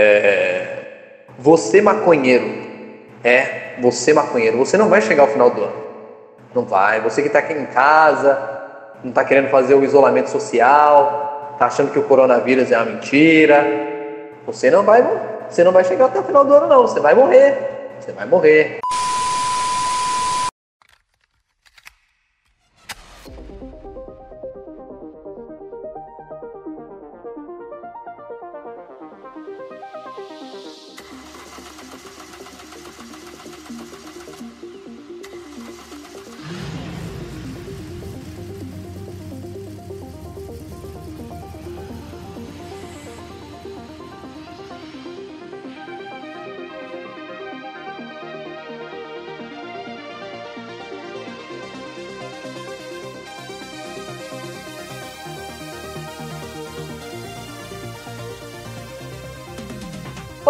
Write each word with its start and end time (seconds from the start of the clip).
É, 0.00 0.66
você 1.36 1.82
maconheiro, 1.82 2.46
é, 3.24 3.74
você 3.80 4.12
maconheiro, 4.12 4.56
você 4.56 4.78
não 4.78 4.88
vai 4.88 5.02
chegar 5.02 5.24
ao 5.24 5.28
final 5.28 5.50
do 5.50 5.60
ano. 5.60 5.72
Não 6.54 6.64
vai. 6.64 7.00
Você 7.00 7.20
que 7.20 7.26
está 7.26 7.40
aqui 7.40 7.52
em 7.52 7.66
casa, 7.66 8.38
não 9.02 9.10
está 9.10 9.24
querendo 9.24 9.48
fazer 9.48 9.74
o 9.74 9.82
isolamento 9.82 10.30
social, 10.30 11.50
está 11.54 11.66
achando 11.66 11.90
que 11.90 11.98
o 11.98 12.04
coronavírus 12.04 12.70
é 12.70 12.76
uma 12.76 12.84
mentira, 12.84 13.66
você 14.46 14.70
não 14.70 14.84
vai, 14.84 15.04
você 15.50 15.64
não 15.64 15.72
vai 15.72 15.82
chegar 15.82 16.04
até 16.04 16.20
o 16.20 16.24
final 16.24 16.44
do 16.44 16.54
ano 16.54 16.68
não. 16.68 16.82
Você 16.82 17.00
vai 17.00 17.14
morrer. 17.14 17.56
Você 17.98 18.12
vai 18.12 18.24
morrer. 18.24 18.78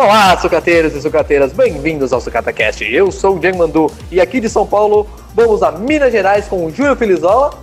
Olá, 0.00 0.38
sucateiros 0.38 0.94
e 0.94 1.02
sucateiras, 1.02 1.52
bem-vindos 1.52 2.12
ao 2.12 2.20
SucataCast. 2.20 2.84
Eu 2.84 3.10
sou 3.10 3.34
o 3.34 3.40
Diego 3.40 3.58
Mandu 3.58 3.90
e 4.12 4.20
aqui 4.20 4.38
de 4.38 4.48
São 4.48 4.64
Paulo 4.64 5.08
vamos 5.34 5.60
a 5.60 5.72
Minas 5.72 6.12
Gerais 6.12 6.46
com 6.46 6.66
o 6.66 6.70
Júlio 6.70 6.94
Filizola. 6.94 7.58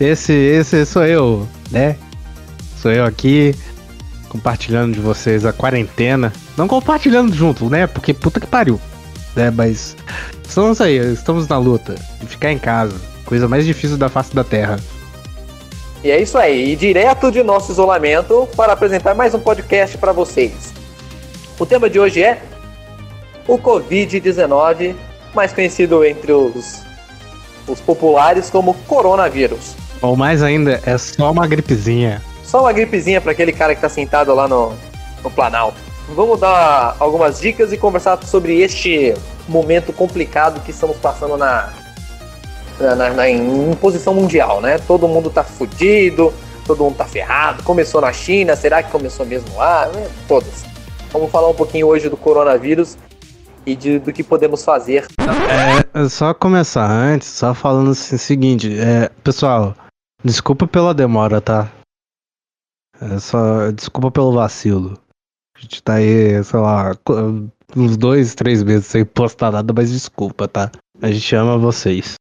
Esse, 0.00 0.32
esse 0.32 0.84
sou 0.84 1.04
eu, 1.04 1.46
né? 1.70 1.94
Sou 2.76 2.90
eu 2.90 3.04
aqui 3.04 3.54
compartilhando 4.28 4.94
de 4.94 4.98
vocês 4.98 5.46
a 5.46 5.52
quarentena. 5.52 6.32
Não 6.56 6.66
compartilhando 6.66 7.32
junto, 7.32 7.70
né? 7.70 7.86
Porque 7.86 8.12
puta 8.12 8.40
que 8.40 8.48
pariu. 8.48 8.80
Né? 9.36 9.52
Mas 9.52 9.96
estamos 10.42 10.80
aí, 10.80 10.96
estamos 11.12 11.46
na 11.46 11.56
luta 11.56 11.94
de 12.20 12.26
ficar 12.26 12.50
em 12.50 12.58
casa. 12.58 13.00
Coisa 13.24 13.46
mais 13.46 13.64
difícil 13.64 13.96
da 13.96 14.08
face 14.08 14.34
da 14.34 14.42
Terra. 14.42 14.76
E 16.02 16.10
é 16.10 16.20
isso 16.20 16.36
aí, 16.36 16.72
e 16.72 16.76
direto 16.76 17.30
de 17.30 17.44
nosso 17.44 17.70
isolamento 17.70 18.48
para 18.56 18.72
apresentar 18.72 19.14
mais 19.14 19.32
um 19.34 19.38
podcast 19.38 19.96
para 19.96 20.10
vocês. 20.12 20.73
O 21.58 21.64
tema 21.64 21.88
de 21.88 22.00
hoje 22.00 22.20
é 22.20 22.42
o 23.46 23.56
Covid-19, 23.56 24.96
mais 25.32 25.52
conhecido 25.52 26.04
entre 26.04 26.32
os, 26.32 26.82
os 27.68 27.80
populares 27.80 28.50
como 28.50 28.74
coronavírus. 28.88 29.76
Ou 30.02 30.16
mais 30.16 30.42
ainda, 30.42 30.80
é 30.84 30.98
só 30.98 31.30
uma 31.30 31.46
gripezinha. 31.46 32.20
Só 32.42 32.60
uma 32.62 32.72
gripezinha 32.72 33.20
para 33.20 33.30
aquele 33.30 33.52
cara 33.52 33.72
que 33.72 33.78
está 33.78 33.88
sentado 33.88 34.34
lá 34.34 34.48
no, 34.48 34.72
no 35.22 35.30
Planalto. 35.30 35.76
Vamos 36.08 36.40
dar 36.40 36.96
algumas 36.98 37.40
dicas 37.40 37.72
e 37.72 37.78
conversar 37.78 38.22
sobre 38.24 38.60
este 38.60 39.14
momento 39.48 39.92
complicado 39.92 40.60
que 40.60 40.72
estamos 40.72 40.96
passando 40.96 41.36
na, 41.36 41.72
na, 42.80 42.94
na, 42.96 43.10
na 43.10 43.30
em 43.30 43.72
posição 43.80 44.12
mundial, 44.12 44.60
né? 44.60 44.78
Todo 44.86 45.06
mundo 45.06 45.30
tá 45.30 45.44
fudido, 45.44 46.34
todo 46.66 46.82
mundo 46.82 46.96
tá 46.96 47.04
ferrado. 47.04 47.62
Começou 47.62 48.00
na 48.00 48.12
China, 48.12 48.56
será 48.56 48.82
que 48.82 48.90
começou 48.90 49.24
mesmo 49.24 49.56
lá? 49.56 49.88
É, 49.94 50.08
todas. 50.26 50.73
Vamos 51.14 51.30
falar 51.30 51.48
um 51.48 51.54
pouquinho 51.54 51.86
hoje 51.86 52.08
do 52.08 52.16
coronavírus 52.16 52.98
e 53.64 53.76
de, 53.76 54.00
do 54.00 54.12
que 54.12 54.24
podemos 54.24 54.64
fazer. 54.64 55.06
É, 55.94 56.08
só 56.08 56.34
começar 56.34 56.90
antes, 56.90 57.28
só 57.28 57.54
falando 57.54 57.92
assim, 57.92 58.16
o 58.16 58.18
seguinte, 58.18 58.76
é, 58.80 59.08
pessoal, 59.22 59.76
desculpa 60.24 60.66
pela 60.66 60.92
demora, 60.92 61.40
tá? 61.40 61.70
É 63.00 63.20
só, 63.20 63.70
desculpa 63.70 64.10
pelo 64.10 64.32
vacilo. 64.32 64.98
A 65.56 65.60
gente 65.60 65.80
tá 65.84 65.94
aí, 65.94 66.42
sei 66.42 66.58
lá, 66.58 66.90
uns 67.76 67.96
dois, 67.96 68.34
três 68.34 68.64
meses 68.64 68.86
sem 68.86 69.04
postar 69.04 69.52
nada, 69.52 69.72
mas 69.72 69.92
desculpa, 69.92 70.48
tá? 70.48 70.72
A 71.00 71.12
gente 71.12 71.36
ama 71.36 71.56
vocês. 71.56 72.16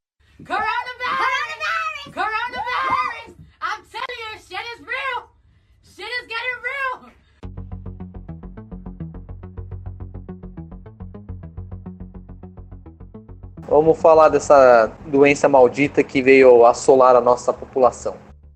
Vamos 13.74 14.00
falar 14.00 14.30
dessa 14.30 14.92
doença 15.08 15.50
maldita 15.50 16.04
que 16.04 16.22
veio 16.22 16.64
assolar 16.64 17.16
a 17.16 17.22
nossa 17.22 17.52
população. 17.52 18.14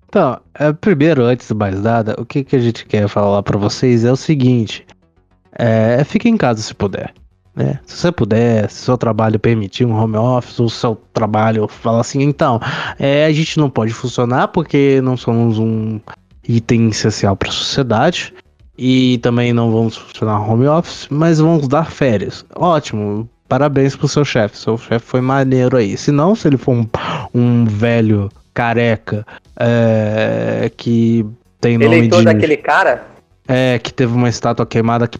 Então, 0.08 0.38
é, 0.54 0.72
primeiro, 0.72 1.24
antes 1.24 1.48
de 1.48 1.54
mais 1.54 1.82
nada, 1.82 2.14
o 2.20 2.24
que, 2.24 2.44
que 2.44 2.54
a 2.54 2.60
gente 2.60 2.86
quer 2.86 3.08
falar 3.08 3.42
para 3.42 3.58
vocês 3.58 4.04
é 4.04 4.12
o 4.12 4.16
seguinte: 4.16 4.86
é, 5.58 6.04
fique 6.04 6.28
em 6.28 6.36
casa 6.36 6.62
se 6.62 6.72
puder. 6.72 7.12
Né? 7.52 7.80
Se 7.84 7.96
você 7.96 8.12
puder, 8.12 8.70
se 8.70 8.84
seu 8.84 8.96
trabalho 8.96 9.40
permitir 9.40 9.84
um 9.84 9.92
home 9.92 10.16
office, 10.16 10.60
o 10.60 10.70
seu 10.70 10.94
trabalho 11.12 11.66
fala 11.66 12.00
assim, 12.00 12.22
então, 12.22 12.60
é, 12.96 13.24
a 13.24 13.32
gente 13.32 13.58
não 13.58 13.68
pode 13.68 13.92
funcionar 13.92 14.46
porque 14.46 15.00
não 15.02 15.16
somos 15.16 15.58
um 15.58 15.98
item 16.48 16.90
essencial 16.90 17.34
para 17.34 17.48
a 17.48 17.52
sociedade 17.52 18.32
e 18.78 19.18
também 19.18 19.52
não 19.52 19.72
vamos 19.72 19.96
funcionar 19.96 20.48
home 20.48 20.68
office, 20.68 21.08
mas 21.10 21.40
vamos 21.40 21.66
dar 21.66 21.90
férias. 21.90 22.46
Ótimo, 22.54 23.28
parabéns 23.48 23.96
pro 23.96 24.06
seu 24.06 24.24
chefe. 24.24 24.58
Seu 24.58 24.76
chefe 24.76 25.06
foi 25.06 25.20
maneiro 25.20 25.76
aí. 25.76 25.96
Se 25.96 26.12
não, 26.12 26.34
se 26.34 26.46
ele 26.48 26.56
for 26.56 26.74
um, 26.74 26.86
um 27.34 27.64
velho 27.64 28.30
careca 28.52 29.26
é, 29.58 30.70
que 30.76 31.24
tem 31.60 31.78
nome 31.78 31.96
Eleitor 31.96 32.18
de... 32.20 32.24
daquele 32.26 32.56
cara? 32.56 33.06
É, 33.46 33.78
que 33.78 33.92
teve 33.92 34.12
uma 34.12 34.28
estátua 34.28 34.66
queimada 34.66 35.08
que... 35.08 35.18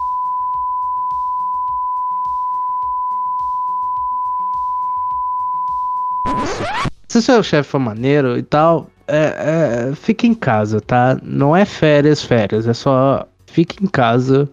Se 7.08 7.22
seu 7.22 7.42
chefe 7.42 7.70
for 7.70 7.78
maneiro 7.78 8.36
e 8.36 8.42
tal, 8.42 8.90
é, 9.06 9.88
é, 9.90 9.94
fique 9.94 10.26
em 10.26 10.34
casa, 10.34 10.78
tá? 10.78 11.18
Não 11.22 11.56
é 11.56 11.64
férias, 11.64 12.22
férias. 12.22 12.68
É 12.68 12.74
só 12.74 13.26
fique 13.46 13.82
em 13.82 13.88
casa, 13.88 14.48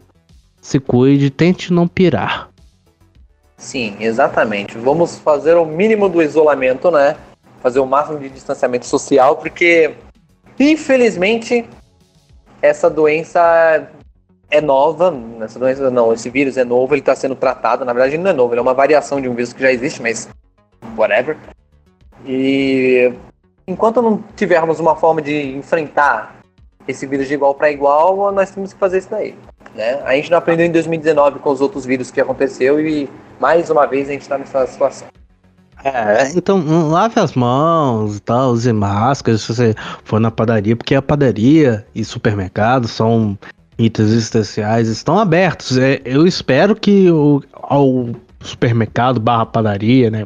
se 0.61 0.79
cuide, 0.79 1.29
tente 1.29 1.73
não 1.73 1.85
pirar. 1.85 2.49
Sim, 3.57 3.95
exatamente. 3.99 4.77
Vamos 4.77 5.17
fazer 5.17 5.55
o 5.55 5.65
mínimo 5.65 6.09
do 6.09 6.21
isolamento, 6.21 6.91
né? 6.91 7.15
Fazer 7.61 7.79
o 7.79 7.85
máximo 7.85 8.19
de 8.19 8.29
distanciamento 8.29 8.85
social, 8.85 9.37
porque 9.37 9.95
infelizmente 10.59 11.67
essa 12.61 12.89
doença 12.89 13.89
é 14.49 14.61
nova. 14.61 15.13
Essa 15.41 15.57
doença 15.57 15.89
não, 15.89 16.13
esse 16.13 16.29
vírus 16.29 16.57
é 16.57 16.63
novo, 16.63 16.93
ele 16.93 17.01
está 17.01 17.15
sendo 17.15 17.35
tratado. 17.35 17.85
Na 17.85 17.93
verdade, 17.93 18.17
não 18.17 18.29
é 18.29 18.33
novo, 18.33 18.53
ele 18.53 18.59
é 18.59 18.61
uma 18.61 18.73
variação 18.73 19.21
de 19.21 19.29
um 19.29 19.35
vírus 19.35 19.53
que 19.53 19.61
já 19.61 19.71
existe, 19.71 20.01
mas 20.01 20.29
whatever. 20.97 21.37
E 22.25 23.13
enquanto 23.67 24.01
não 24.01 24.23
tivermos 24.35 24.79
uma 24.79 24.95
forma 24.95 25.21
de 25.21 25.55
enfrentar 25.55 26.35
esse 26.87 27.07
vírus 27.07 27.27
de 27.27 27.33
igual 27.33 27.55
para 27.55 27.71
igual, 27.71 28.31
nós 28.31 28.51
temos 28.51 28.73
que 28.73 28.79
fazer 28.79 28.99
isso 28.99 29.09
daí. 29.09 29.35
Né? 29.75 30.01
A 30.05 30.15
gente 30.15 30.31
não 30.31 30.37
aprendeu 30.37 30.65
em 30.65 30.71
2019 30.71 31.39
com 31.39 31.51
os 31.51 31.59
outros 31.59 31.85
vírus 31.85 32.09
que 32.09 32.21
aconteceu 32.21 32.79
e 32.79 33.09
mais 33.39 33.69
uma 33.69 33.85
vez 33.85 34.07
a 34.07 34.13
gente 34.13 34.21
está 34.21 34.37
nessa 34.37 34.65
situação. 34.65 35.07
É, 35.83 36.31
então 36.35 36.89
lave 36.89 37.19
as 37.19 37.33
mãos 37.35 38.17
e 38.17 38.19
tal, 38.21 38.51
use 38.51 38.71
máscaras 38.73 39.41
se 39.41 39.53
você 39.53 39.75
for 40.03 40.19
na 40.19 40.31
padaria, 40.31 40.75
porque 40.75 40.95
a 40.95 41.01
padaria 41.01 41.85
e 41.93 42.03
supermercado 42.03 42.87
são 42.87 43.37
itens 43.77 44.11
essenciais, 44.11 44.87
estão 44.87 45.19
abertos. 45.19 45.77
É, 45.77 46.01
eu 46.03 46.25
espero 46.25 46.75
que 46.75 47.11
o 47.11 47.43
ao 47.53 48.09
supermercado 48.39 49.19
barra 49.19 49.45
padaria, 49.45 50.09
né, 50.09 50.25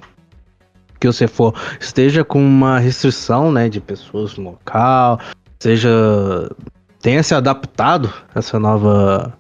que 1.00 1.07
você 1.07 1.28
for, 1.28 1.54
esteja 1.80 2.24
com 2.24 2.40
uma 2.40 2.80
restrição, 2.80 3.51
né, 3.51 3.68
de 3.68 3.81
pessoas 3.81 4.38
no 4.38 4.51
local, 4.51 5.19
seja 5.60 5.90
tenha 7.01 7.24
se 7.24 7.34
adaptado 7.34 8.13
a 8.34 8.40
essa 8.40 8.60
nova 8.60 9.34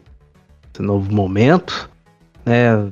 novo 0.81 1.13
momento, 1.13 1.89
né? 2.45 2.89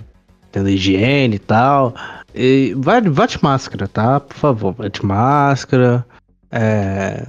Tendo 0.51 0.69
higiene 0.69 1.35
e 1.35 1.39
tal. 1.39 1.93
E 2.33 2.73
vai, 2.77 3.01
vai 3.01 3.27
de 3.27 3.43
máscara, 3.43 3.87
tá? 3.87 4.19
Por 4.19 4.35
favor, 4.35 4.73
vai 4.73 4.89
de 4.89 5.05
máscara. 5.05 6.05
É, 6.51 7.27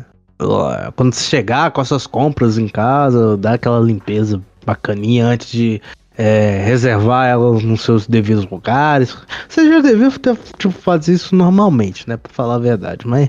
quando 0.95 1.15
você 1.15 1.25
chegar 1.25 1.71
com 1.71 1.81
as 1.81 1.89
suas 1.89 2.07
compras 2.07 2.59
em 2.59 2.69
casa, 2.69 3.37
dá 3.37 3.55
aquela 3.55 3.81
limpeza 3.81 4.41
bacaninha 4.65 5.27
antes 5.27 5.51
de 5.51 5.81
é, 6.17 6.63
reservar 6.65 7.29
elas 7.29 7.63
nos 7.63 7.83
seus 7.83 8.07
devidos 8.07 8.49
lugares. 8.51 9.17
Você 9.49 9.69
já 9.69 9.81
devia 9.81 10.11
ter, 10.11 10.37
tipo, 10.59 10.75
fazer 10.75 11.15
isso 11.15 11.35
normalmente, 11.35 12.09
né? 12.09 12.17
Pra 12.17 12.33
falar 12.33 12.57
a 12.57 12.59
verdade, 12.59 13.07
mas. 13.07 13.29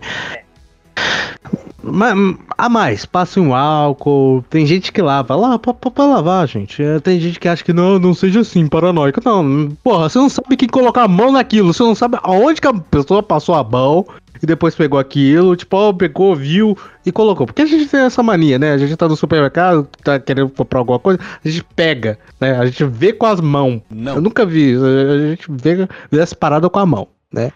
Mas, 1.82 2.14
a 2.58 2.70
mais, 2.70 3.06
passa 3.06 3.40
um 3.40 3.56
álcool. 3.56 4.44
Tem 4.50 4.66
gente 4.66 4.92
que 4.92 5.02
lava. 5.02 5.36
Lá, 5.36 5.58
pra, 5.58 5.74
pra, 5.74 5.90
pra 5.90 6.06
lavar, 6.06 6.48
gente. 6.48 6.84
É, 6.84 7.00
tem 7.00 7.20
gente 7.20 7.40
que 7.40 7.48
acha 7.48 7.64
que 7.64 7.74
não, 7.74 7.98
não 7.98 8.14
seja 8.14 8.42
assim, 8.42 8.68
paranoico. 8.68 9.22
Não, 9.24 9.70
porra, 9.84 10.10
você 10.10 10.20
não 10.20 10.30
sabe 10.30 10.58
quem 10.58 10.68
colocar 10.68 11.04
a 11.04 11.08
mão 11.08 11.32
naquilo. 11.32 11.74
Você 11.74 11.84
não 11.84 11.96
sabe 11.96 12.18
aonde 12.22 12.62
que 12.62 12.68
a 12.68 12.74
pessoa 12.74 13.24
passou 13.24 13.56
a 13.56 13.64
mão 13.64 14.06
e 14.42 14.46
depois 14.46 14.76
pegou 14.76 15.00
aquilo. 15.00 15.56
Tipo, 15.56 15.78
ó, 15.78 15.94
pegou, 15.94 16.36
viu 16.36 16.78
e 17.06 17.12
colocou. 17.12 17.46
Porque 17.46 17.62
a 17.62 17.66
gente 17.66 17.88
tem 17.88 18.02
essa 18.02 18.22
mania, 18.22 18.60
né? 18.60 18.74
A 18.74 18.78
gente 18.78 18.96
tá 18.96 19.08
no 19.08 19.16
supermercado, 19.16 19.88
tá 20.04 20.20
querendo 20.20 20.50
comprar 20.50 20.80
alguma 20.80 21.00
coisa, 21.00 21.20
a 21.44 21.48
gente 21.48 21.64
pega, 21.76 22.20
né? 22.40 22.58
A 22.58 22.66
gente 22.66 22.84
vê 22.84 23.14
com 23.14 23.26
as 23.26 23.40
mãos. 23.40 23.82
Não. 23.90 24.16
Eu 24.16 24.22
nunca 24.22 24.46
vi. 24.46 24.76
A 24.76 25.30
gente 25.30 25.48
vê, 25.50 25.88
vê 26.12 26.20
essa 26.20 26.36
parada 26.36 26.70
com 26.70 26.80
a 26.80 26.86
mão, 26.86 27.08
né? 27.32 27.52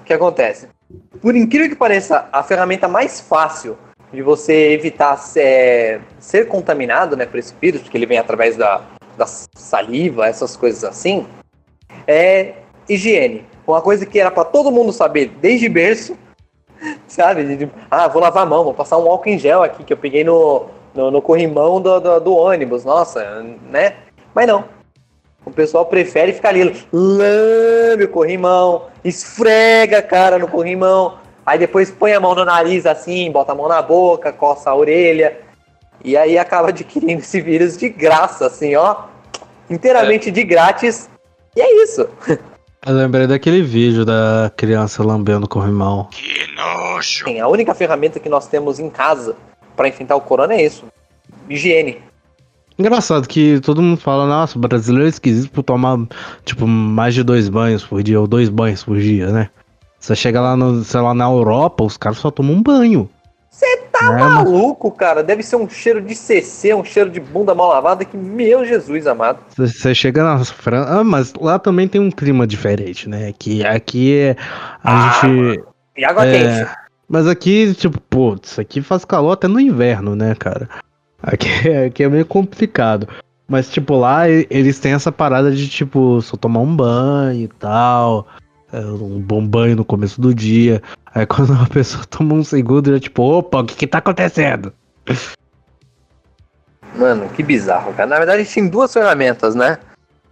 O 0.00 0.04
que 0.04 0.12
acontece? 0.12 0.68
Por 1.20 1.34
incrível 1.34 1.68
que 1.68 1.76
pareça, 1.76 2.28
a 2.32 2.42
ferramenta 2.42 2.86
mais 2.88 3.20
fácil 3.20 3.76
de 4.12 4.22
você 4.22 4.72
evitar 4.72 5.16
ser, 5.16 6.00
ser 6.18 6.46
contaminado 6.46 7.16
né, 7.16 7.26
por 7.26 7.38
esse 7.38 7.54
vírus, 7.60 7.82
porque 7.82 7.96
ele 7.96 8.06
vem 8.06 8.18
através 8.18 8.56
da, 8.56 8.82
da 9.16 9.26
saliva, 9.26 10.26
essas 10.26 10.56
coisas 10.56 10.84
assim, 10.84 11.26
é 12.06 12.54
higiene. 12.88 13.44
Uma 13.66 13.80
coisa 13.80 14.04
que 14.04 14.18
era 14.20 14.30
para 14.30 14.44
todo 14.44 14.70
mundo 14.70 14.92
saber 14.92 15.32
desde 15.40 15.68
berço, 15.68 16.16
sabe? 17.08 17.70
Ah, 17.90 18.08
vou 18.08 18.22
lavar 18.22 18.44
a 18.44 18.46
mão, 18.46 18.64
vou 18.64 18.74
passar 18.74 18.98
um 18.98 19.10
álcool 19.10 19.30
em 19.30 19.38
gel 19.38 19.62
aqui 19.62 19.82
que 19.82 19.92
eu 19.92 19.96
peguei 19.96 20.22
no, 20.22 20.66
no, 20.94 21.10
no 21.10 21.22
corrimão 21.22 21.80
do, 21.80 21.98
do, 21.98 22.20
do 22.20 22.36
ônibus, 22.36 22.84
nossa, 22.84 23.42
né? 23.70 23.96
Mas 24.34 24.46
não. 24.46 24.64
O 25.44 25.50
pessoal 25.50 25.84
prefere 25.84 26.32
ficar 26.32 26.50
ali, 26.50 26.84
lambe 26.92 28.04
o 28.04 28.08
corrimão, 28.08 28.86
esfrega 29.04 29.98
a 29.98 30.02
cara 30.02 30.38
no 30.38 30.48
corrimão, 30.48 31.18
aí 31.44 31.58
depois 31.58 31.90
põe 31.90 32.14
a 32.14 32.20
mão 32.20 32.34
no 32.34 32.44
nariz 32.44 32.86
assim, 32.86 33.30
bota 33.30 33.52
a 33.52 33.54
mão 33.54 33.68
na 33.68 33.82
boca, 33.82 34.32
coça 34.32 34.70
a 34.70 34.74
orelha, 34.74 35.38
e 36.02 36.16
aí 36.16 36.38
acaba 36.38 36.68
adquirindo 36.70 37.20
esse 37.20 37.40
vírus 37.40 37.76
de 37.76 37.90
graça, 37.90 38.46
assim, 38.46 38.74
ó, 38.74 39.04
inteiramente 39.68 40.30
é. 40.30 40.32
de 40.32 40.42
grátis, 40.44 41.10
e 41.54 41.60
é 41.60 41.82
isso. 41.82 42.08
Eu 42.86 42.94
lembrei 42.94 43.26
daquele 43.26 43.62
vídeo 43.62 44.04
da 44.04 44.50
criança 44.56 45.02
lambendo 45.02 45.46
o 45.46 45.48
corrimão. 45.48 46.08
Que 46.10 46.46
nojo! 46.54 47.24
Sim, 47.24 47.40
a 47.40 47.48
única 47.48 47.74
ferramenta 47.74 48.18
que 48.18 48.28
nós 48.28 48.46
temos 48.46 48.78
em 48.78 48.88
casa 48.88 49.36
para 49.76 49.88
enfrentar 49.88 50.16
o 50.16 50.20
corona 50.20 50.54
é 50.54 50.62
isso, 50.62 50.86
higiene. 51.48 52.02
Engraçado 52.78 53.28
que 53.28 53.60
todo 53.60 53.80
mundo 53.80 54.00
fala, 54.00 54.26
nossa, 54.26 54.58
o 54.58 54.60
brasileiro 54.60 55.06
é 55.06 55.08
esquisito 55.08 55.50
por 55.50 55.62
tomar, 55.62 55.98
tipo, 56.44 56.66
mais 56.66 57.14
de 57.14 57.22
dois 57.22 57.48
banhos 57.48 57.84
por 57.84 58.02
dia, 58.02 58.20
ou 58.20 58.26
dois 58.26 58.48
banhos 58.48 58.82
por 58.82 58.98
dia, 58.98 59.28
né? 59.28 59.48
Você 60.00 60.14
chega 60.14 60.40
lá, 60.40 60.56
no, 60.56 60.84
sei 60.84 61.00
lá, 61.00 61.14
na 61.14 61.24
Europa, 61.24 61.84
os 61.84 61.96
caras 61.96 62.18
só 62.18 62.30
tomam 62.30 62.54
um 62.54 62.62
banho. 62.62 63.08
Você 63.48 63.76
tá 63.92 64.12
é, 64.12 64.18
maluco, 64.18 64.88
mas... 64.88 64.98
cara? 64.98 65.22
Deve 65.22 65.44
ser 65.44 65.54
um 65.54 65.68
cheiro 65.68 66.00
de 66.02 66.14
CC, 66.16 66.74
um 66.74 66.84
cheiro 66.84 67.08
de 67.08 67.20
bunda 67.20 67.54
mal 67.54 67.68
lavada 67.68 68.04
que, 68.04 68.16
meu 68.16 68.64
Jesus 68.64 69.06
amado. 69.06 69.38
Você 69.56 69.94
chega 69.94 70.24
na 70.24 70.44
França. 70.44 70.98
Ah, 70.98 71.04
mas 71.04 71.32
lá 71.34 71.58
também 71.58 71.86
tem 71.86 72.00
um 72.00 72.10
clima 72.10 72.46
diferente, 72.46 73.08
né? 73.08 73.32
Que 73.38 73.64
aqui 73.64 74.14
é. 74.14 74.36
A 74.82 75.08
ah, 75.08 75.20
gente. 75.22 75.64
E 75.96 76.04
água 76.04 76.26
é, 76.26 76.32
quente. 76.32 76.70
Mas 77.08 77.28
aqui, 77.28 77.72
tipo, 77.74 78.00
putz, 78.00 78.58
aqui 78.58 78.82
faz 78.82 79.04
calor 79.04 79.32
até 79.32 79.46
no 79.46 79.60
inverno, 79.60 80.16
né, 80.16 80.34
cara? 80.34 80.68
Aqui, 81.26 81.48
aqui 81.86 82.02
é 82.02 82.08
meio 82.08 82.26
complicado. 82.26 83.08
Mas, 83.48 83.70
tipo, 83.70 83.96
lá 83.96 84.28
eles 84.28 84.78
têm 84.78 84.92
essa 84.92 85.10
parada 85.10 85.50
de, 85.50 85.68
tipo, 85.68 86.20
só 86.22 86.36
tomar 86.36 86.60
um 86.60 86.76
banho 86.76 87.44
e 87.44 87.48
tal. 87.48 88.26
É, 88.72 88.78
um 88.80 89.20
bom 89.20 89.46
banho 89.46 89.76
no 89.76 89.84
começo 89.84 90.20
do 90.20 90.34
dia. 90.34 90.82
Aí 91.14 91.24
quando 91.26 91.50
uma 91.50 91.68
pessoa 91.68 92.04
toma 92.04 92.34
um 92.34 92.44
segundo, 92.44 92.92
já 92.92 93.00
tipo, 93.00 93.22
opa, 93.22 93.60
o 93.60 93.64
que 93.64 93.74
que 93.74 93.86
tá 93.86 93.98
acontecendo? 93.98 94.72
Mano, 96.96 97.28
que 97.30 97.42
bizarro, 97.42 97.92
cara. 97.92 98.08
Na 98.08 98.16
verdade, 98.18 98.42
a 98.42 98.46
tem 98.46 98.68
duas 98.68 98.92
ferramentas, 98.92 99.54
né? 99.54 99.78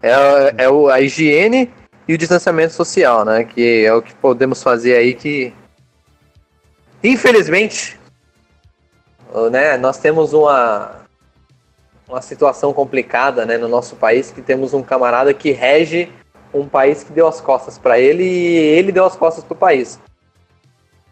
É, 0.03 0.65
é 0.65 0.69
o, 0.69 0.89
a 0.89 1.01
higiene 1.01 1.71
e 2.07 2.15
o 2.15 2.19
distanciamento 2.19 2.73
social, 2.73 3.25
né? 3.25 3.45
Que 3.45 3.85
é 3.85 3.93
o 3.95 4.03
que 4.03 4.15
podemos 4.15 4.63
fazer 4.63 4.95
aí 4.95 5.15
que. 5.15 5.53
Infelizmente, 7.03 7.99
né, 9.51 9.77
nós 9.77 9.99
temos 9.99 10.33
uma, 10.33 11.03
uma 12.09 12.21
situação 12.21 12.73
complicada 12.73 13.45
né, 13.47 13.57
no 13.57 13.69
nosso 13.69 13.97
país, 13.97 14.31
que 14.31 14.43
temos 14.43 14.75
um 14.75 14.83
camarada 14.83 15.33
que 15.33 15.51
rege 15.51 16.11
um 16.53 16.67
país 16.67 17.03
que 17.03 17.13
deu 17.13 17.27
as 17.27 17.41
costas 17.41 17.79
para 17.79 17.99
ele 17.99 18.23
e 18.23 18.57
ele 18.57 18.93
deu 18.93 19.05
as 19.05 19.17
costas 19.17 19.43
para 19.43 19.55
o 19.55 19.59
país. 19.59 19.99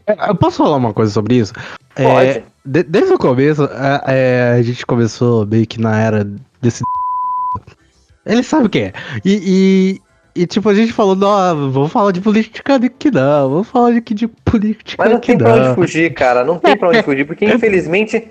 É, 0.06 0.31
eu 0.31 0.34
posso 0.34 0.58
falar 0.58 0.76
uma 0.76 0.93
coisa 0.93 1.12
sobre 1.12 1.37
isso? 1.37 1.52
É, 1.96 2.02
Pode. 2.05 2.28
É, 2.28 2.43
de, 2.64 2.82
desde 2.82 3.12
o 3.14 3.19
começo, 3.19 3.64
a, 3.64 4.12
é, 4.12 4.52
a, 4.58 4.62
gente 4.62 4.84
começou 4.84 5.46
meio 5.46 5.67
que 5.67 5.81
na 5.81 5.99
era 5.99 6.25
desse. 6.61 6.82
Ele 8.26 8.43
sabe 8.43 8.67
o 8.67 8.70
que 8.70 8.78
é. 8.81 8.93
E, 9.25 10.00
e, 10.35 10.47
tipo, 10.47 10.69
a 10.69 10.75
gente 10.75 10.93
falou, 10.93 11.17
não, 11.17 11.71
vamos 11.71 11.93
falar 11.93 12.12
de 12.12 12.21
política 12.21 12.79
que 12.99 13.11
não, 13.11 13.50
vamos 13.50 13.69
falar 13.69 13.93
de, 13.93 14.00
de 14.00 14.29
política 14.29 15.03
Mas 15.03 15.12
não 15.12 15.21
tem 15.21 15.37
pra 15.37 15.55
onde 15.55 15.75
fugir, 15.75 16.15
cara, 16.15 16.44
não 16.44 16.59
tem 16.59 16.77
pra 16.77 16.88
onde 16.88 17.03
fugir, 17.03 17.27
porque 17.27 17.44
infelizmente 17.47 18.31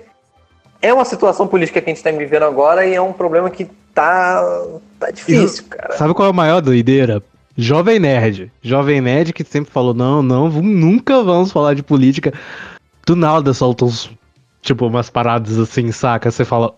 é 0.80 0.92
uma 0.92 1.04
situação 1.04 1.46
política 1.46 1.80
que 1.80 1.90
a 1.90 1.94
gente 1.94 2.02
tá 2.02 2.10
vivendo 2.10 2.44
agora 2.44 2.86
e 2.86 2.94
é 2.94 3.00
um 3.00 3.12
problema 3.12 3.50
que 3.50 3.68
tá, 3.94 4.42
tá 4.98 5.10
difícil, 5.10 5.64
cara. 5.68 5.96
Sabe 5.96 6.14
qual 6.14 6.28
é 6.28 6.30
a 6.30 6.34
maior 6.34 6.60
doideira? 6.60 7.22
Jovem 7.56 7.98
Nerd. 7.98 8.50
Jovem 8.62 9.00
Nerd 9.00 9.32
que 9.32 9.44
sempre 9.44 9.70
falou, 9.70 9.92
não, 9.92 10.22
não, 10.22 10.48
nunca 10.48 11.22
vamos 11.22 11.52
falar 11.52 11.74
de 11.74 11.82
política. 11.82 12.32
Do 13.06 13.14
nada 13.14 13.52
solta 13.52 13.84
uns, 13.84 14.10
tipo, 14.62 14.86
umas 14.86 15.10
paradas 15.10 15.58
assim, 15.58 15.92
saca? 15.92 16.30
Você 16.30 16.44
fala, 16.44 16.74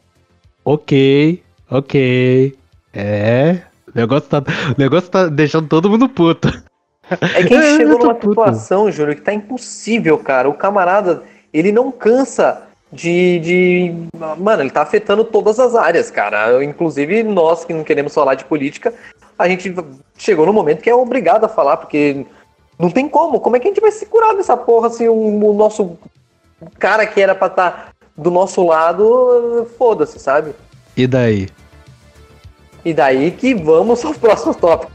ok, 0.65 1.41
ok, 1.71 2.57
é, 2.93 3.61
o 3.95 3.99
negócio 3.99 4.29
tá, 4.29 4.39
o 4.39 4.81
negócio 4.81 5.11
tá 5.11 5.27
deixando 5.27 5.69
todo 5.69 5.91
mundo 5.91 6.09
puto. 6.09 6.49
É 7.11 7.43
que 7.45 7.55
a 7.55 7.63
gente 7.63 7.77
chegou 7.77 7.99
numa 7.99 8.15
situação, 8.15 8.91
Júlio, 8.91 9.15
que 9.15 9.23
tá 9.23 9.33
impossível, 9.33 10.19
cara. 10.19 10.49
O 10.49 10.55
camarada, 10.55 11.23
ele 11.53 11.73
não 11.73 11.93
cansa 11.93 12.63
de, 12.93 13.39
de. 13.41 13.95
Mano, 14.39 14.63
ele 14.63 14.71
tá 14.71 14.83
afetando 14.83 15.25
todas 15.25 15.59
as 15.59 15.75
áreas, 15.75 16.11
cara. 16.11 16.65
Inclusive, 16.65 17.23
nós 17.23 17.65
que 17.65 17.75
não 17.75 17.85
queremos 17.85 18.15
falar 18.15 18.35
de 18.35 18.45
política, 18.45 18.93
a 19.39 19.49
gente 19.49 19.75
chegou 20.17 20.47
no 20.47 20.53
momento 20.53 20.83
que 20.83 20.91
é 20.91 20.95
obrigado 20.95 21.45
a 21.45 21.49
falar, 21.49 21.77
porque 21.77 22.27
não 22.79 22.91
tem 22.91 23.09
como. 23.09 23.41
Como 23.41 23.57
é 23.57 23.61
que 23.61 23.69
a 23.69 23.71
gente 23.71 23.81
vai 23.81 23.93
se 23.93 24.07
curar 24.07 24.35
dessa 24.35 24.57
porra 24.57 24.89
assim? 24.89 25.09
O, 25.09 25.51
o 25.51 25.55
nosso 25.55 25.99
cara 26.79 27.07
que 27.07 27.21
era 27.21 27.35
pra 27.35 27.49
estar 27.49 27.71
tá 27.71 27.87
do 28.17 28.31
nosso 28.31 28.65
lado, 28.65 29.69
foda-se, 29.79 30.19
sabe? 30.19 30.55
E 30.97 31.07
daí? 31.07 31.49
E 32.85 32.93
daí 32.93 33.31
que 33.31 33.55
vamos 33.55 34.05
ao 34.05 34.13
próximo 34.13 34.55
tópico. 34.55 34.91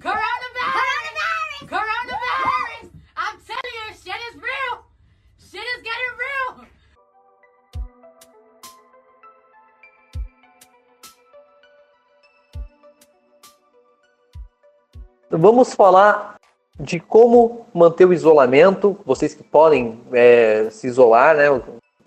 Coronavirus! 0.00 1.68
Coronavirus! 1.68 2.90
I'm 3.16 3.38
telling 3.44 3.74
you, 3.74 3.94
shit 3.94 4.20
is 4.30 4.36
real! 4.40 4.84
Shit 5.38 5.66
is 5.66 5.82
getting 5.82 6.14
real! 6.16 6.66
Vamos 15.30 15.74
falar 15.74 16.36
de 16.78 17.00
como 17.00 17.66
manter 17.74 18.04
o 18.04 18.12
isolamento. 18.12 18.96
Vocês 19.04 19.34
que 19.34 19.42
podem 19.42 20.00
é, 20.12 20.68
se 20.70 20.86
isolar, 20.86 21.36
né? 21.36 21.46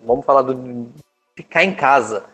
Vamos 0.08 0.24
falar 0.24 0.40
do 0.40 0.88
ficar 1.36 1.62
em 1.64 1.74
casa. 1.74 2.24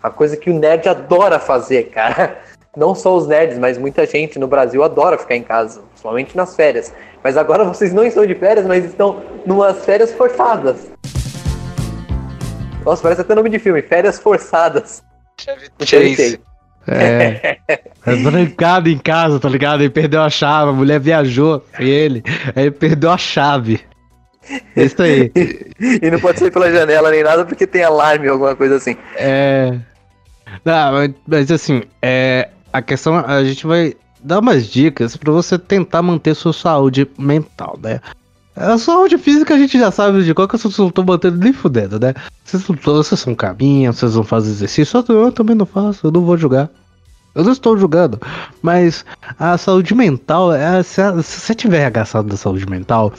A 0.00 0.08
coisa 0.08 0.36
que 0.36 0.48
o 0.48 0.54
nerd 0.54 0.88
adora 0.88 1.40
fazer, 1.40 1.90
cara. 1.90 2.40
Não 2.76 2.94
só 2.94 3.16
os 3.16 3.26
nerds, 3.26 3.58
mas 3.58 3.78
muita 3.78 4.06
gente 4.06 4.38
no 4.38 4.46
Brasil 4.46 4.84
adora 4.84 5.18
ficar 5.18 5.34
em 5.34 5.42
casa, 5.42 5.80
principalmente 5.88 6.36
nas 6.36 6.54
férias. 6.54 6.94
Mas 7.24 7.36
agora 7.36 7.64
vocês 7.66 7.92
não 7.92 8.04
estão 8.04 8.24
de 8.26 8.34
férias, 8.34 8.66
mas 8.66 8.84
estão 8.84 9.22
numas 9.46 9.84
férias 9.84 10.12
forçadas. 10.12 10.90
Nossa, 12.84 13.02
parece 13.02 13.22
até 13.22 13.34
nome 13.34 13.48
de 13.48 13.58
filme, 13.58 13.82
Férias 13.82 14.18
Forçadas. 14.20 15.02
Chevy 15.82 16.38
É. 16.86 17.58
é 17.66 18.22
trancado 18.22 18.88
em 18.88 18.98
casa, 18.98 19.40
tá 19.40 19.48
ligado? 19.48 19.80
Ele 19.80 19.90
perdeu 19.90 20.22
a 20.22 20.30
chave, 20.30 20.70
a 20.70 20.72
mulher 20.72 21.00
viajou 21.00 21.64
e 21.80 21.88
ele, 21.90 22.22
aí 22.54 22.70
perdeu 22.70 23.10
a 23.10 23.18
chave. 23.18 23.80
Isso 24.76 25.02
aí. 25.02 25.32
e 26.02 26.10
não 26.10 26.20
pode 26.20 26.38
sair 26.38 26.50
pela 26.50 26.70
janela 26.70 27.10
nem 27.10 27.22
nada 27.22 27.44
porque 27.44 27.66
tem 27.66 27.82
alarme 27.82 28.26
ou 28.28 28.34
alguma 28.34 28.56
coisa 28.56 28.76
assim. 28.76 28.96
É. 29.16 29.78
Não, 30.64 30.92
mas, 30.92 31.10
mas 31.26 31.50
assim, 31.50 31.82
é, 32.00 32.48
a 32.72 32.80
questão, 32.82 33.16
a 33.16 33.42
gente 33.44 33.66
vai 33.66 33.94
dar 34.22 34.40
umas 34.40 34.66
dicas 34.66 35.16
para 35.16 35.32
você 35.32 35.58
tentar 35.58 36.02
manter 36.02 36.34
sua 36.34 36.52
saúde 36.52 37.08
mental, 37.18 37.78
né? 37.82 38.00
A 38.56 38.78
saúde 38.78 39.18
física 39.18 39.54
a 39.54 39.58
gente 39.58 39.78
já 39.78 39.90
sabe 39.90 40.24
de 40.24 40.32
qual 40.32 40.48
que 40.48 40.56
vocês 40.56 40.78
não 40.78 40.88
estão 40.88 41.04
mantendo 41.04 41.36
nem 41.36 41.52
fudendo, 41.52 42.00
né? 42.00 42.14
Vocês, 42.42 42.62
vocês 42.62 43.26
não 43.26 43.34
caminham, 43.34 43.92
vocês 43.92 44.14
não 44.14 44.24
fazem 44.24 44.50
exercício, 44.50 45.04
eu 45.08 45.30
também 45.30 45.54
não 45.54 45.66
faço, 45.66 46.06
eu 46.06 46.10
não 46.10 46.22
vou 46.22 46.38
julgar. 46.38 46.70
Eu 47.34 47.44
não 47.44 47.52
estou 47.52 47.76
julgando. 47.76 48.18
Mas 48.62 49.04
a 49.38 49.58
saúde 49.58 49.94
mental, 49.94 50.54
é, 50.54 50.82
se, 50.82 51.02
você 51.12 51.54
tiver 51.54 51.84
agastado 51.84 52.28
da 52.28 52.36
saúde 52.36 52.66
mental, 52.66 53.12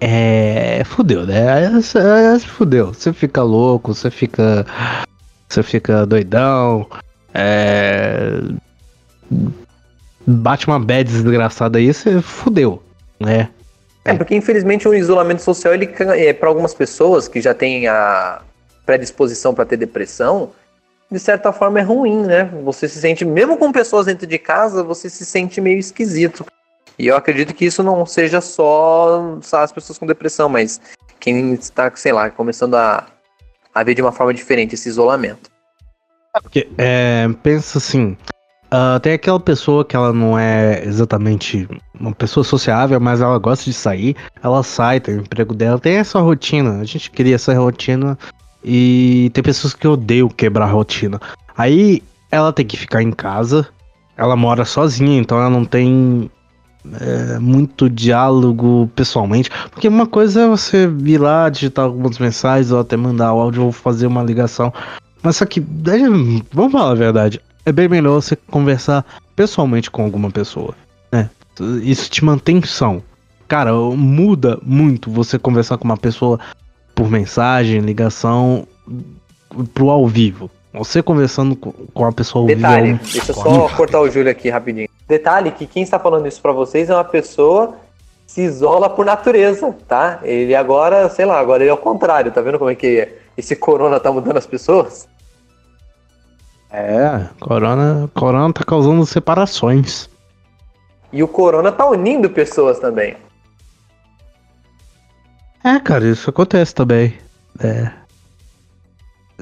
é. 0.00 0.82
Fudeu, 0.84 1.26
né? 1.26 1.64
É, 1.64 2.34
é, 2.36 2.38
fudeu. 2.38 2.92
Você 2.94 3.12
fica 3.12 3.42
louco, 3.42 3.94
você 3.94 4.10
fica. 4.10 4.66
Você 5.48 5.62
fica 5.62 6.06
doidão. 6.06 6.86
É. 7.34 8.40
Bate 10.26 10.66
uma 10.66 10.78
bad 10.78 11.10
desgraçada 11.10 11.78
aí, 11.78 11.92
você 11.92 12.20
fudeu, 12.20 12.82
né? 13.18 13.48
É, 14.04 14.14
porque 14.14 14.34
infelizmente 14.34 14.88
o 14.88 14.94
isolamento 14.94 15.42
social, 15.42 15.74
ele 15.74 15.88
é 15.98 16.32
para 16.32 16.48
algumas 16.48 16.72
pessoas 16.72 17.28
que 17.28 17.40
já 17.40 17.52
têm 17.52 17.86
a 17.86 18.40
predisposição 18.86 19.54
para 19.54 19.64
ter 19.64 19.76
depressão, 19.76 20.52
de 21.10 21.18
certa 21.18 21.52
forma 21.52 21.80
é 21.80 21.82
ruim, 21.82 22.22
né? 22.22 22.44
Você 22.64 22.88
se 22.88 23.00
sente, 23.00 23.24
mesmo 23.24 23.56
com 23.56 23.72
pessoas 23.72 24.06
dentro 24.06 24.26
de 24.26 24.38
casa, 24.38 24.82
você 24.82 25.10
se 25.10 25.24
sente 25.24 25.60
meio 25.60 25.78
esquisito. 25.78 26.46
E 26.98 27.06
eu 27.06 27.16
acredito 27.16 27.54
que 27.54 27.64
isso 27.64 27.82
não 27.82 28.04
seja 28.04 28.40
só, 28.40 29.38
as 29.52 29.72
pessoas 29.72 29.98
com 29.98 30.06
depressão, 30.06 30.48
mas 30.48 30.80
quem 31.18 31.54
está, 31.54 31.90
sei 31.94 32.12
lá, 32.12 32.30
começando 32.30 32.74
a, 32.74 33.06
a 33.74 33.82
ver 33.82 33.94
de 33.94 34.02
uma 34.02 34.12
forma 34.12 34.34
diferente 34.34 34.74
esse 34.74 34.88
isolamento. 34.88 35.50
Porque, 36.42 36.68
é, 36.78 37.28
pensa 37.42 37.78
assim, 37.78 38.16
uh, 38.72 39.00
tem 39.00 39.14
aquela 39.14 39.40
pessoa 39.40 39.84
que 39.84 39.96
ela 39.96 40.12
não 40.12 40.38
é 40.38 40.84
exatamente 40.84 41.68
uma 41.98 42.14
pessoa 42.14 42.44
sociável, 42.44 43.00
mas 43.00 43.20
ela 43.20 43.38
gosta 43.38 43.64
de 43.64 43.72
sair, 43.72 44.16
ela 44.42 44.62
sai, 44.62 45.00
tem 45.00 45.16
o 45.16 45.20
emprego 45.20 45.54
dela, 45.54 45.78
tem 45.78 45.96
essa 45.96 46.20
rotina. 46.20 46.80
A 46.80 46.84
gente 46.84 47.10
queria 47.10 47.34
essa 47.34 47.52
rotina 47.54 48.18
e 48.64 49.30
tem 49.34 49.42
pessoas 49.42 49.74
que 49.74 49.88
odeiam 49.88 50.28
quebrar 50.28 50.66
a 50.66 50.70
rotina. 50.70 51.20
Aí 51.56 52.02
ela 52.30 52.52
tem 52.52 52.66
que 52.66 52.76
ficar 52.76 53.02
em 53.02 53.10
casa. 53.10 53.68
Ela 54.16 54.36
mora 54.36 54.64
sozinha, 54.64 55.18
então 55.18 55.38
ela 55.38 55.50
não 55.50 55.64
tem 55.64 56.30
é, 57.00 57.38
muito 57.38 57.88
diálogo 57.88 58.90
pessoalmente. 58.94 59.50
Porque 59.70 59.88
uma 59.88 60.06
coisa 60.06 60.42
é 60.42 60.48
você 60.48 60.86
vir 60.86 61.18
lá, 61.18 61.48
digitar 61.48 61.84
algumas 61.84 62.18
mensagens, 62.18 62.72
ou 62.72 62.80
até 62.80 62.96
mandar 62.96 63.32
o 63.32 63.40
áudio 63.40 63.64
ou 63.64 63.72
fazer 63.72 64.06
uma 64.06 64.22
ligação. 64.22 64.72
Mas 65.22 65.36
só 65.36 65.44
que, 65.44 65.60
vamos 66.52 66.72
falar 66.72 66.92
a 66.92 66.94
verdade, 66.94 67.40
é 67.64 67.72
bem 67.72 67.88
melhor 67.88 68.20
você 68.20 68.36
conversar 68.36 69.04
pessoalmente 69.36 69.90
com 69.90 70.02
alguma 70.02 70.30
pessoa. 70.30 70.74
Né? 71.12 71.28
Isso 71.82 72.10
te 72.10 72.24
mantém 72.24 72.62
são. 72.62 73.02
Cara, 73.46 73.72
muda 73.74 74.58
muito 74.62 75.10
você 75.10 75.38
conversar 75.38 75.76
com 75.76 75.84
uma 75.84 75.96
pessoa 75.96 76.38
por 76.94 77.10
mensagem, 77.10 77.80
ligação, 77.80 78.66
pro 79.74 79.90
ao 79.90 80.06
vivo. 80.06 80.50
Você 80.72 81.02
conversando 81.02 81.56
com 81.56 82.04
a 82.04 82.12
pessoa 82.12 82.46
Detalhe, 82.46 82.92
vivo. 82.92 82.98
Detalhe, 82.98 83.12
deixa 83.12 83.32
eu 83.32 83.34
só 83.34 83.68
cortar 83.76 84.00
o 84.00 84.08
Júlio 84.08 84.30
aqui 84.30 84.48
rapidinho. 84.48 84.88
Detalhe 85.08 85.50
que 85.50 85.66
quem 85.66 85.82
está 85.82 85.98
falando 85.98 86.26
isso 86.28 86.40
para 86.40 86.52
vocês 86.52 86.88
é 86.88 86.94
uma 86.94 87.04
pessoa 87.04 87.74
que 88.26 88.32
se 88.32 88.42
isola 88.42 88.88
por 88.88 89.04
natureza, 89.04 89.74
tá? 89.88 90.20
Ele 90.22 90.54
agora, 90.54 91.08
sei 91.08 91.24
lá, 91.24 91.40
agora 91.40 91.64
ele 91.64 91.70
é 91.70 91.74
o 91.74 91.78
contrário, 91.78 92.30
tá 92.30 92.40
vendo 92.40 92.58
como 92.58 92.70
é 92.70 92.76
que 92.76 93.08
esse 93.36 93.56
corona 93.56 93.98
tá 93.98 94.12
mudando 94.12 94.36
as 94.36 94.46
pessoas? 94.46 95.08
É, 96.70 97.26
corona, 97.40 98.08
corona 98.14 98.52
tá 98.54 98.62
causando 98.64 99.04
separações. 99.04 100.08
E 101.12 101.20
o 101.20 101.26
corona 101.26 101.72
tá 101.72 101.84
unindo 101.88 102.30
pessoas 102.30 102.78
também. 102.78 103.16
É, 105.64 105.80
cara, 105.80 106.06
isso 106.06 106.30
acontece 106.30 106.72
também. 106.72 107.18
É. 107.58 107.99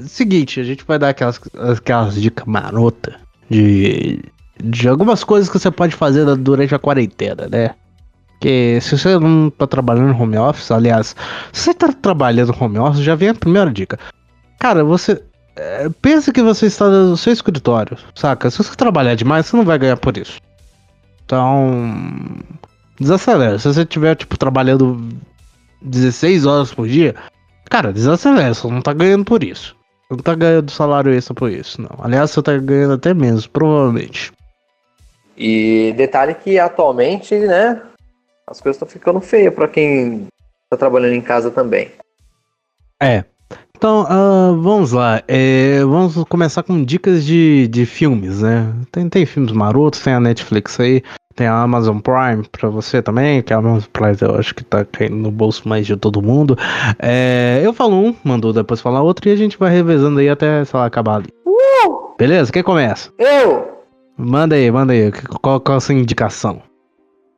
Seguinte, 0.07 0.59
a 0.59 0.63
gente 0.63 0.83
vai 0.85 0.99
dar 0.99 1.09
aquelas, 1.09 1.39
aquelas 1.71 2.15
dicas 2.15 2.45
marota 2.45 3.19
de, 3.49 4.19
de 4.63 4.87
algumas 4.87 5.23
coisas 5.23 5.49
que 5.49 5.57
você 5.57 5.71
pode 5.71 5.95
fazer 5.95 6.25
durante 6.35 6.75
a 6.75 6.79
quarentena, 6.79 7.47
né? 7.47 7.75
Que 8.39 8.79
se 8.81 8.97
você 8.97 9.17
não 9.17 9.49
tá 9.49 9.67
trabalhando 9.67 10.17
home 10.17 10.37
office, 10.37 10.71
aliás, 10.71 11.15
se 11.51 11.63
você 11.63 11.73
tá 11.73 11.91
trabalhando 11.91 12.55
home 12.57 12.77
office, 12.77 13.01
já 13.01 13.15
vem 13.15 13.29
a 13.29 13.33
primeira 13.33 13.71
dica. 13.71 13.99
Cara, 14.59 14.83
você. 14.83 15.21
É, 15.55 15.89
pensa 16.01 16.31
que 16.31 16.41
você 16.41 16.67
está 16.67 16.89
no 16.89 17.17
seu 17.17 17.33
escritório, 17.33 17.97
saca? 18.15 18.49
Se 18.49 18.59
você 18.59 18.75
trabalhar 18.75 19.15
demais, 19.15 19.45
você 19.45 19.57
não 19.57 19.65
vai 19.65 19.77
ganhar 19.77 19.97
por 19.97 20.17
isso. 20.17 20.39
Então. 21.25 21.93
Desacelera. 22.99 23.59
Se 23.59 23.67
você 23.67 23.81
estiver, 23.81 24.15
tipo, 24.15 24.37
trabalhando 24.37 25.09
16 25.81 26.45
horas 26.45 26.73
por 26.73 26.87
dia, 26.87 27.15
cara, 27.69 27.93
desacelera, 27.93 28.53
você 28.53 28.67
não 28.67 28.81
tá 28.81 28.93
ganhando 28.93 29.25
por 29.25 29.43
isso. 29.43 29.78
Não 30.09 30.17
tá 30.17 30.33
ganhando 30.33 30.71
salário 30.71 31.13
extra 31.13 31.35
por 31.35 31.51
isso, 31.51 31.81
não. 31.81 31.95
Aliás, 31.99 32.31
você 32.31 32.41
tá 32.41 32.57
ganhando 32.57 32.93
até 32.93 33.13
menos, 33.13 33.45
provavelmente. 33.45 34.31
E 35.37 35.93
detalhe 35.95 36.33
que 36.33 36.57
atualmente, 36.57 37.35
né, 37.35 37.81
as 38.47 38.59
coisas 38.59 38.75
estão 38.75 38.87
ficando 38.87 39.21
feias 39.21 39.53
para 39.53 39.67
quem 39.67 40.27
tá 40.69 40.75
trabalhando 40.75 41.13
em 41.13 41.21
casa 41.21 41.51
também. 41.51 41.91
É. 43.01 43.23
Então, 43.77 44.01
uh, 44.03 44.61
vamos 44.61 44.91
lá. 44.91 45.23
É, 45.27 45.79
vamos 45.85 46.21
começar 46.25 46.63
com 46.63 46.83
dicas 46.83 47.23
de, 47.23 47.67
de 47.69 47.85
filmes, 47.85 48.41
né? 48.41 48.73
Tem, 48.91 49.07
tem 49.07 49.25
filmes 49.25 49.53
marotos, 49.53 50.01
tem 50.01 50.13
a 50.13 50.19
Netflix 50.19 50.77
aí. 50.79 51.01
Tem 51.39 51.47
a 51.47 51.61
Amazon 51.61 51.99
Prime 51.99 52.43
pra 52.51 52.67
você 52.67 53.01
também, 53.01 53.41
que 53.41 53.53
a 53.53 53.57
Amazon 53.59 53.87
Prime 53.93 54.17
eu 54.19 54.35
acho 54.35 54.53
que 54.53 54.61
tá 54.61 54.83
caindo 54.83 55.15
no 55.15 55.31
bolso 55.31 55.69
mais 55.69 55.87
de 55.87 55.95
todo 55.95 56.21
mundo. 56.21 56.57
É, 57.01 57.61
eu 57.63 57.71
falo 57.71 57.95
um, 57.95 58.13
mandou 58.25 58.51
depois 58.51 58.81
falar 58.81 59.01
outro 59.01 59.29
e 59.29 59.31
a 59.31 59.37
gente 59.37 59.57
vai 59.57 59.71
revezando 59.71 60.19
aí 60.19 60.27
até, 60.27 60.65
sei 60.65 60.77
lá, 60.77 60.85
acabar 60.85 61.15
ali. 61.15 61.29
Uh! 61.45 62.13
Beleza? 62.17 62.51
Quem 62.51 62.61
começa? 62.61 63.09
Eu! 63.17 63.69
Manda 64.17 64.55
aí, 64.55 64.69
manda 64.69 64.91
aí. 64.91 65.13
Qual, 65.41 65.61
qual 65.61 65.77
a 65.77 65.79
sua 65.79 65.95
indicação? 65.95 66.61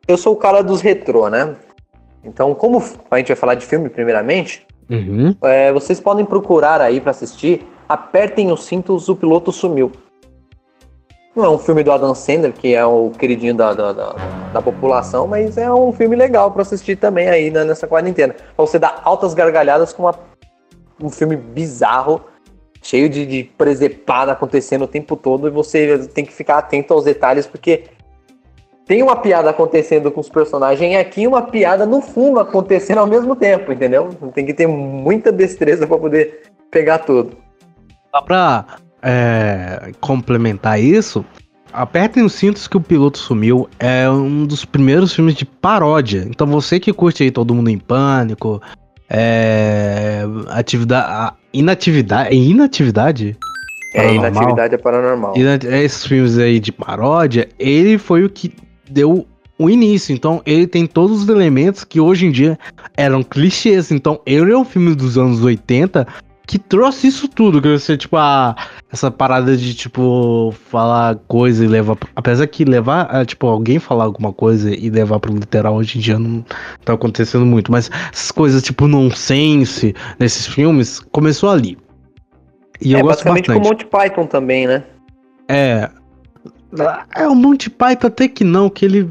Eu 0.07 0.17
sou 0.17 0.33
o 0.33 0.37
cara 0.37 0.63
dos 0.63 0.81
retrô, 0.81 1.29
né? 1.29 1.55
Então, 2.25 2.55
como 2.55 2.83
a 3.11 3.17
gente 3.19 3.27
vai 3.27 3.37
falar 3.37 3.53
de 3.53 3.67
filme 3.67 3.87
primeiramente, 3.87 4.65
uhum. 4.89 5.35
é, 5.43 5.71
vocês 5.71 5.99
podem 5.99 6.25
procurar 6.25 6.81
aí 6.81 6.99
para 6.99 7.11
assistir 7.11 7.67
Apertem 7.87 8.51
os 8.51 8.63
cintos, 8.63 9.09
o 9.09 9.15
piloto 9.15 9.51
sumiu. 9.51 9.91
Não 11.33 11.45
é 11.45 11.49
um 11.49 11.57
filme 11.57 11.81
do 11.81 11.91
Adam 11.91 12.13
Sandler, 12.13 12.51
que 12.51 12.75
é 12.75 12.85
o 12.85 13.09
queridinho 13.11 13.55
da, 13.55 13.73
da, 13.73 13.93
da, 13.93 14.15
da 14.53 14.61
população, 14.61 15.27
mas 15.27 15.57
é 15.57 15.71
um 15.71 15.93
filme 15.93 16.13
legal 16.15 16.51
para 16.51 16.61
assistir 16.61 16.97
também 16.97 17.29
aí 17.29 17.49
né, 17.49 17.63
nessa 17.63 17.87
quarentena. 17.87 18.33
Pra 18.33 18.65
você 18.65 18.77
dar 18.77 19.01
altas 19.05 19.33
gargalhadas 19.33 19.93
com 19.93 20.03
uma, 20.03 20.15
um 21.01 21.09
filme 21.09 21.37
bizarro, 21.37 22.21
cheio 22.81 23.07
de, 23.07 23.25
de 23.25 23.43
presepada 23.57 24.33
acontecendo 24.33 24.83
o 24.83 24.87
tempo 24.87 25.15
todo, 25.15 25.47
e 25.47 25.51
você 25.51 25.99
tem 26.09 26.25
que 26.25 26.33
ficar 26.33 26.57
atento 26.57 26.93
aos 26.93 27.05
detalhes, 27.05 27.47
porque 27.47 27.85
tem 28.85 29.01
uma 29.01 29.15
piada 29.15 29.51
acontecendo 29.51 30.11
com 30.11 30.19
os 30.19 30.27
personagens 30.27 30.97
aqui 30.97 31.21
e 31.21 31.27
uma 31.27 31.43
piada 31.43 31.85
no 31.85 32.01
fundo 32.01 32.41
acontecendo 32.41 32.97
ao 32.97 33.07
mesmo 33.07 33.37
tempo, 33.37 33.71
entendeu? 33.71 34.09
Tem 34.33 34.45
que 34.45 34.53
ter 34.53 34.67
muita 34.67 35.31
destreza 35.31 35.87
para 35.87 35.97
poder 35.97 36.41
pegar 36.69 36.99
tudo. 36.99 37.37
Só 38.13 38.21
pra 38.21 38.65
é, 39.01 39.91
complementar 39.99 40.79
isso, 40.79 41.25
Apertem 41.73 42.23
os 42.23 42.33
cintos 42.33 42.67
que 42.67 42.75
o 42.75 42.81
piloto 42.81 43.17
sumiu 43.17 43.69
é 43.79 44.09
um 44.09 44.45
dos 44.45 44.65
primeiros 44.65 45.13
filmes 45.13 45.35
de 45.35 45.45
paródia. 45.45 46.27
Então 46.29 46.45
você 46.45 46.79
que 46.79 46.91
curte 46.91 47.23
aí 47.23 47.31
Todo 47.31 47.55
Mundo 47.55 47.69
em 47.69 47.77
Pânico, 47.77 48.61
é, 49.09 50.23
atividade, 50.49 51.35
inatividade, 51.53 52.29
é 52.29 52.35
inatividade? 52.35 53.37
É, 53.93 54.13
inatividade 54.13 54.75
é 54.75 54.77
paranormal. 54.77 55.33
Esses 55.35 56.05
filmes 56.05 56.37
aí 56.37 56.59
de 56.59 56.73
paródia, 56.73 57.47
ele 57.57 57.97
foi 57.97 58.25
o 58.25 58.29
que 58.29 58.53
deu 58.89 59.25
o 59.57 59.69
início. 59.69 60.13
Então 60.13 60.41
ele 60.45 60.67
tem 60.67 60.85
todos 60.85 61.23
os 61.23 61.29
elementos 61.29 61.85
que 61.85 62.01
hoje 62.01 62.25
em 62.25 62.31
dia 62.31 62.59
eram 62.97 63.23
clichês. 63.23 63.91
Então 63.91 64.19
ele 64.25 64.51
é 64.51 64.57
um 64.57 64.65
filme 64.65 64.93
dos 64.93 65.17
anos 65.17 65.41
80 65.41 66.05
que 66.51 66.59
trouxe 66.59 67.07
isso 67.07 67.29
tudo, 67.29 67.61
que 67.61 67.69
você, 67.69 67.95
tipo, 67.95 68.17
a, 68.17 68.53
essa 68.91 69.09
parada 69.09 69.55
de, 69.55 69.73
tipo, 69.73 70.53
falar 70.69 71.15
coisa 71.25 71.63
e 71.63 71.67
levar. 71.67 71.95
Apesar 72.13 72.45
que 72.45 72.65
levar, 72.65 73.07
é, 73.09 73.23
tipo, 73.23 73.47
alguém 73.47 73.79
falar 73.79 74.03
alguma 74.03 74.33
coisa 74.33 74.69
e 74.69 74.89
levar 74.89 75.17
pro 75.21 75.33
literal 75.33 75.75
hoje 75.75 75.97
em 75.97 76.01
dia 76.01 76.19
não 76.19 76.43
tá 76.83 76.91
acontecendo 76.91 77.45
muito, 77.45 77.71
mas 77.71 77.89
essas 78.11 78.31
coisas, 78.31 78.61
tipo, 78.61 78.85
nonsense 78.85 79.95
nesses 80.19 80.45
filmes, 80.45 80.99
começou 80.99 81.49
ali. 81.49 81.77
E 82.81 82.95
é, 82.95 82.99
eu 82.99 83.03
gosto 83.05 83.23
basicamente 83.23 83.47
bastante. 83.47 83.61
com 83.61 83.67
o 83.67 83.71
Monty 83.71 83.85
Python 83.85 84.27
também, 84.27 84.67
né? 84.67 84.83
É. 85.47 85.89
É, 87.15 87.27
o 87.29 87.33
Monty 87.33 87.69
Python 87.69 88.07
até 88.07 88.27
que 88.27 88.43
não, 88.43 88.69
que 88.69 88.83
ele. 88.83 89.09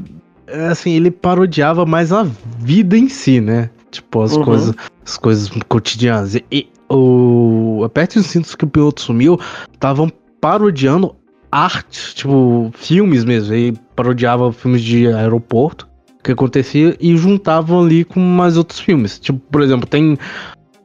Assim, 0.69 0.91
ele 0.91 1.09
parodiava 1.09 1.87
mais 1.87 2.13
a 2.13 2.21
vida 2.59 2.95
em 2.95 3.09
si, 3.09 3.41
né? 3.41 3.71
Tipo, 3.89 4.21
as 4.21 4.33
uhum. 4.33 4.43
coisas 4.43 4.75
as 5.03 5.17
coisas 5.17 5.49
cotidianas. 5.67 6.35
E, 6.35 6.69
o 6.95 7.83
Aperte 7.83 8.19
os 8.19 8.27
cintos 8.27 8.55
que 8.55 8.65
o 8.65 8.67
piloto 8.67 9.01
sumiu, 9.01 9.39
estavam 9.73 10.11
parodiando 10.39 11.15
arte, 11.51 12.15
tipo, 12.15 12.71
filmes 12.75 13.23
mesmo. 13.23 13.53
Aí 13.53 13.73
parodiava 13.95 14.51
filmes 14.51 14.81
de 14.81 15.07
aeroporto 15.07 15.87
que 16.23 16.31
acontecia 16.31 16.95
e 16.99 17.17
juntavam 17.17 17.83
ali 17.83 18.03
com 18.03 18.19
mais 18.19 18.57
outros 18.57 18.79
filmes. 18.79 19.19
Tipo, 19.19 19.39
por 19.51 19.61
exemplo, 19.61 19.87
tem 19.87 20.17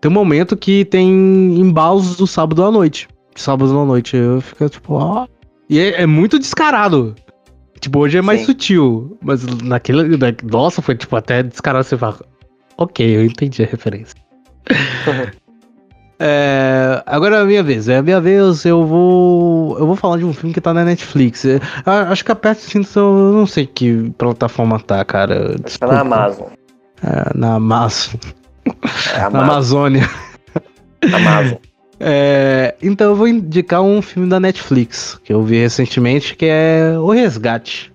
tem 0.01 0.11
um 0.11 0.15
momento 0.15 0.57
que 0.57 0.85
tem 0.85 1.09
embalos 1.59 2.17
do 2.17 2.27
sábado 2.27 2.65
à 2.65 2.71
noite. 2.71 3.09
Sábado 3.35 3.79
à 3.79 3.85
noite 3.85 4.17
eu 4.17 4.41
fico 4.41 4.69
tipo, 4.69 4.95
ó, 4.95 5.27
E 5.69 5.79
é, 5.79 6.03
é 6.03 6.07
muito 6.07 6.39
descarado. 6.39 7.15
Tipo, 7.81 7.99
hoje 8.01 8.17
é 8.19 8.23
mais 8.23 8.41
Sim. 8.41 8.47
sutil. 8.47 9.19
Mas 9.23 9.45
naquele. 9.63 10.17
na- 10.17 10.33
nossa, 10.51 10.81
foi 10.81 10.95
tipo 10.95 11.15
até 11.17 11.43
descarado 11.43 11.85
você 11.85 11.97
fala. 11.97 12.19
Ok, 12.79 13.17
eu 13.17 13.25
entendi 13.25 13.63
a 13.63 13.67
referência. 13.67 14.15
É, 16.19 17.03
agora 17.05 17.37
é 17.37 17.41
a 17.43 17.45
minha 17.45 17.63
vez. 17.63 17.89
É 17.89 17.99
a 17.99 18.03
minha 18.03 18.21
vez, 18.21 18.65
eu 18.65 18.85
vou. 18.87 19.79
Eu 19.79 19.87
vou 19.87 19.97
falar 19.97 20.17
de 20.19 20.25
um 20.25 20.33
filme 20.33 20.55
que 20.55 20.61
tá 20.61 20.73
na 20.73 20.85
Netflix. 20.85 21.45
É, 21.45 21.61
a- 21.85 22.11
acho 22.11 22.25
que 22.25 22.33
aperta 22.33 22.61
o 22.61 22.65
cinto, 22.65 22.89
eu 22.99 23.33
não 23.33 23.47
sei 23.47 23.67
que 23.67 24.11
plataforma 24.17 24.81
tá, 24.81 25.05
cara. 25.05 25.57
Tá 25.79 25.87
na 25.87 26.01
Amazon. 26.01 26.47
É, 27.03 27.37
na 27.39 27.55
Amazon. 27.55 28.15
É, 28.67 29.19
Na 29.19 29.27
Amazon. 29.27 29.43
Amazônia. 29.45 30.11
Amazon. 31.13 31.59
É, 32.01 32.75
então 32.83 33.09
eu 33.11 33.17
vou 33.17 33.29
indicar 33.29 33.81
um 33.83 34.03
filme 34.03 34.29
da 34.29 34.39
Netflix 34.41 35.19
que 35.25 35.33
eu 35.33 35.43
vi 35.43 35.59
recentemente 35.61 36.35
que 36.37 36.45
é 36.47 36.95
O 36.99 37.11
Resgate. 37.11 37.93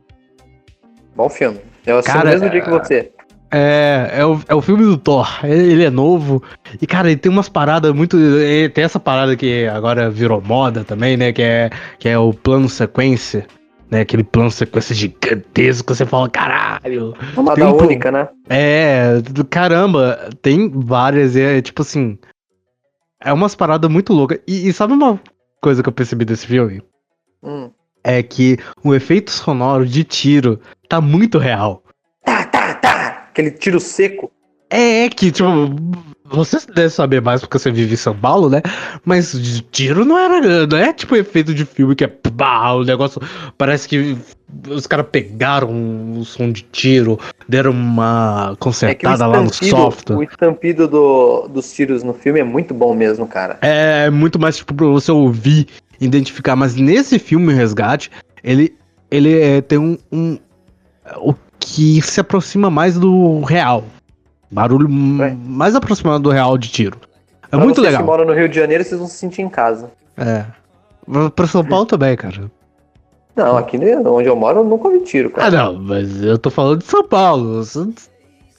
Bom 1.15 1.29
filme. 1.29 1.59
Eu 1.85 1.97
assisti 1.97 2.15
Cara, 2.17 2.25
no 2.29 2.31
mesmo 2.39 2.49
dia 2.49 2.61
que 2.61 2.69
você. 2.69 3.11
É, 3.51 4.09
é, 4.13 4.25
o, 4.25 4.39
é 4.47 4.55
o 4.55 4.61
filme 4.61 4.83
do 4.83 4.97
Thor. 4.97 5.27
Ele 5.43 5.83
é 5.83 5.89
novo. 5.89 6.41
E, 6.81 6.87
cara, 6.87 7.11
ele 7.11 7.19
tem 7.19 7.31
umas 7.31 7.49
paradas 7.49 7.93
muito. 7.93 8.17
ele 8.17 8.69
tem 8.69 8.85
essa 8.85 8.99
parada 8.99 9.35
que 9.35 9.67
agora 9.67 10.09
virou 10.09 10.41
moda 10.41 10.83
também, 10.85 11.17
né? 11.17 11.33
Que 11.33 11.41
é, 11.41 11.69
que 11.99 12.07
é 12.07 12.17
o 12.17 12.33
plano 12.33 12.69
sequência. 12.69 13.45
Né, 13.89 13.99
aquele 13.99 14.23
plano 14.23 14.49
sequência 14.49 14.95
gigantesco 14.95 15.87
que 15.87 15.93
você 15.93 16.05
fala, 16.05 16.29
caralho. 16.29 17.13
Uma 17.35 17.53
da 17.57 17.73
um 17.73 17.77
única, 17.77 18.09
né? 18.09 18.29
É, 18.49 19.19
do 19.19 19.43
caramba, 19.43 20.29
tem 20.41 20.71
várias, 20.73 21.35
é 21.35 21.61
tipo 21.61 21.81
assim. 21.81 22.17
É 23.21 23.33
umas 23.33 23.53
paradas 23.53 23.91
muito 23.91 24.13
loucas. 24.13 24.39
E, 24.47 24.69
e 24.69 24.71
sabe 24.71 24.93
uma 24.93 25.19
coisa 25.61 25.83
que 25.83 25.89
eu 25.89 25.93
percebi 25.93 26.23
desse 26.23 26.47
filme? 26.47 26.81
Hum. 27.43 27.69
É 28.01 28.23
que 28.23 28.57
o 28.81 28.95
efeito 28.95 29.29
sonoro 29.29 29.85
de 29.85 30.05
tiro 30.05 30.57
tá 30.87 31.01
muito 31.01 31.37
real. 31.37 31.80
Aquele 33.31 33.51
tiro 33.51 33.79
seco. 33.79 34.31
É, 34.69 35.05
é 35.05 35.09
que, 35.09 35.31
tipo, 35.31 35.45
você 36.25 36.57
deve 36.73 36.89
saber 36.89 37.21
mais 37.21 37.41
porque 37.41 37.57
você 37.59 37.71
vive 37.71 37.93
em 37.93 37.97
São 37.97 38.15
Paulo, 38.15 38.49
né? 38.49 38.61
Mas 39.03 39.33
de 39.33 39.61
tiro 39.61 40.05
não 40.05 40.17
era. 40.17 40.65
Não 40.67 40.77
é 40.77 40.93
tipo 40.93 41.15
efeito 41.15 41.53
de 41.53 41.65
filme 41.65 41.95
que 41.95 42.03
é. 42.05 42.07
Pá, 42.07 42.71
o 42.71 42.83
negócio. 42.83 43.21
Parece 43.57 43.87
que 43.87 44.17
os 44.69 44.87
caras 44.87 45.05
pegaram 45.11 45.69
o 46.19 46.23
som 46.25 46.51
de 46.51 46.61
tiro, 46.63 47.19
deram 47.47 47.71
uma 47.71 48.51
É 48.53 48.55
consertada 48.57 49.27
lá 49.27 49.41
no 49.41 49.53
software. 49.53 50.15
o 50.17 50.23
estampido 50.23 50.87
do, 50.87 51.47
dos 51.49 51.71
tiros 51.73 52.01
no 52.03 52.13
filme 52.13 52.39
é 52.39 52.43
muito 52.43 52.73
bom 52.73 52.93
mesmo, 52.95 53.27
cara. 53.27 53.57
É 53.61 54.09
muito 54.09 54.39
mais 54.39 54.57
tipo 54.57 54.73
pra 54.73 54.87
você 54.87 55.11
ouvir, 55.11 55.67
identificar. 55.99 56.55
Mas 56.55 56.75
nesse 56.75 57.19
filme, 57.19 57.53
Resgate, 57.53 58.09
ele, 58.43 58.73
ele 59.09 59.37
é, 59.39 59.61
tem 59.61 59.77
um, 59.77 59.97
um- 60.11 60.39
O 61.17 61.33
que 61.61 62.01
se 62.01 62.19
aproxima 62.19 62.69
mais 62.69 62.97
do 62.99 63.39
real. 63.41 63.83
Barulho 64.51 64.87
É. 65.23 65.33
mais 65.45 65.75
aproximado 65.75 66.19
do 66.19 66.29
real 66.29 66.57
de 66.57 66.69
tiro. 66.69 66.97
É 67.43 67.47
Pra 67.51 67.59
muito 67.59 67.75
vocês 67.75 67.85
legal. 67.87 68.01
que 68.01 68.05
moram 68.05 68.25
no 68.25 68.33
Rio 68.33 68.49
de 68.49 68.55
Janeiro, 68.55 68.83
vocês 68.83 68.99
vão 68.99 69.07
se 69.07 69.15
sentir 69.15 69.41
em 69.41 69.49
casa. 69.49 69.89
É. 70.17 70.43
Pra 71.35 71.47
São 71.47 71.63
Paulo 71.63 71.85
também, 71.85 72.15
cara. 72.17 72.51
Não, 73.35 73.57
aqui 73.57 73.77
onde 73.77 74.27
eu 74.27 74.35
moro, 74.35 74.59
eu 74.59 74.63
nunca 74.65 74.89
vi 74.89 74.99
tiro, 75.01 75.31
Ah, 75.35 75.39
cara. 75.39 75.51
não, 75.51 75.75
mas 75.79 76.21
eu 76.21 76.37
tô 76.37 76.49
falando 76.49 76.79
de 76.79 76.85
São 76.85 77.03
Paulo. 77.07 77.63
Você- 77.63 77.87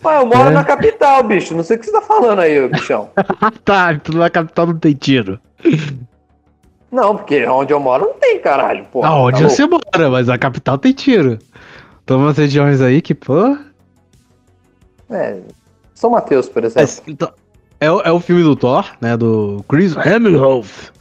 Ah, 0.05 0.21
eu 0.21 0.27
moro 0.27 0.49
É. 0.49 0.51
na 0.51 0.65
capital, 0.65 1.23
bicho. 1.23 1.55
Não 1.55 1.63
sei 1.63 1.77
o 1.77 1.81
que 1.81 1.87
você 1.87 1.93
tá 1.93 2.01
falando 2.01 2.39
aí, 2.41 2.67
bichão. 2.69 3.11
Ah, 3.17 3.53
tá, 3.65 3.93
então 3.93 4.15
na 4.19 4.31
capital 4.31 4.67
não 4.67 4.77
tem 4.79 4.95
tiro. 4.95 5.39
Não, 6.91 7.17
porque 7.17 7.47
onde 7.47 7.73
eu 7.73 7.81
moro 7.81 8.07
não 8.07 8.15
tem, 8.15 8.39
caralho. 8.39 8.85
Porra, 8.87 9.09
Aonde 9.09 9.43
tá 9.43 9.49
você 9.49 9.67
mora, 9.67 10.11
mas 10.11 10.29
a 10.29 10.37
capital 10.37 10.77
tem 10.77 10.93
tiro. 10.93 11.39
Tem 12.07 12.17
umas 12.17 12.37
regiões 12.37 12.81
aí 12.81 13.01
que, 13.01 13.15
pô. 13.15 13.57
É, 15.11 15.39
São 15.95 16.11
Mateus, 16.11 16.49
por 16.49 16.65
exemplo. 16.65 16.91
Então, 17.07 17.33
é, 17.81 17.91
o- 17.91 18.01
é 18.01 18.11
o 18.11 18.19
filme 18.21 18.43
do 18.43 18.57
Thor, 18.57 18.85
né? 19.01 19.17
Do 19.17 19.65
Chris 19.69 19.95
Hemsworth. 19.97 20.93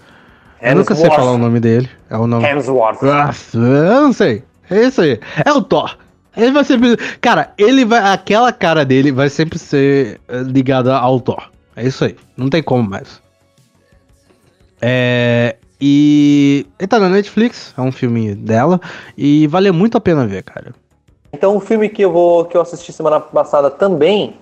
Eu 0.62 0.76
nunca 0.76 0.94
sei 0.94 1.10
falar 1.10 1.32
o 1.32 1.38
nome 1.40 1.60
dele. 1.60 1.90
É 2.10 2.18
o 2.18 2.28
nome. 2.28 2.46
Hemsworth. 2.46 3.02
Eu 3.02 4.02
não 4.04 4.14
sei. 4.14 4.44
É 4.70 4.84
isso 4.86 5.02
aí. 5.02 5.20
É 5.44 5.52
o 5.52 5.62
Thor. 5.62 5.98
Ele 6.38 6.52
vai 6.52 6.64
sempre. 6.64 6.96
Cara, 7.20 7.52
ele 7.58 7.84
vai. 7.84 8.00
Aquela 8.14 8.54
cara 8.54 8.86
dele 8.86 9.12
vai 9.12 9.28
sempre 9.30 9.58
ser 9.60 10.22
eh, 10.28 10.44
ligada 10.44 10.96
ao 10.96 11.20
Thor. 11.20 11.50
É 11.76 11.86
isso 11.86 12.06
aí. 12.06 12.16
Não 12.38 12.48
tem 12.50 12.62
como 12.62 12.88
mais. 12.88 13.20
É. 14.82 15.56
E. 15.80 16.66
Ele 16.80 16.88
tá 16.88 17.00
na 17.00 17.10
Netflix. 17.10 17.74
É 17.78 17.82
um 17.82 17.92
filme 17.92 18.36
dela. 18.36 18.80
E 19.18 19.48
vale 19.48 19.72
muito 19.72 19.98
a 19.98 20.02
pena 20.02 20.28
ver, 20.28 20.44
cara. 20.44 20.74
Então, 21.34 21.56
o 21.56 21.60
filme 21.60 21.90
que 21.90 22.04
eu 22.04 22.12
vou 22.12 22.46
que 22.46 22.58
eu 22.58 22.62
assisti 22.62 22.92
semana 22.92 23.20
passada 23.20 23.70
também, 23.70 24.36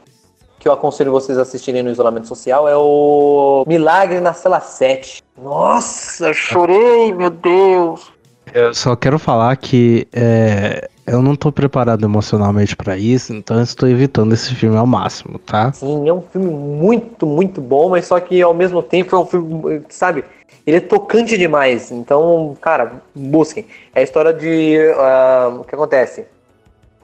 que 0.58 0.68
eu 0.68 0.72
aconselho 0.74 1.12
vocês 1.12 1.38
a 1.38 1.44
assistirem 1.44 1.84
no 1.84 1.90
isolamento 1.90 2.28
social, 2.28 2.68
é 2.68 2.76
o 2.76 3.64
Milagre 3.68 4.20
na 4.20 4.34
Cela 4.34 4.60
7. 4.60 5.24
Nossa, 5.42 6.28
eu 6.28 6.34
chorei, 6.34 7.14
meu 7.14 7.30
Deus. 7.30 8.12
Eu 8.54 8.74
só 8.74 8.96
quero 8.96 9.20
falar 9.20 9.56
que 9.58 10.08
é, 10.12 10.90
eu 11.06 11.22
não 11.22 11.36
tô 11.36 11.52
preparado 11.52 12.04
emocionalmente 12.04 12.76
pra 12.76 12.98
isso, 12.98 13.34
então 13.34 13.58
eu 13.58 13.64
estou 13.64 13.88
evitando 13.88 14.34
esse 14.34 14.54
filme 14.56 14.76
ao 14.76 14.88
máximo, 14.88 15.38
tá? 15.40 15.72
Sim, 15.72 16.10
é 16.10 16.14
um 16.14 16.22
filme 16.22 16.52
muito, 16.52 17.26
muito 17.26 17.62
bom, 17.62 17.90
mas 17.90 18.06
só 18.06 18.20
que 18.20 18.42
ao 18.42 18.54
mesmo 18.54 18.82
tempo 18.82 19.16
é 19.16 19.20
um 19.20 19.26
filme, 19.26 19.84
sabe? 19.90 20.24
Ele 20.66 20.78
é 20.78 20.82
tocante 20.82 21.38
demais. 21.38 21.92
Então, 21.92 22.56
cara, 22.62 23.02
busquem. 23.16 23.66
É 23.94 24.02
a 24.02 24.04
história 24.04 24.34
de. 24.34 24.78
ah, 24.98 25.58
o 25.62 25.64
que 25.64 25.74
acontece? 25.74 26.26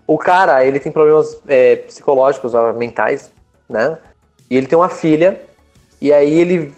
O 0.07 0.17
cara, 0.17 0.63
ele 0.63 0.79
tem 0.79 0.91
problemas 0.91 1.37
é, 1.47 1.77
psicológicos, 1.77 2.53
mentais, 2.77 3.31
né? 3.69 3.97
E 4.49 4.55
ele 4.55 4.67
tem 4.67 4.77
uma 4.77 4.89
filha. 4.89 5.41
E 6.01 6.13
aí 6.13 6.39
ele. 6.39 6.73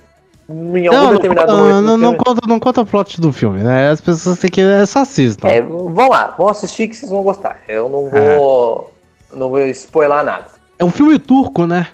Em 0.49 0.87
algum 0.87 1.01
Não, 1.01 1.13
determinado 1.13 1.51
não, 1.51 1.59
momento. 1.59 1.81
não, 1.81 1.97
não 1.97 2.15
conta, 2.15 2.47
não 2.47 2.59
conta 2.59 2.81
o 2.81 2.85
plot 2.85 3.19
do 3.19 3.33
filme, 3.33 3.61
né? 3.61 3.89
As 3.89 3.99
pessoas 3.99 4.39
têm 4.39 4.49
que. 4.49 4.61
É 4.61 4.85
só 4.85 4.99
assistam. 4.99 5.47
É, 5.49 5.61
vão 5.61 6.09
lá, 6.09 6.33
vão 6.37 6.47
assistir 6.47 6.87
que 6.87 6.95
vocês 6.95 7.11
vão 7.11 7.21
gostar. 7.21 7.59
Eu 7.67 7.89
não 7.89 8.09
vou. 8.09 8.93
Não 9.33 9.49
vou 9.49 9.59
spoiler 9.67 10.23
nada. 10.23 10.45
É 10.79 10.85
um 10.85 10.91
filme 10.91 11.19
turco, 11.19 11.65
né? 11.65 11.87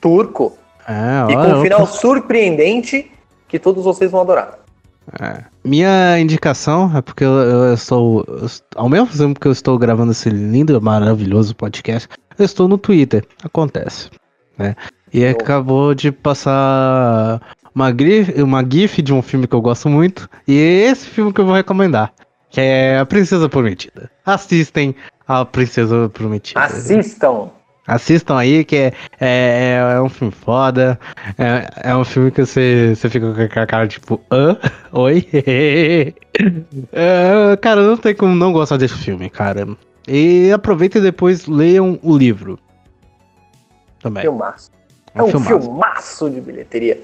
Turco. 0.00 0.56
É, 0.88 1.32
E 1.32 1.36
olha, 1.36 1.52
com 1.52 1.58
um 1.58 1.62
final 1.62 1.86
surpreendente 1.86 3.10
que 3.46 3.58
todos 3.58 3.84
vocês 3.84 4.10
vão 4.10 4.22
adorar. 4.22 4.58
É. 5.20 5.44
Minha 5.64 6.18
indicação 6.18 6.96
é 6.96 7.00
porque 7.00 7.24
eu, 7.24 7.32
eu 7.32 7.74
estou. 7.74 8.24
eu 8.28 8.46
ao 8.74 8.88
mesmo 8.88 9.06
tempo 9.06 9.40
que 9.40 9.46
eu 9.46 9.52
estou 9.52 9.78
gravando 9.78 10.12
esse 10.12 10.28
lindo 10.28 10.76
e 10.76 10.80
maravilhoso 10.80 11.54
podcast, 11.54 12.08
eu 12.38 12.44
estou 12.44 12.68
no 12.68 12.78
Twitter. 12.78 13.24
Acontece. 13.42 14.10
Né? 14.58 14.74
E 15.12 15.20
Bom. 15.20 15.30
acabou 15.30 15.94
de 15.94 16.10
passar 16.10 17.40
uma, 17.74 17.90
gif, 17.90 18.42
uma 18.42 18.64
GIF 18.68 19.02
de 19.02 19.12
um 19.12 19.22
filme 19.22 19.46
que 19.46 19.54
eu 19.54 19.60
gosto 19.60 19.88
muito. 19.88 20.28
E 20.46 20.58
é 20.58 20.90
esse 20.90 21.06
filme 21.06 21.32
que 21.32 21.40
eu 21.40 21.46
vou 21.46 21.54
recomendar. 21.54 22.12
Que 22.50 22.60
é 22.60 22.98
A 22.98 23.06
Princesa 23.06 23.48
Prometida. 23.48 24.10
Assistem 24.24 24.94
a 25.26 25.44
Princesa 25.44 26.08
Prometida. 26.08 26.60
Assistam. 26.60 27.50
Assistam 27.86 28.36
aí, 28.36 28.64
que 28.64 28.76
é, 28.76 28.92
é, 29.20 29.78
é 29.96 30.00
um 30.02 30.08
filme 30.08 30.32
foda. 30.32 30.98
É, 31.38 31.90
é 31.90 31.96
um 31.96 32.04
filme 32.04 32.30
que 32.30 32.44
você, 32.44 32.94
você 32.96 33.08
fica 33.08 33.32
com 33.48 33.60
a 33.60 33.66
cara 33.66 33.86
tipo, 33.86 34.20
hã? 34.30 34.56
Oi? 34.92 35.26
É, 36.92 37.56
cara, 37.62 37.80
não 37.82 37.96
tem 37.96 38.14
como 38.14 38.34
não 38.34 38.52
gostar 38.52 38.76
desse 38.76 38.94
filme, 38.98 39.30
cara. 39.30 39.66
E 40.06 40.52
aproveitem 40.52 41.00
e 41.00 41.04
depois 41.04 41.46
leiam 41.46 41.98
o 42.02 42.16
livro. 42.16 42.58
Também. 44.02 44.22
Filmaço. 44.22 44.70
É 45.14 45.18
É 45.18 45.22
um 45.22 45.26
um 45.26 45.30
filmaço. 45.30 45.60
filmaço 45.62 46.30
de 46.30 46.40
bilheteria. 46.42 47.00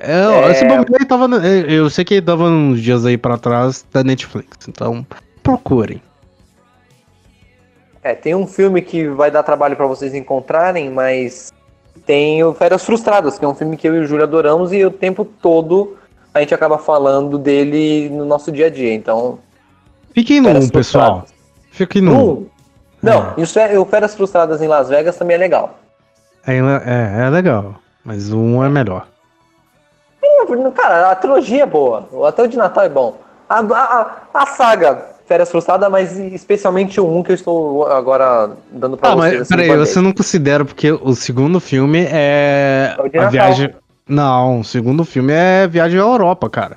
É, 0.00 0.20
É. 0.20 0.50
Esse 0.50 0.64
bagulho 0.66 0.96
aí 0.98 1.06
tava. 1.06 1.28
é, 1.46 1.64
Eu 1.72 1.88
sei 1.88 2.04
que 2.04 2.20
tava 2.20 2.44
uns 2.48 2.80
dias 2.80 3.06
aí 3.06 3.16
pra 3.16 3.38
trás 3.38 3.86
da 3.92 4.02
Netflix. 4.02 4.66
Então, 4.68 5.06
procurem. 5.44 6.02
É, 8.02 8.14
tem 8.14 8.34
um 8.34 8.46
filme 8.46 8.82
que 8.82 9.06
vai 9.08 9.30
dar 9.30 9.42
trabalho 9.42 9.76
pra 9.76 9.86
vocês 9.86 10.14
encontrarem, 10.14 10.90
mas 10.90 11.52
tem 12.04 12.42
o 12.42 12.52
Férias 12.52 12.84
Frustradas, 12.84 13.38
que 13.38 13.44
é 13.44 13.48
um 13.48 13.54
filme 13.54 13.76
que 13.76 13.88
eu 13.88 13.94
e 13.94 14.00
o 14.00 14.06
Júlio 14.06 14.24
adoramos 14.24 14.72
e 14.72 14.84
o 14.84 14.90
tempo 14.90 15.24
todo 15.24 15.96
a 16.34 16.40
gente 16.40 16.54
acaba 16.54 16.78
falando 16.78 17.38
dele 17.38 18.08
no 18.08 18.24
nosso 18.24 18.50
dia 18.50 18.66
a 18.66 18.70
dia. 18.70 18.92
Então, 18.92 19.38
Fiquem 20.12 20.40
no 20.40 20.48
Férias 20.48 20.66
1, 20.66 20.68
pessoal. 20.70 21.24
Fiquem 21.70 22.02
no 22.02 22.12
1. 22.12 22.16
Um, 22.16 22.46
não, 23.02 23.34
isso 23.36 23.58
é, 23.58 23.78
o 23.78 23.84
Férias 23.84 24.14
Frustradas 24.14 24.60
em 24.60 24.66
Las 24.66 24.88
Vegas 24.88 25.16
também 25.16 25.36
é 25.36 25.38
legal. 25.38 25.78
É, 26.46 26.56
é, 26.56 27.26
é 27.26 27.30
legal. 27.30 27.76
Mas 28.04 28.32
1 28.32 28.64
é 28.64 28.68
melhor. 28.68 29.06
Cara, 30.74 31.10
a 31.10 31.14
trilogia 31.14 31.62
é 31.62 31.66
boa. 31.66 32.08
Até 32.26 32.42
o 32.42 32.48
de 32.48 32.56
Natal 32.56 32.84
é 32.84 32.88
bom. 32.88 33.16
A, 33.48 33.60
a, 33.60 34.16
a 34.34 34.46
saga 34.46 35.11
Férias 35.32 35.50
Frustradas, 35.50 35.90
mas 35.90 36.18
especialmente 36.18 37.00
o 37.00 37.10
um 37.10 37.22
que 37.22 37.32
eu 37.32 37.34
estou 37.34 37.86
agora 37.86 38.50
dando 38.70 38.98
pra 38.98 39.12
Ah, 39.12 39.14
vocês. 39.14 39.32
mas 39.32 39.42
assim, 39.42 39.56
peraí, 39.56 39.78
você 39.78 39.98
não 39.98 40.12
considera 40.12 40.62
porque 40.62 40.92
o 40.92 41.14
segundo 41.14 41.58
filme 41.58 42.06
é 42.10 42.94
É 43.14 43.18
a 43.18 43.30
viagem. 43.30 43.70
Não, 44.06 44.60
o 44.60 44.64
segundo 44.64 45.06
filme 45.06 45.32
é 45.32 45.66
viagem 45.66 45.98
à 45.98 46.02
Europa, 46.02 46.50
cara. 46.50 46.76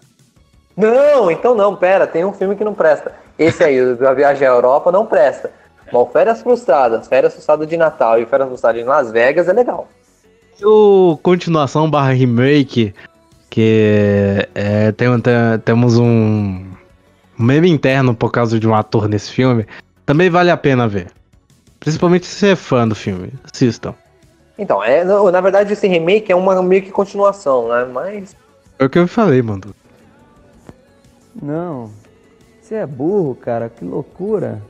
Não, 0.78 1.30
então 1.30 1.54
não, 1.54 1.76
pera, 1.76 2.08
tem 2.08 2.24
um 2.24 2.32
filme 2.32 2.56
que 2.56 2.64
não 2.64 2.74
presta. 2.74 3.12
Esse 3.38 3.62
aí, 3.62 3.78
a 3.78 4.14
Viagem 4.14 4.48
à 4.48 4.52
Europa, 4.52 4.90
não 4.90 5.06
presta. 5.06 5.52
Bom, 5.92 6.10
Férias 6.14 6.42
Frustradas, 6.42 7.10
Férias 7.10 7.34
Frustradas 7.34 7.68
de 7.68 7.76
Natal 7.76 8.22
e 8.22 8.26
Férias 8.26 8.48
Frustradas 8.48 8.82
em 8.82 8.86
Las 8.86 9.12
Vegas 9.12 9.50
é 9.50 9.54
legal. 9.54 9.90
E 10.58 10.66
o 10.66 11.20
continuação 11.22 11.90
barra 11.90 12.12
remake, 12.14 12.94
que 13.50 14.48
é, 14.56 14.94
tem, 14.94 15.20
tem, 15.20 15.34
temos 15.66 15.98
um 15.98 16.75
meme 17.38 17.70
interno 17.70 18.16
por 18.16 18.32
causa 18.32 18.60
de 18.60 18.68
um 18.68 18.76
ator 18.76 19.08
nesse 19.08 19.32
filme, 19.32 19.66
também 20.06 20.30
vale 20.30 20.52
a 20.52 20.58
pena 20.58 20.88
ver. 20.88 21.12
Principalmente 21.80 22.26
se 22.26 22.36
você 22.36 22.48
é 22.50 22.56
fã 22.56 22.88
do 22.88 22.96
filme. 22.96 23.34
Assistam. 23.44 23.94
Então, 24.58 24.84
é, 24.84 25.04
na 25.04 25.42
verdade 25.42 25.74
esse 25.74 25.88
remake 25.88 26.32
é 26.32 26.36
uma 26.36 26.62
meio 26.64 26.82
que 26.82 26.92
continuação, 26.92 27.68
né? 27.68 27.86
Mas. 27.86 28.36
É 28.80 28.86
o 28.86 28.90
que 28.90 29.00
eu 29.00 29.08
falei, 29.08 29.42
mano. 29.42 29.76
Não. 31.42 31.92
Você 32.62 32.76
é 32.76 32.86
burro, 32.86 33.36
cara, 33.36 33.70
que 33.70 33.84
loucura. 33.84 34.62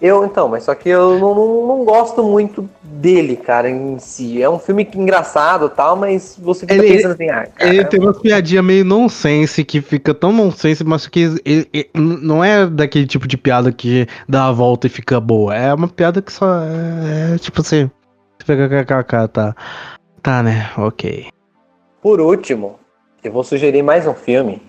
Eu, 0.00 0.26
então, 0.26 0.46
mas 0.46 0.64
só 0.64 0.74
que 0.74 0.90
eu 0.90 1.18
não, 1.18 1.34
não, 1.34 1.66
não, 1.66 1.84
gosto 1.84 2.22
muito 2.22 2.68
dele, 2.82 3.34
cara, 3.34 3.70
em 3.70 3.98
si. 3.98 4.42
É 4.42 4.48
um 4.48 4.58
filme 4.58 4.86
engraçado 4.94 5.70
tal, 5.70 5.96
mas 5.96 6.38
você 6.38 6.60
fica 6.60 6.74
ele, 6.74 6.96
pensando 6.96 7.12
assim, 7.12 7.30
ah, 7.30 7.46
cara, 7.46 7.74
Ele 7.74 7.84
tem 7.86 8.00
uma 8.00 8.12
piadinha 8.12 8.62
meio 8.62 8.84
nonsense 8.84 9.64
que 9.64 9.80
fica 9.80 10.12
tão 10.12 10.32
nonsense, 10.32 10.84
mas 10.84 11.06
que 11.06 11.20
ele, 11.46 11.66
ele, 11.72 11.90
não 11.94 12.44
é 12.44 12.66
daquele 12.66 13.06
tipo 13.06 13.26
de 13.26 13.38
piada 13.38 13.72
que 13.72 14.06
dá 14.28 14.48
a 14.48 14.52
volta 14.52 14.86
e 14.86 14.90
fica 14.90 15.18
boa. 15.18 15.54
É 15.54 15.72
uma 15.72 15.88
piada 15.88 16.20
que 16.20 16.32
só 16.32 16.46
é, 16.62 17.34
é 17.34 17.38
tipo 17.38 17.62
assim. 17.62 17.90
KKK, 18.40 19.28
tá. 19.32 19.56
Tá, 20.22 20.42
né? 20.42 20.70
Ok. 20.76 21.28
Por 22.02 22.20
último, 22.20 22.78
eu 23.24 23.32
vou 23.32 23.42
sugerir 23.42 23.82
mais 23.82 24.06
um 24.06 24.14
filme 24.14 24.62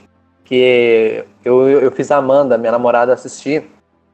que 0.45 1.25
eu, 1.43 1.67
eu 1.67 1.91
fiz 1.91 2.09
a 2.11 2.17
Amanda, 2.17 2.57
minha 2.57 2.71
namorada, 2.71 3.13
assistir 3.13 3.65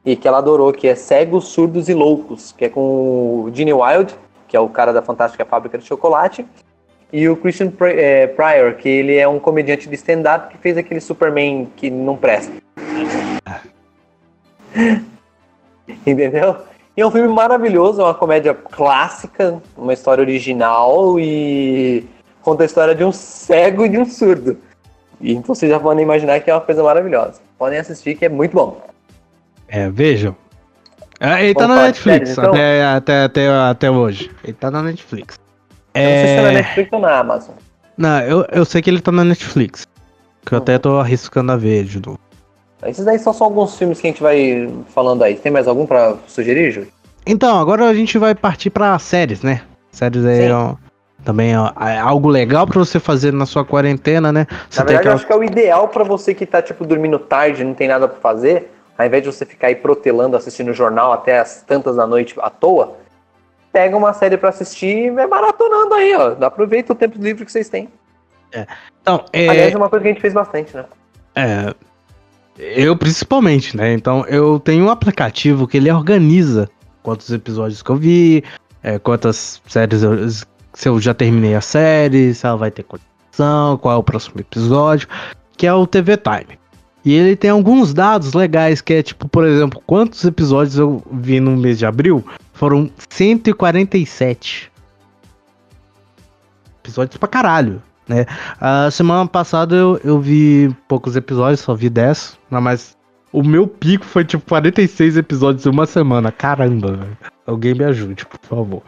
e 0.04 0.16
que 0.16 0.28
ela 0.28 0.38
adorou, 0.38 0.72
que 0.72 0.86
é 0.86 0.94
Cegos, 0.94 1.48
Surdos 1.48 1.88
e 1.88 1.94
Loucos, 1.94 2.52
que 2.52 2.66
é 2.66 2.68
com 2.68 2.80
o 2.80 3.50
Gene 3.52 3.72
Wild, 3.72 4.14
que 4.46 4.56
é 4.56 4.60
o 4.60 4.68
cara 4.68 4.92
da 4.92 5.02
Fantástica 5.02 5.44
Fábrica 5.44 5.78
de 5.78 5.84
Chocolate, 5.84 6.46
e 7.12 7.28
o 7.28 7.36
Christian 7.36 7.72
é, 7.80 8.26
Pryor, 8.26 8.74
que 8.74 8.88
ele 8.88 9.16
é 9.16 9.26
um 9.26 9.38
comediante 9.38 9.88
de 9.88 9.94
stand-up 9.94 10.48
que 10.48 10.58
fez 10.58 10.76
aquele 10.76 11.00
Superman 11.00 11.68
que 11.76 11.90
não 11.90 12.16
presta. 12.16 12.52
Entendeu? 16.06 16.56
E 16.96 17.00
é 17.00 17.06
um 17.06 17.10
filme 17.10 17.28
maravilhoso, 17.28 18.00
é 18.00 18.04
uma 18.04 18.14
comédia 18.14 18.54
clássica, 18.54 19.60
uma 19.76 19.92
história 19.92 20.22
original 20.22 21.18
e 21.18 22.04
conta 22.42 22.62
a 22.62 22.66
história 22.66 22.94
de 22.94 23.04
um 23.04 23.10
cego 23.10 23.84
e 23.84 23.88
de 23.88 23.98
um 23.98 24.04
surdo. 24.04 24.58
Então 25.20 25.54
vocês 25.54 25.70
já 25.70 25.80
podem 25.80 26.04
imaginar 26.04 26.40
que 26.40 26.50
é 26.50 26.54
uma 26.54 26.60
coisa 26.60 26.82
maravilhosa. 26.82 27.40
Podem 27.58 27.78
assistir 27.78 28.14
que 28.16 28.24
é 28.24 28.28
muito 28.28 28.52
bom. 28.52 28.93
É, 29.68 29.88
vejam. 29.90 30.36
É, 31.20 31.44
ele 31.44 31.54
tá 31.54 31.68
na 31.68 31.82
Netflix 31.82 32.30
séries, 32.30 32.32
então? 32.32 32.50
até, 32.50 32.84
até, 32.84 33.24
até, 33.24 33.48
até 33.48 33.90
hoje. 33.90 34.30
Ele 34.42 34.52
tá 34.52 34.70
na 34.70 34.82
Netflix. 34.82 35.38
Eu 35.94 36.02
é... 36.02 36.04
não 36.04 36.10
sei 36.10 36.26
se 36.26 36.34
é 36.34 36.42
na 36.42 36.52
Netflix 36.52 36.92
ou 36.92 37.00
na 37.00 37.18
Amazon. 37.18 37.54
Não, 37.96 38.20
eu, 38.20 38.46
eu 38.52 38.64
sei 38.64 38.82
que 38.82 38.90
ele 38.90 39.00
tá 39.00 39.12
na 39.12 39.24
Netflix. 39.24 39.86
Que 40.44 40.52
eu 40.52 40.58
até 40.58 40.78
tô 40.78 40.98
arriscando 40.98 41.52
a 41.52 41.56
ver 41.56 41.84
de 41.84 42.04
novo. 42.04 42.18
Esses 42.84 43.04
daí 43.04 43.18
são 43.18 43.32
só 43.32 43.44
alguns 43.44 43.78
filmes 43.78 44.00
que 44.00 44.06
a 44.06 44.10
gente 44.10 44.22
vai 44.22 44.68
falando 44.88 45.22
aí. 45.22 45.36
Tem 45.36 45.50
mais 45.50 45.66
algum 45.66 45.86
pra 45.86 46.16
sugerir, 46.26 46.70
Júlio? 46.70 46.90
Então, 47.26 47.58
agora 47.58 47.88
a 47.88 47.94
gente 47.94 48.18
vai 48.18 48.34
partir 48.34 48.68
pra 48.68 48.98
séries, 48.98 49.42
né? 49.42 49.62
Séries 49.90 50.26
aí 50.26 50.50
ó, 50.50 50.74
também 51.24 51.56
ó, 51.56 51.72
é 51.80 51.98
algo 51.98 52.28
legal 52.28 52.66
pra 52.66 52.78
você 52.78 53.00
fazer 53.00 53.32
na 53.32 53.46
sua 53.46 53.64
quarentena, 53.64 54.30
né? 54.30 54.46
Você 54.68 54.80
na 54.80 54.84
verdade, 54.84 54.96
aquela... 54.96 55.14
eu 55.14 55.16
acho 55.16 55.26
que 55.26 55.32
é 55.32 55.36
o 55.36 55.44
ideal 55.44 55.88
pra 55.88 56.04
você 56.04 56.34
que 56.34 56.44
tá, 56.44 56.60
tipo, 56.60 56.84
dormindo 56.84 57.18
tarde, 57.18 57.64
não 57.64 57.72
tem 57.72 57.88
nada 57.88 58.06
pra 58.06 58.20
fazer. 58.20 58.73
Ao 58.96 59.06
invés 59.06 59.22
de 59.22 59.32
você 59.32 59.44
ficar 59.44 59.68
aí 59.68 59.76
protelando, 59.76 60.36
assistindo 60.36 60.70
o 60.70 60.74
jornal 60.74 61.12
até 61.12 61.40
as 61.40 61.62
tantas 61.62 61.96
da 61.96 62.06
noite 62.06 62.34
à 62.38 62.50
toa, 62.50 62.96
pega 63.72 63.96
uma 63.96 64.12
série 64.12 64.36
pra 64.36 64.50
assistir 64.50 65.06
e 65.06 65.10
vai 65.10 65.26
maratonando 65.26 65.94
aí, 65.94 66.14
ó. 66.14 66.36
Aproveita 66.44 66.92
o 66.92 66.96
tempo 66.96 67.18
livre 67.18 67.44
que 67.44 67.50
vocês 67.50 67.68
têm. 67.68 67.88
É. 68.52 68.66
Então, 69.02 69.24
é... 69.32 69.48
Aliás, 69.48 69.74
é 69.74 69.76
uma 69.76 69.88
coisa 69.88 70.02
que 70.02 70.08
a 70.08 70.12
gente 70.12 70.20
fez 70.20 70.32
bastante, 70.32 70.76
né? 70.76 70.84
É, 71.34 71.74
eu 72.56 72.96
principalmente, 72.96 73.76
né? 73.76 73.92
Então 73.92 74.24
eu 74.26 74.60
tenho 74.60 74.84
um 74.84 74.90
aplicativo 74.90 75.66
que 75.66 75.76
ele 75.76 75.90
organiza 75.90 76.70
quantos 77.02 77.30
episódios 77.30 77.82
que 77.82 77.90
eu 77.90 77.96
vi, 77.96 78.44
é, 78.82 78.98
quantas 78.98 79.60
séries 79.66 80.02
eu, 80.02 80.28
se 80.28 80.88
eu 80.88 81.00
já 81.00 81.12
terminei 81.12 81.54
a 81.54 81.60
série, 81.60 82.32
se 82.32 82.46
ela 82.46 82.56
vai 82.56 82.70
ter 82.70 82.84
continuação, 82.84 83.76
qual 83.78 83.94
é 83.94 83.98
o 83.98 84.02
próximo 84.02 84.40
episódio, 84.40 85.08
que 85.56 85.66
é 85.66 85.74
o 85.74 85.86
TV 85.86 86.16
Time. 86.16 86.58
E 87.04 87.12
ele 87.12 87.36
tem 87.36 87.50
alguns 87.50 87.92
dados 87.92 88.32
legais, 88.32 88.80
que 88.80 88.94
é 88.94 89.02
tipo, 89.02 89.28
por 89.28 89.46
exemplo, 89.46 89.82
quantos 89.86 90.24
episódios 90.24 90.78
eu 90.78 91.02
vi 91.12 91.38
no 91.40 91.56
mês 91.56 91.78
de 91.78 91.86
abril? 91.86 92.24
Foram 92.52 92.90
147. 93.10 94.72
Episódios 96.82 97.16
pra 97.16 97.28
caralho 97.28 97.82
né? 98.08 98.26
A 98.60 98.90
semana 98.90 99.26
passada 99.26 99.74
eu, 99.74 100.00
eu 100.04 100.20
vi 100.20 100.74
poucos 100.88 101.16
episódios, 101.16 101.60
só 101.60 101.74
vi 101.74 101.88
10, 101.88 102.38
mas 102.50 102.96
o 103.32 103.42
meu 103.42 103.66
pico 103.66 104.04
foi 104.04 104.24
tipo 104.24 104.44
46 104.46 105.16
episódios 105.16 105.66
em 105.66 105.70
uma 105.70 105.86
semana. 105.86 106.30
Caramba, 106.30 106.92
velho. 106.92 107.18
Alguém 107.46 107.74
me 107.74 107.84
ajude, 107.84 108.24
por 108.26 108.38
favor. 108.40 108.82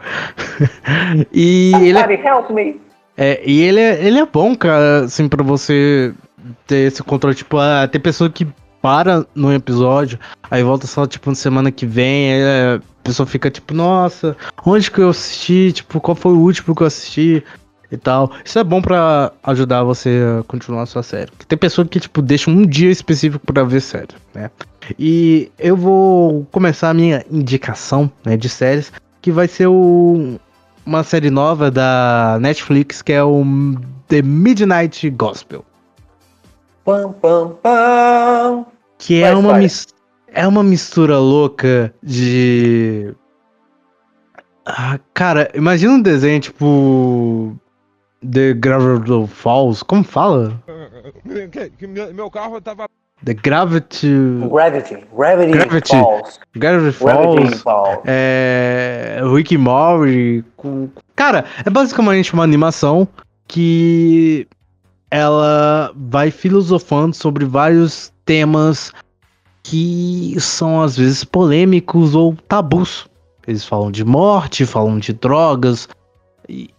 e 1.33 1.71
ele 1.75 1.97
é. 1.97 2.75
É, 3.19 3.41
e 3.43 3.61
ele 3.61 3.79
é, 3.79 4.05
ele 4.05 4.19
é 4.19 4.25
bom, 4.25 4.55
cara, 4.55 5.05
assim, 5.05 5.27
pra 5.27 5.43
você 5.43 6.13
ter 6.65 6.87
esse 6.87 7.03
controle. 7.03 7.35
Tipo, 7.35 7.57
ah, 7.57 7.87
tem 7.87 7.99
pessoa 7.99 8.29
que 8.29 8.47
para 8.81 9.25
no 9.33 9.53
episódio, 9.53 10.19
aí 10.49 10.63
volta 10.63 10.87
só, 10.87 11.05
tipo, 11.05 11.29
na 11.29 11.35
semana 11.35 11.71
que 11.71 11.85
vem, 11.85 12.41
a 12.43 12.79
pessoa 13.03 13.25
fica 13.25 13.49
tipo, 13.49 13.73
nossa, 13.73 14.37
onde 14.65 14.89
que 14.89 14.99
eu 14.99 15.09
assisti? 15.09 15.71
Tipo, 15.73 15.99
qual 15.99 16.15
foi 16.15 16.33
o 16.33 16.39
último 16.39 16.75
que 16.75 16.83
eu 16.83 16.87
assisti? 16.87 17.43
e 17.91 17.97
tal. 17.97 18.31
Isso 18.43 18.59
é 18.59 18.63
bom 18.63 18.81
para 18.81 19.31
ajudar 19.43 19.83
você 19.83 20.19
a 20.39 20.43
continuar 20.43 20.83
a 20.83 20.85
sua 20.85 21.03
série. 21.03 21.31
Tem 21.47 21.57
pessoa 21.57 21.87
que, 21.87 21.99
tipo, 21.99 22.21
deixa 22.21 22.49
um 22.49 22.65
dia 22.65 22.91
específico 22.91 23.45
para 23.45 23.63
ver 23.63 23.81
série, 23.81 24.15
né? 24.33 24.51
E 24.97 25.51
eu 25.57 25.75
vou 25.75 26.45
começar 26.51 26.89
a 26.89 26.93
minha 26.93 27.25
indicação 27.31 28.11
né, 28.25 28.37
de 28.37 28.49
séries, 28.49 28.91
que 29.21 29.31
vai 29.31 29.47
ser 29.47 29.67
o, 29.67 30.37
uma 30.85 31.03
série 31.03 31.29
nova 31.29 31.69
da 31.69 32.37
Netflix, 32.39 33.01
que 33.01 33.13
é 33.13 33.23
o 33.23 33.43
The 34.07 34.21
Midnight 34.21 35.09
Gospel. 35.09 35.65
Pam, 36.87 37.11
pam, 37.11 37.49
pam. 37.61 38.65
Que 38.97 39.21
é 39.21 39.35
uma, 39.35 39.59
é 40.27 40.47
uma 40.47 40.63
mistura 40.63 41.19
louca 41.19 41.93
de. 42.01 43.13
Ah, 44.65 44.97
cara, 45.13 45.51
imagina 45.53 45.91
um 45.91 46.01
desenho 46.01 46.39
tipo 46.39 47.53
The 48.21 48.53
Gravity 48.53 49.27
Falls, 49.27 49.83
como 49.83 50.01
fala? 50.01 50.63
meu, 51.25 52.13
meu 52.13 52.31
carro 52.31 52.61
tava. 52.61 52.87
The 53.25 53.33
Gravity. 53.33 54.47
Gravity. 54.49 55.05
Gravity, 55.13 55.51
Gravity 55.51 55.89
Falls. 55.89 56.39
Gravity 56.55 56.97
Falls. 56.97 57.61
Falls. 57.63 58.01
É. 58.05 59.19
Rick. 59.35 59.57
Cara, 61.17 61.43
é 61.65 61.69
basicamente 61.69 62.33
uma 62.33 62.45
animação 62.45 63.05
que 63.45 64.47
ela 65.09 65.91
vai 65.95 66.31
filosofando 66.31 67.15
sobre 67.15 67.45
vários 67.45 68.11
temas 68.25 68.91
que 69.63 70.35
são 70.39 70.81
às 70.81 70.97
vezes 70.97 71.23
polêmicos 71.23 72.15
ou 72.15 72.35
tabus. 72.47 73.07
Eles 73.47 73.65
falam 73.65 73.91
de 73.91 74.03
morte, 74.03 74.65
falam 74.65 74.99
de 74.99 75.13
drogas, 75.13 75.87
e, 76.49 76.69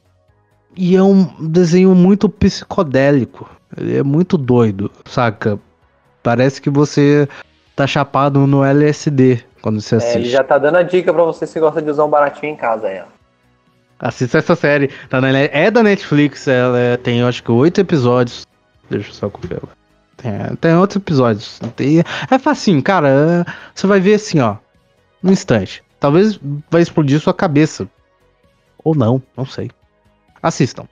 e 0.77 0.97
é 0.97 1.03
um 1.03 1.25
desenho 1.49 1.95
muito 1.95 2.29
psicodélico. 2.29 3.49
Ele 3.77 3.97
é 3.97 4.03
muito 4.03 4.37
doido, 4.37 4.91
saca? 5.07 5.59
Parece 6.23 6.61
que 6.61 6.69
você 6.69 7.29
tá 7.75 7.87
chapado 7.87 8.47
no 8.47 8.65
LSD 8.65 9.45
quando 9.63 9.81
você 9.81 9.97
assiste. 9.97 10.17
É, 10.17 10.21
ele 10.21 10.29
já 10.29 10.45
tá 10.45 10.59
dando 10.59 10.77
a 10.77 10.83
dica 10.83 11.13
pra 11.13 11.23
você 11.25 11.47
se 11.47 11.59
gosta 11.61 11.81
de 11.81 11.91
usar 11.91 12.05
um 12.05 12.11
baratinho 12.11 12.53
em 12.53 12.57
casa 12.57 12.89
aí, 12.89 13.01
ó. 13.01 13.18
Assista 13.99 14.39
essa 14.39 14.55
série. 14.55 14.89
Tá 15.09 15.21
na, 15.21 15.37
é 15.37 15.71
da 15.71 15.83
Netflix, 15.83 16.47
ela 16.47 16.79
é, 16.79 16.97
tem 16.97 17.23
acho 17.23 17.43
que 17.43 17.51
oito 17.51 17.81
episódios. 17.81 18.47
Deixa 18.89 19.11
eu 19.11 19.15
só 19.15 19.29
conferir. 19.29 19.61
Tem, 20.17 20.57
tem 20.61 20.77
outros 20.77 20.97
episódios. 20.97 21.61
Tem, 21.77 22.01
é 22.01 22.39
facinho, 22.39 22.83
cara. 22.83 23.45
Você 23.75 23.87
vai 23.87 24.01
ver 24.01 24.15
assim, 24.15 24.41
ó. 24.41 24.57
No 25.23 25.33
instante. 25.33 25.83
Talvez 25.99 26.39
vai 26.71 26.83
explodir 26.83 27.21
sua 27.21 27.35
cabeça. 27.35 27.89
Ou 28.85 28.95
não, 28.95 29.21
não 29.37 29.45
sei. 29.45 29.71
Assistam. 30.43 30.87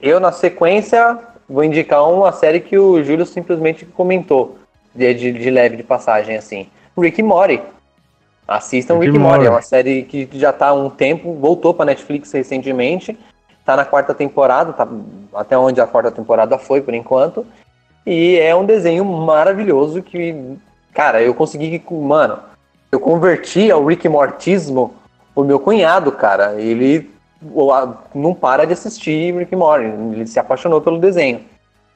Eu, 0.00 0.18
na 0.18 0.32
sequência, 0.32 1.18
vou 1.48 1.62
indicar 1.62 2.02
uma 2.10 2.32
série 2.32 2.60
que 2.60 2.78
o 2.78 3.02
Júlio 3.04 3.26
simplesmente 3.26 3.84
comentou, 3.84 4.58
de, 4.94 5.14
de, 5.14 5.32
de 5.32 5.50
leve 5.50 5.76
de 5.76 5.82
passagem, 5.82 6.36
assim. 6.36 6.68
Rick 6.98 7.22
Mori. 7.22 7.62
Assistam 8.46 8.94
Rick, 8.94 9.12
Rick 9.12 9.18
Mori. 9.18 9.46
É 9.46 9.50
uma 9.50 9.62
série 9.62 10.02
que 10.02 10.28
já 10.32 10.52
tá 10.52 10.68
há 10.68 10.72
um 10.72 10.90
tempo, 10.90 11.34
voltou 11.34 11.72
pra 11.72 11.84
Netflix 11.84 12.32
recentemente. 12.32 13.18
Tá 13.64 13.76
na 13.76 13.84
quarta 13.84 14.12
temporada, 14.12 14.72
tá 14.72 14.88
até 15.34 15.56
onde 15.56 15.80
a 15.80 15.86
quarta 15.86 16.10
temporada 16.10 16.58
foi, 16.58 16.80
por 16.80 16.92
enquanto. 16.94 17.46
E 18.04 18.36
é 18.38 18.54
um 18.54 18.64
desenho 18.64 19.04
maravilhoso 19.04 20.02
que, 20.02 20.56
cara, 20.92 21.22
eu 21.22 21.32
consegui, 21.32 21.80
mano, 21.90 22.40
eu 22.90 22.98
converti 22.98 23.70
ao 23.70 23.84
Rick 23.84 24.08
Mortismo 24.08 24.94
o 25.34 25.44
meu 25.44 25.60
cunhado, 25.60 26.10
cara. 26.10 26.60
Ele 26.60 27.10
não 28.14 28.34
para 28.34 28.66
de 28.66 28.72
assistir 28.72 29.34
Rick 29.34 29.54
Morty, 29.54 29.86
ele 29.86 30.26
se 30.26 30.38
apaixonou 30.38 30.80
pelo 30.80 30.98
desenho. 30.98 31.40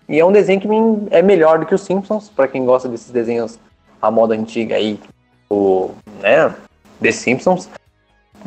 E 0.09 0.21
é 0.21 0.25
um 0.25 0.33
desenho 0.33 0.61
que 0.61 0.69
é 1.11 1.21
melhor 1.21 1.59
do 1.59 1.67
que 1.67 1.75
os 1.75 1.83
Simpsons, 1.83 2.29
para 2.29 2.47
quem 2.47 2.65
gosta 2.65 2.89
desses 2.89 3.11
desenhos 3.11 3.59
à 4.01 4.09
moda 4.09 4.35
antiga 4.35 4.77
aí, 4.77 5.01
o, 5.49 5.91
né, 6.21 6.55
The 7.01 7.13
Simpsons. 7.13 7.69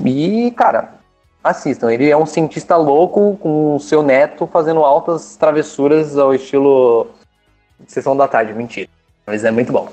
E, 0.04 0.52
cara, 0.52 1.00
assistam. 1.44 1.92
Ele 1.92 2.10
é 2.10 2.18
um 2.18 2.26
cientista 2.26 2.76
louco 2.76 3.38
com 3.38 3.76
o 3.76 3.80
seu 3.80 4.04
neto 4.04 4.48
fazendo 4.48 4.84
altas 4.84 5.36
travessuras 5.36 6.18
ao 6.18 6.34
estilo 6.34 7.08
Sessão 7.88 8.16
da 8.16 8.28
Tarde. 8.28 8.54
Mentira. 8.54 8.90
Mas 9.26 9.44
é 9.44 9.52
muito 9.52 9.72
bom. 9.72 9.90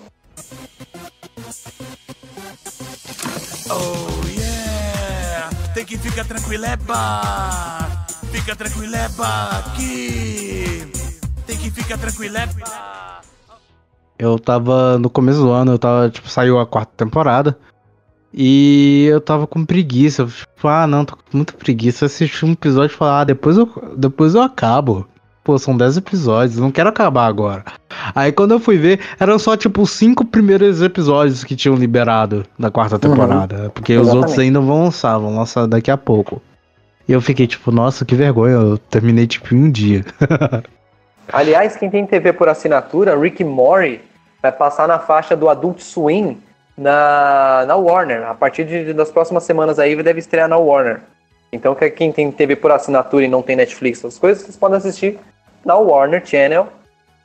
Oh 3.71 4.29
yeah! 4.29 5.51
Tem 5.75 5.85
que 5.85 5.99
ficar 5.99 6.25
tranquileba! 6.25 7.21
Fica 8.31 8.57
tranquileba 8.57 9.27
aqui! 9.59 10.90
Tem 11.47 11.57
que 11.57 11.71
ficar 11.71 11.99
tranquileba! 11.99 13.23
Eu 14.18 14.38
tava 14.38 14.98
no 14.98 15.11
começo 15.11 15.40
do 15.40 15.50
ano, 15.50 15.72
eu 15.72 15.79
tava, 15.79 16.09
tipo, 16.09 16.29
saiu 16.29 16.59
a 16.59 16.66
quarta 16.66 16.92
temporada. 16.96 17.57
E 18.33 19.07
eu 19.11 19.20
tava 19.20 19.46
com 19.46 19.64
preguiça. 19.64 20.22
Eu, 20.22 20.26
tipo, 20.29 20.68
ah, 20.68 20.87
não, 20.87 21.05
tô 21.05 21.16
com 21.16 21.22
muita 21.33 21.52
preguiça. 21.52 22.07
Assistir 22.07 22.44
um 22.44 22.52
episódio 22.52 22.94
e 22.94 22.96
falar, 22.96 23.20
ah, 23.20 23.24
depois 23.24 23.57
eu, 23.57 23.68
depois 23.96 24.35
eu 24.35 24.42
acabo. 24.42 25.07
Pô, 25.42 25.59
são 25.59 25.76
10 25.76 25.98
episódios, 25.98 26.59
não 26.59 26.72
quero 26.72 26.88
acabar 26.88 27.26
agora. 27.26 27.64
Aí 28.16 28.33
quando 28.33 28.50
eu 28.50 28.59
fui 28.59 28.76
ver, 28.76 28.98
eram 29.20 29.38
só 29.38 29.57
tipo 29.57 29.81
os 29.81 29.92
cinco 29.92 30.24
primeiros 30.24 30.83
episódios 30.83 31.44
que 31.44 31.55
tinham 31.55 31.76
liberado 31.76 32.44
da 32.59 32.68
quarta 32.68 32.98
temporada. 32.98 33.62
Uhum. 33.62 33.70
Porque 33.70 33.92
Exatamente. 33.92 34.11
os 34.11 34.22
outros 34.22 34.38
ainda 34.40 34.61
vão 34.61 34.83
lançar, 34.83 35.16
vão 35.18 35.37
lançar 35.37 35.66
daqui 35.66 35.88
a 35.88 35.96
pouco. 35.96 36.42
E 37.09 37.12
eu 37.12 37.20
fiquei 37.20 37.46
tipo, 37.46 37.70
nossa, 37.70 38.05
que 38.05 38.16
vergonha, 38.16 38.55
eu 38.55 38.76
terminei 38.76 39.29
tipo 39.29 39.55
em 39.55 39.66
um 39.66 39.70
dia. 39.70 40.05
Aliás, 41.32 41.76
quem 41.76 41.90
tem 41.90 42.06
TV 42.06 42.32
por 42.32 42.48
assinatura, 42.48 43.18
Rick 43.18 43.42
Mori 43.42 44.00
vai 44.40 44.52
passar 44.52 44.86
na 44.86 44.98
faixa 44.98 45.36
do 45.36 45.48
Adult 45.48 45.80
Swim 45.80 46.40
na, 46.76 47.64
na 47.66 47.76
Warner. 47.76 48.26
A 48.28 48.34
partir 48.34 48.64
de, 48.64 48.92
das 48.92 49.10
próximas 49.10 49.42
semanas 49.44 49.78
aí 49.78 50.00
deve 50.02 50.20
estrear 50.20 50.48
na 50.48 50.56
Warner. 50.56 51.00
Então 51.52 51.74
quem 51.74 52.12
tem 52.12 52.30
TV 52.30 52.56
por 52.56 52.70
assinatura 52.70 53.24
e 53.24 53.28
não 53.28 53.42
tem 53.42 53.56
Netflix, 53.56 54.00
essas 54.00 54.18
coisas, 54.18 54.42
vocês 54.42 54.56
podem 54.56 54.76
assistir 54.76 55.18
na 55.64 55.76
Warner 55.76 56.24
Channel, 56.24 56.68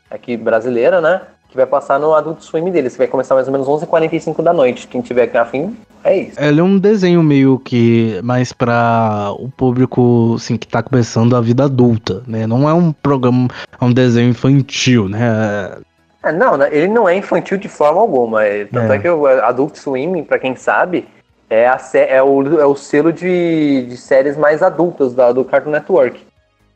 aqui 0.10 0.38
brasileira, 0.38 1.02
né? 1.02 1.22
Que 1.52 1.58
vai 1.58 1.66
passar 1.68 2.00
no 2.00 2.14
Adult 2.16 2.42
Swim 2.42 2.72
deles, 2.72 2.94
que 2.94 3.00
vai 3.00 3.08
começar 3.08 3.36
mais 3.36 3.46
ou 3.48 3.52
menos 3.52 3.68
11h45 3.68 4.42
da 4.42 4.54
noite. 4.54 4.88
Quem 4.88 5.02
tiver 5.02 5.36
afim, 5.38 5.78
é 6.04 6.18
isso. 6.18 6.40
Ele 6.40 6.60
é 6.60 6.64
um 6.64 6.80
desenho 6.80 7.22
meio 7.22 7.60
que 7.60 8.20
mais 8.24 8.52
para 8.52 9.32
o 9.38 9.50
público 9.50 10.36
assim, 10.36 10.58
que 10.58 10.68
tá 10.68 10.82
começando 10.82 11.36
a 11.36 11.42
vida 11.42 11.66
adulta, 11.66 12.24
né? 12.26 12.48
Não 12.48 12.68
é 12.68 12.74
um 12.74 12.92
programa, 12.92 13.48
é 13.80 13.86
um 13.86 13.94
desenho 13.94 14.30
infantil, 14.30 15.08
né? 15.08 15.78
É, 16.24 16.32
não, 16.32 16.58
né, 16.58 16.70
ele 16.72 16.88
não 16.88 17.08
é 17.08 17.16
infantil 17.16 17.58
de 17.58 17.68
forma 17.68 18.02
alguma. 18.02 18.44
É, 18.44 18.66
tanto 18.66 18.94
é, 18.94 18.96
é 18.96 19.00
que 19.00 19.10
o 19.10 19.26
Adult 19.28 19.76
Swim, 19.76 20.24
para 20.24 20.40
quem 20.40 20.56
sabe, 20.56 21.08
é, 21.50 21.68
a, 21.68 21.80
é, 21.94 22.24
o, 22.24 22.60
é 22.60 22.66
o 22.66 22.76
selo 22.76 23.12
de, 23.12 23.86
de 23.88 23.98
séries 23.98 24.38
mais 24.38 24.64
adultas 24.64 25.14
da, 25.14 25.32
do 25.32 25.44
Cartoon 25.44 25.72
Network. 25.72 26.20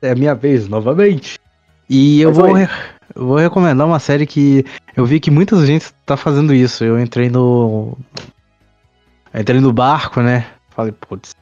É 0.02 0.12
a 0.12 0.16
minha 0.16 0.36
vez, 0.36 0.68
novamente. 0.68 1.40
E 1.90 2.22
eu 2.22 2.34
vou, 2.34 2.48
eu 3.14 3.26
vou 3.26 3.38
recomendar 3.38 3.86
uma 3.86 4.00
série 4.00 4.26
que 4.26 4.66
eu 4.96 5.06
vi 5.06 5.20
que 5.20 5.30
muita 5.30 5.64
gente 5.66 5.94
tá 6.06 6.16
fazendo 6.16 6.54
isso. 6.54 6.84
Eu 6.84 7.00
entrei 7.00 7.30
no. 7.30 7.98
entrei 9.34 9.60
no 9.60 9.74
barco, 9.74 10.22
né? 10.22 10.48
Falei, 10.70 10.94
putz, 10.94 11.36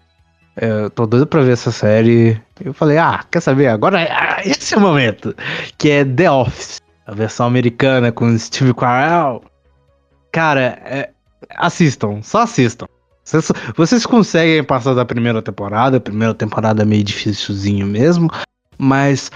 eu 0.58 0.89
tô 0.89 1.06
doido 1.06 1.28
pra 1.28 1.41
ver 1.41 1.54
essa 1.54 1.71
série. 1.71 2.39
Eu 2.63 2.73
falei, 2.73 2.97
ah, 2.97 3.23
quer 3.30 3.41
saber? 3.41 3.67
Agora 3.67 3.99
ah, 3.99 4.41
esse 4.43 4.73
é 4.73 4.78
o 4.78 4.82
momento. 4.82 5.36
Que 5.78 5.89
é 5.89 6.06
The 6.06 6.30
Office 6.30 6.84
a 7.06 7.13
versão 7.13 7.45
americana 7.45 8.12
com 8.12 8.38
Steve 8.38 8.73
Carell. 8.73 9.43
Cara, 10.32 10.80
é, 10.86 11.10
assistam, 11.58 12.21
só 12.21 12.41
assistam. 12.41 12.88
Vocês, 13.23 13.52
vocês, 13.76 14.06
conseguem 14.06 14.63
passar 14.63 14.93
da 14.93 15.06
primeira 15.06 15.41
temporada, 15.41 15.97
a 15.97 16.02
primeira 16.02 16.34
temporada 16.34 16.82
é 16.82 16.86
meio 16.86 17.04
dificilzinho 17.04 17.86
mesmo, 17.86 18.30
mas, 18.78 19.32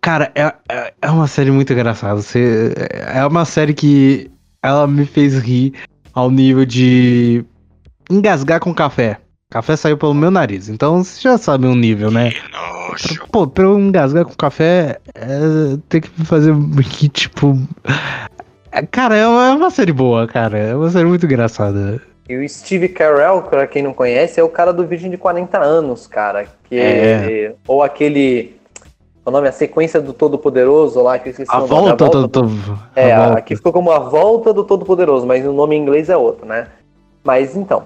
cara, 0.00 0.32
é, 0.34 0.52
é, 0.68 0.94
é 1.02 1.10
uma 1.10 1.26
série 1.26 1.50
muito 1.50 1.72
engraçada. 1.72 2.16
Você, 2.16 2.72
é 3.14 3.24
uma 3.26 3.44
série 3.44 3.74
que 3.74 4.30
ela 4.62 4.86
me 4.86 5.06
fez 5.06 5.38
rir 5.38 5.74
ao 6.12 6.30
nível 6.30 6.64
de 6.64 7.44
engasgar 8.10 8.60
com 8.60 8.74
café. 8.74 9.18
Café 9.50 9.76
saiu 9.76 9.96
pelo 9.96 10.12
meu 10.12 10.30
nariz, 10.30 10.68
então 10.68 11.04
você 11.04 11.20
já 11.20 11.38
sabe 11.38 11.66
o 11.66 11.70
um 11.70 11.76
nível, 11.76 12.10
né? 12.10 12.32
Pra, 12.50 13.26
pô, 13.30 13.46
pra 13.46 13.64
eu 13.64 13.78
engasgar 13.78 14.24
com 14.24 14.34
café, 14.34 14.98
é, 15.14 15.76
tem 15.88 16.00
que 16.00 16.08
fazer 16.24 16.52
que, 16.90 17.08
tipo. 17.08 17.56
É, 18.72 18.82
cara, 18.82 19.16
é 19.16 19.26
uma, 19.26 19.46
é 19.46 19.50
uma, 19.52 19.70
série 19.70 19.92
boa, 19.92 20.26
cara. 20.26 20.58
É 20.58 20.74
uma 20.74 20.90
série 20.90 21.04
muito 21.04 21.24
engraçada. 21.24 22.02
E 22.28 22.36
o 22.36 22.48
Steve 22.48 22.88
Carell, 22.88 23.42
pra 23.42 23.68
quem 23.68 23.82
não 23.82 23.94
conhece, 23.94 24.40
é 24.40 24.42
o 24.42 24.48
cara 24.48 24.72
do 24.72 24.84
Virgem 24.84 25.10
de 25.10 25.16
40 25.16 25.58
anos, 25.58 26.08
cara. 26.08 26.46
Que 26.68 26.76
é. 26.76 27.54
Ou 27.68 27.84
aquele. 27.84 28.55
O 29.26 29.30
nome, 29.32 29.48
a 29.48 29.52
sequência 29.52 30.00
do 30.00 30.12
Todo-Poderoso 30.12 31.02
lá, 31.02 31.18
que 31.18 31.28
eu 31.28 31.30
esqueci 31.32 31.50
a 31.50 31.56
o 31.56 31.66
nome. 31.66 31.68
Volta 31.68 32.04
a 32.04 32.08
volta 32.08 32.28
do. 32.28 32.46
do 32.46 32.78
é, 32.94 33.12
aqui 33.12 33.56
ficou 33.56 33.72
como 33.72 33.90
a 33.90 33.98
volta 33.98 34.52
do 34.52 34.62
Todo-Poderoso, 34.62 35.26
mas 35.26 35.44
o 35.44 35.52
nome 35.52 35.74
em 35.74 35.82
inglês 35.82 36.08
é 36.08 36.16
outro, 36.16 36.46
né? 36.46 36.68
Mas 37.24 37.56
então, 37.56 37.82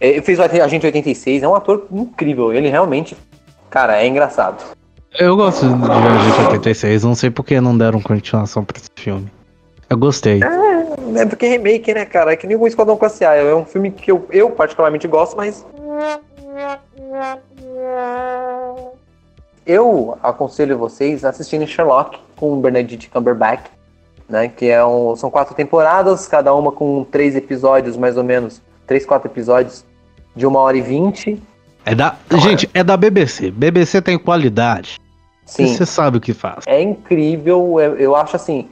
ele 0.00 0.22
fez 0.22 0.38
o 0.38 0.42
Agente 0.42 0.86
86, 0.86 1.42
é 1.42 1.48
um 1.48 1.56
ator 1.56 1.88
incrível. 1.90 2.52
Ele 2.52 2.68
realmente, 2.68 3.16
cara, 3.68 4.00
é 4.00 4.06
engraçado. 4.06 4.62
Eu 5.18 5.34
gosto 5.34 5.66
de 5.66 5.74
Agente 5.74 6.40
86, 6.52 7.02
não 7.02 7.16
sei 7.16 7.30
por 7.30 7.42
que 7.42 7.60
não 7.60 7.76
deram 7.76 8.00
continuação 8.00 8.64
pra 8.64 8.78
esse 8.78 8.90
filme. 8.94 9.28
Eu 9.90 9.98
gostei. 9.98 10.40
É, 10.40 11.20
é 11.22 11.26
porque 11.26 11.46
é 11.46 11.48
remake, 11.48 11.92
né, 11.92 12.04
cara? 12.04 12.32
É 12.32 12.36
que 12.36 12.46
nem 12.46 12.56
o 12.56 12.64
Esquadrão 12.64 12.96
Classe 12.96 13.24
A. 13.24 13.34
É 13.34 13.54
um 13.54 13.64
filme 13.64 13.90
que 13.90 14.12
eu, 14.12 14.24
eu 14.30 14.50
particularmente 14.50 15.08
gosto, 15.08 15.36
mas. 15.36 15.66
Eu 19.68 20.18
aconselho 20.22 20.78
vocês 20.78 21.26
a 21.26 21.28
assistirem 21.28 21.66
Sherlock 21.66 22.18
com 22.36 22.54
o 22.54 22.56
Benedict 22.56 23.10
Cumberbatch, 23.10 23.66
né? 24.26 24.48
Que 24.48 24.70
é 24.70 24.82
um, 24.82 25.14
são 25.14 25.30
quatro 25.30 25.54
temporadas, 25.54 26.26
cada 26.26 26.54
uma 26.54 26.72
com 26.72 27.04
três 27.04 27.36
episódios, 27.36 27.94
mais 27.94 28.16
ou 28.16 28.24
menos. 28.24 28.62
Três, 28.86 29.04
quatro 29.04 29.30
episódios 29.30 29.84
de 30.34 30.46
uma 30.46 30.58
hora 30.60 30.78
e 30.78 30.80
vinte. 30.80 31.38
É 31.84 31.94
da, 31.94 32.16
gente, 32.38 32.70
é 32.72 32.82
da 32.82 32.96
BBC. 32.96 33.50
BBC 33.50 34.00
tem 34.00 34.18
qualidade. 34.18 34.98
Sim. 35.44 35.66
Você 35.66 35.84
sabe 35.84 36.16
o 36.16 36.20
que 36.20 36.32
faz. 36.32 36.64
É 36.66 36.80
incrível, 36.80 37.78
eu, 37.78 37.96
eu 37.96 38.16
acho 38.16 38.36
assim, 38.36 38.70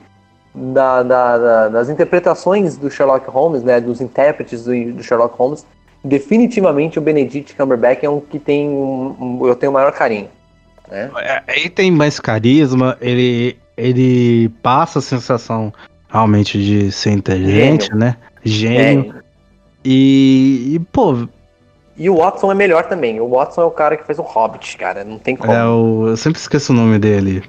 da, 0.55 1.03
da, 1.03 1.39
da, 1.39 1.69
das 1.69 1.91
interpretações 1.91 2.79
do 2.79 2.91
Sherlock 2.91 3.29
Holmes, 3.29 3.63
né, 3.63 3.83
dos 3.83 4.01
intérpretes 4.01 4.65
do, 4.65 4.93
do, 4.93 5.03
Sherlock 5.03 5.37
Holmes, 5.37 5.67
definitivamente 6.03 6.99
o 6.99 7.03
Benedict 7.03 7.55
Cumberbatch 7.55 8.03
é 8.03 8.09
um 8.09 8.21
que 8.21 8.39
tem 8.39 8.69
um, 8.69 9.17
um, 9.19 9.47
eu 9.47 9.55
tenho 9.55 9.71
o 9.71 9.75
maior 9.75 9.93
carinho. 9.93 10.29
Né? 10.91 11.11
É, 11.19 11.43
ele 11.49 11.71
tem 11.71 11.91
mais 11.91 12.21
carisma, 12.21 12.97
ele, 13.01 13.59
ele 13.77 14.49
passa 14.63 14.99
a 14.99 15.03
sensação 15.03 15.73
realmente 16.09 16.63
de 16.63 16.93
ser 16.93 17.11
inteligente, 17.11 17.87
Gênio. 17.87 17.99
né? 17.99 18.17
Gênio. 18.45 19.15
E, 19.85 20.75
e, 20.75 20.79
pô, 20.93 21.29
e 21.99 22.11
o 22.11 22.17
Watson 22.17 22.53
é 22.53 22.55
melhor 22.55 22.85
também. 22.85 23.21
O 23.21 23.29
Watson 23.29 23.63
é 23.63 23.65
o 23.65 23.71
cara 23.71 23.97
que 23.97 24.05
fez 24.05 24.19
o 24.19 24.23
Hobbit, 24.23 24.77
cara. 24.77 25.03
Não 25.03 25.19
tem 25.19 25.35
como. 25.35 25.53
É, 25.53 25.65
o... 25.65 26.09
eu 26.09 26.17
sempre 26.17 26.39
esqueço 26.39 26.73
o 26.73 26.77
nome 26.77 26.99
dele. 26.99 27.43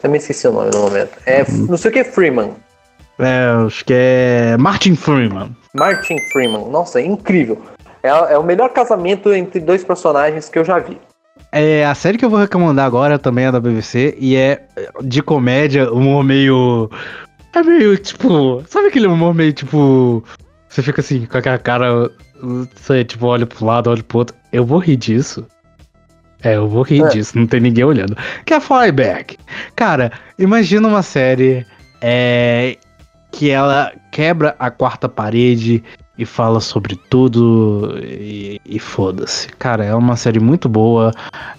Também 0.00 0.18
esqueci 0.18 0.48
o 0.48 0.52
nome 0.52 0.70
no 0.74 0.80
momento. 0.80 1.12
É, 1.26 1.42
hum. 1.42 1.66
não 1.68 1.76
sei 1.76 1.90
o 1.90 1.92
que 1.94 2.00
é 2.00 2.04
Freeman. 2.04 2.54
É, 3.18 3.66
acho 3.66 3.84
que 3.84 3.92
é 3.94 4.56
Martin 4.58 4.96
Freeman. 4.96 5.54
Martin 5.74 6.18
Freeman. 6.32 6.68
Nossa, 6.70 7.00
é 7.00 7.04
incrível. 7.04 7.60
É, 8.02 8.08
é 8.08 8.38
o 8.38 8.42
melhor 8.42 8.70
casamento 8.70 9.32
entre 9.32 9.60
dois 9.60 9.84
personagens 9.84 10.48
que 10.48 10.58
eu 10.58 10.64
já 10.64 10.78
vi. 10.78 10.98
É, 11.52 11.84
a 11.84 11.94
série 11.94 12.16
que 12.16 12.24
eu 12.24 12.30
vou 12.30 12.38
recomendar 12.38 12.86
agora 12.86 13.18
também 13.18 13.46
é 13.46 13.52
da 13.52 13.60
BBC 13.60 14.16
e 14.18 14.36
é 14.36 14.66
de 15.02 15.22
comédia, 15.22 15.92
humor 15.92 16.22
meio. 16.24 16.90
É 17.54 17.62
meio 17.62 17.96
tipo. 17.96 18.62
Sabe 18.68 18.88
aquele 18.88 19.06
humor 19.06 19.34
meio 19.34 19.52
tipo. 19.52 20.24
Você 20.68 20.82
fica 20.82 21.00
assim, 21.00 21.26
com 21.26 21.36
aquela 21.36 21.58
cara 21.58 22.10
você, 22.74 23.04
tipo, 23.04 23.26
olha 23.26 23.46
pro 23.46 23.64
lado, 23.64 23.90
olha 23.90 24.02
pro 24.02 24.18
outro. 24.18 24.36
Eu 24.52 24.64
vou 24.64 24.78
rir 24.78 24.96
disso. 24.96 25.46
É, 26.42 26.56
eu 26.56 26.68
vou 26.68 26.82
rir 26.82 27.02
é. 27.04 27.08
disso, 27.08 27.38
não 27.38 27.46
tem 27.46 27.60
ninguém 27.60 27.84
olhando. 27.84 28.16
Que 28.46 28.54
é 28.54 28.60
Flyback. 28.60 29.36
Cara, 29.76 30.10
imagina 30.38 30.88
uma 30.88 31.02
série 31.02 31.66
é, 32.00 32.78
que 33.30 33.50
ela 33.50 33.92
quebra 34.10 34.56
a 34.58 34.70
quarta 34.70 35.08
parede 35.08 35.84
e 36.20 36.26
fala 36.26 36.60
sobre 36.60 36.96
tudo 37.08 37.98
e, 38.02 38.60
e 38.64 38.78
foda-se. 38.78 39.48
Cara, 39.58 39.84
é 39.84 39.94
uma 39.94 40.16
série 40.16 40.38
muito 40.38 40.68
boa. 40.68 41.12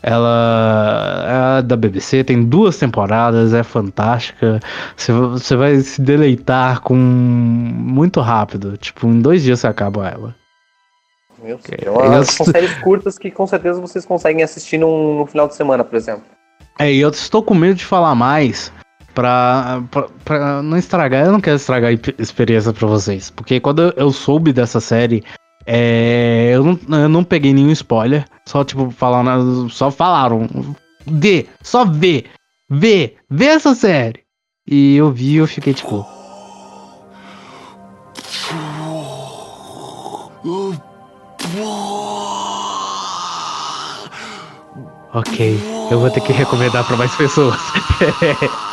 Ela 0.04 1.58
é 1.60 1.62
da 1.63 1.76
BBC, 1.76 2.24
tem 2.24 2.43
duas 2.43 2.78
temporadas, 2.78 3.54
é 3.54 3.63
fantástica. 3.63 4.60
Você, 4.95 5.12
você 5.12 5.56
vai 5.56 5.80
se 5.80 6.00
deleitar 6.02 6.82
com 6.82 6.95
muito 6.95 8.19
rápido. 8.21 8.78
Tipo, 8.78 9.08
em 9.08 9.19
dois 9.19 9.41
dias 9.41 9.60
você 9.62 9.67
acaba 9.67 10.08
ela. 10.08 10.36
Meu 11.43 11.58
Deus. 11.58 11.82
É 11.84 11.89
uma- 11.89 12.24
São 12.24 12.45
séries 12.45 12.74
curtas 12.84 13.17
que 13.17 13.32
com 13.32 13.47
certeza 13.47 13.82
vocês 13.82 14.06
conseguem 14.06 14.43
assistir 14.43 14.78
num, 14.78 15.17
no 15.17 15.26
final 15.26 15.47
de 15.47 15.56
semana, 15.56 15.84
por 15.84 15.95
exemplo. 15.95 16.24
É, 16.78 16.91
e 16.91 17.00
eu 17.00 17.10
estou 17.10 17.41
com 17.43 17.54
medo 17.56 17.76
de 17.76 17.86
falar 17.86 18.13
mais 18.15 18.71
pra, 19.13 19.82
pra, 19.91 20.08
pra 20.24 20.62
não 20.63 20.78
estragar. 20.78 21.26
Eu 21.26 21.32
não 21.32 21.41
quero 21.41 21.56
estragar 21.58 21.91
a 21.91 22.21
experiência 22.21 22.74
pra 22.74 22.88
vocês. 22.88 23.30
Porque 23.30 23.60
quando 23.60 23.93
eu- 23.95 24.12
soube 24.12 24.52
dessa 24.54 24.80
série, 24.80 25.24
é, 25.65 26.52
eu, 26.54 26.78
não, 26.88 27.00
eu 27.00 27.10
não 27.10 27.24
peguei 27.24 27.54
nenhum 27.54 27.71
spoiler. 27.71 28.26
Só, 28.45 28.63
tipo, 28.63 28.89
falaram, 28.91 29.69
só 29.69 29.91
falaram. 29.91 30.47
Vê, 31.06 31.47
só 31.62 31.86
vê. 31.86 32.26
Vê, 32.69 33.15
vê 33.30 33.45
essa 33.45 33.76
série. 33.76 34.21
E 34.67 34.95
eu 34.95 35.12
vi 35.12 35.34
e 35.34 35.38
eu 35.38 35.47
fiquei 35.47 35.74
tipo. 35.74 36.06
Ok, 45.13 45.60
eu 45.91 46.00
vou 46.00 46.10
ter 46.10 46.21
que 46.21 46.32
recomendar 46.32 46.86
pra 46.86 46.95
mais 46.95 47.13
pessoas. 47.15 47.60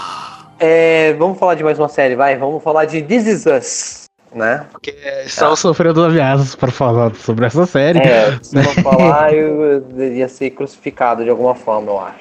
É, 0.58 1.12
vamos 1.14 1.38
falar 1.38 1.54
de 1.54 1.62
mais 1.64 1.78
uma 1.78 1.88
série, 1.88 2.14
vai. 2.16 2.36
Vamos 2.36 2.62
falar 2.62 2.84
de 2.84 3.00
This 3.02 3.26
Is 3.26 3.46
Us, 3.46 4.04
né? 4.34 4.66
Porque 4.72 4.90
estava 5.24 5.54
sofrendo 5.54 6.04
ameaças 6.04 6.54
para 6.56 6.70
falar 6.72 7.14
sobre 7.14 7.46
essa 7.46 7.64
série. 7.66 8.00
É, 8.00 8.38
se 8.42 8.56
não 8.56 8.64
falar, 8.64 9.32
eu 9.34 9.84
ia 9.98 10.28
ser 10.28 10.50
crucificado 10.50 11.22
de 11.22 11.30
alguma 11.30 11.54
forma, 11.54 11.92
eu 11.92 12.00
acho. 12.00 12.18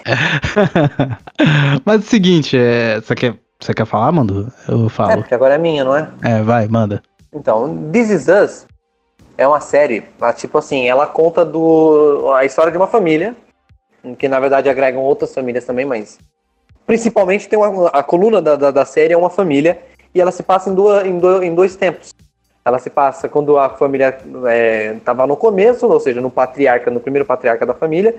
Mas 1.83 1.95
é 1.95 2.05
o 2.05 2.07
seguinte, 2.07 2.57
é, 2.57 3.01
você, 3.01 3.15
quer, 3.15 3.35
você 3.59 3.73
quer 3.73 3.85
falar, 3.85 4.11
Mando? 4.11 4.51
Eu 4.67 4.85
É, 4.85 4.89
falo. 4.89 5.17
porque 5.17 5.33
agora 5.33 5.55
é 5.55 5.57
minha, 5.57 5.83
não 5.83 5.95
é? 5.95 6.07
É, 6.23 6.41
vai, 6.43 6.67
manda. 6.67 7.01
Então, 7.33 7.89
This 7.91 8.09
Is 8.09 8.27
Us 8.27 8.67
é 9.37 9.47
uma 9.47 9.59
série, 9.59 10.03
tipo 10.35 10.57
assim, 10.59 10.87
ela 10.87 11.07
conta 11.07 11.43
do 11.43 12.31
a 12.35 12.45
história 12.45 12.71
de 12.71 12.77
uma 12.77 12.87
família, 12.87 13.35
que 14.17 14.27
na 14.27 14.39
verdade 14.39 14.69
agregam 14.69 15.01
outras 15.01 15.33
famílias 15.33 15.65
também, 15.65 15.85
mas 15.85 16.17
principalmente 16.87 17.47
tem 17.47 17.59
uma, 17.59 17.89
a 17.89 18.01
coluna 18.01 18.41
da, 18.41 18.55
da, 18.55 18.71
da 18.71 18.85
série 18.85 19.13
é 19.13 19.17
uma 19.17 19.29
família 19.29 19.79
e 20.15 20.19
ela 20.19 20.31
se 20.31 20.41
passa 20.41 20.69
em, 20.71 20.73
duas, 20.73 21.05
em, 21.05 21.19
do- 21.19 21.43
em 21.43 21.53
dois 21.53 21.75
tempos. 21.75 22.15
Ela 22.65 22.79
se 22.79 22.89
passa 22.89 23.29
quando 23.29 23.57
a 23.59 23.69
família 23.69 24.17
estava 24.97 25.27
no 25.27 25.37
começo, 25.37 25.85
ou 25.87 25.99
seja, 25.99 26.19
no 26.19 26.31
patriarca, 26.31 26.89
no 26.89 26.99
primeiro 26.99 27.25
patriarca 27.25 27.65
da 27.65 27.73
família, 27.73 28.15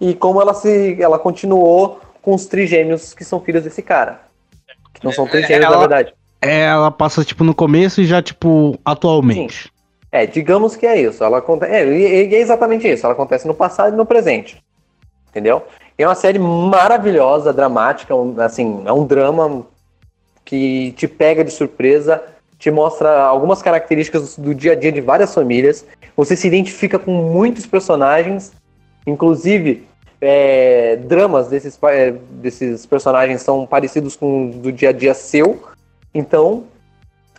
e 0.00 0.14
como 0.14 0.40
ela 0.40 0.54
se 0.54 0.96
ela 1.02 1.18
continuou 1.18 2.00
com 2.22 2.34
os 2.34 2.46
trigêmeos 2.46 3.12
que 3.12 3.24
são 3.24 3.40
filhos 3.40 3.64
desse 3.64 3.82
cara. 3.82 4.20
Que 4.94 5.04
não 5.04 5.12
são 5.12 5.26
trigêmeos, 5.26 5.64
ela- 5.64 5.74
na 5.76 5.80
verdade. 5.80 6.14
É, 6.42 6.60
ela 6.62 6.90
passa, 6.90 7.22
tipo, 7.24 7.44
no 7.44 7.54
começo 7.54 8.00
e 8.00 8.06
já, 8.06 8.22
tipo, 8.22 8.78
atualmente. 8.82 9.70
É, 10.10 10.24
digamos 10.26 10.74
que 10.76 10.86
é 10.86 10.98
isso. 11.00 11.22
Ela 11.22 11.38
acontece. 11.38 11.72
É, 11.72 11.82
é 11.82 12.34
exatamente 12.40 12.88
isso. 12.90 13.04
Ela 13.04 13.12
acontece 13.12 13.46
no 13.46 13.54
passado 13.54 13.92
e 13.92 13.96
no 13.96 14.06
presente. 14.06 14.62
Entendeu? 15.28 15.62
É 16.00 16.06
uma 16.06 16.14
série 16.14 16.38
maravilhosa, 16.38 17.52
dramática, 17.52 18.14
um, 18.14 18.40
assim, 18.40 18.82
é 18.86 18.92
um 18.92 19.04
drama 19.04 19.66
que 20.46 20.92
te 20.92 21.06
pega 21.06 21.44
de 21.44 21.50
surpresa, 21.50 22.22
te 22.58 22.70
mostra 22.70 23.22
algumas 23.22 23.60
características 23.60 24.38
do 24.38 24.54
dia 24.54 24.72
a 24.72 24.74
dia 24.74 24.90
de 24.90 25.02
várias 25.02 25.34
famílias. 25.34 25.84
Você 26.16 26.34
se 26.36 26.46
identifica 26.46 26.98
com 26.98 27.10
muitos 27.10 27.66
personagens, 27.66 28.50
inclusive 29.06 29.86
é, 30.22 30.96
dramas 30.96 31.48
desses, 31.48 31.78
é, 31.82 32.12
desses 32.30 32.86
personagens 32.86 33.42
são 33.42 33.66
parecidos 33.66 34.16
com 34.16 34.48
do 34.48 34.72
dia 34.72 34.88
a 34.88 34.92
dia 34.92 35.12
seu. 35.12 35.62
Então, 36.14 36.64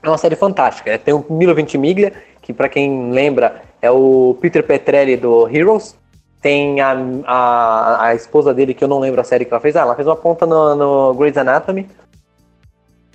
é 0.03 0.07
uma 0.07 0.19
série 0.19 0.35
fantástica. 0.35 0.91
É, 0.91 0.99
Tem 0.99 1.15
o 1.15 1.25
Milo 1.31 1.55
Ventimiglia, 1.55 2.13
que 2.43 2.53
para 2.53 2.69
quem 2.69 3.09
lembra 3.11 3.63
é 3.81 3.89
o 3.89 4.37
Peter 4.39 4.63
Petrelli 4.63 5.17
do 5.17 5.49
Heroes. 5.49 5.95
Tem 6.41 6.81
a, 6.81 6.97
a, 7.25 8.05
a 8.07 8.15
esposa 8.15 8.53
dele, 8.53 8.73
que 8.73 8.83
eu 8.83 8.87
não 8.87 8.99
lembro 8.99 9.21
a 9.21 9.23
série 9.23 9.45
que 9.45 9.53
ela 9.53 9.61
fez. 9.61 9.75
Ah, 9.75 9.81
ela 9.81 9.95
fez 9.95 10.07
uma 10.07 10.15
ponta 10.15 10.45
no, 10.45 10.75
no 10.75 11.13
Grey's 11.13 11.37
Anatomy. 11.37 11.87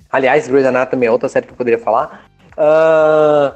Aliás, 0.09 0.47
Grey's 0.47 0.65
Anatomy 0.65 1.05
é 1.05 1.11
outra 1.11 1.27
série 1.27 1.45
que 1.45 1.51
eu 1.51 1.57
poderia 1.57 1.79
falar. 1.79 2.25
Ah, 2.57 3.53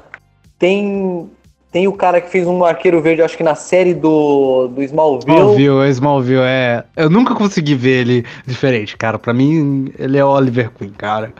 tem, 0.58 1.30
tem 1.72 1.88
o 1.88 1.92
cara 1.92 2.20
que 2.20 2.30
fez 2.30 2.46
um 2.46 2.62
arqueiro 2.64 3.00
verde, 3.00 3.22
acho 3.22 3.36
que 3.36 3.42
na 3.42 3.54
série 3.54 3.94
do, 3.94 4.68
do 4.68 4.82
Smallville. 4.82 5.32
Smallville, 5.32 5.88
Smallville 5.88 6.42
é. 6.42 6.84
Eu 6.94 7.08
nunca 7.08 7.34
consegui 7.34 7.74
ver 7.74 8.02
ele 8.02 8.26
diferente, 8.46 8.96
cara. 8.96 9.18
Pra 9.18 9.32
mim, 9.32 9.90
ele 9.98 10.18
é 10.18 10.24
Oliver 10.24 10.70
Queen, 10.70 10.90
cara. 10.90 11.32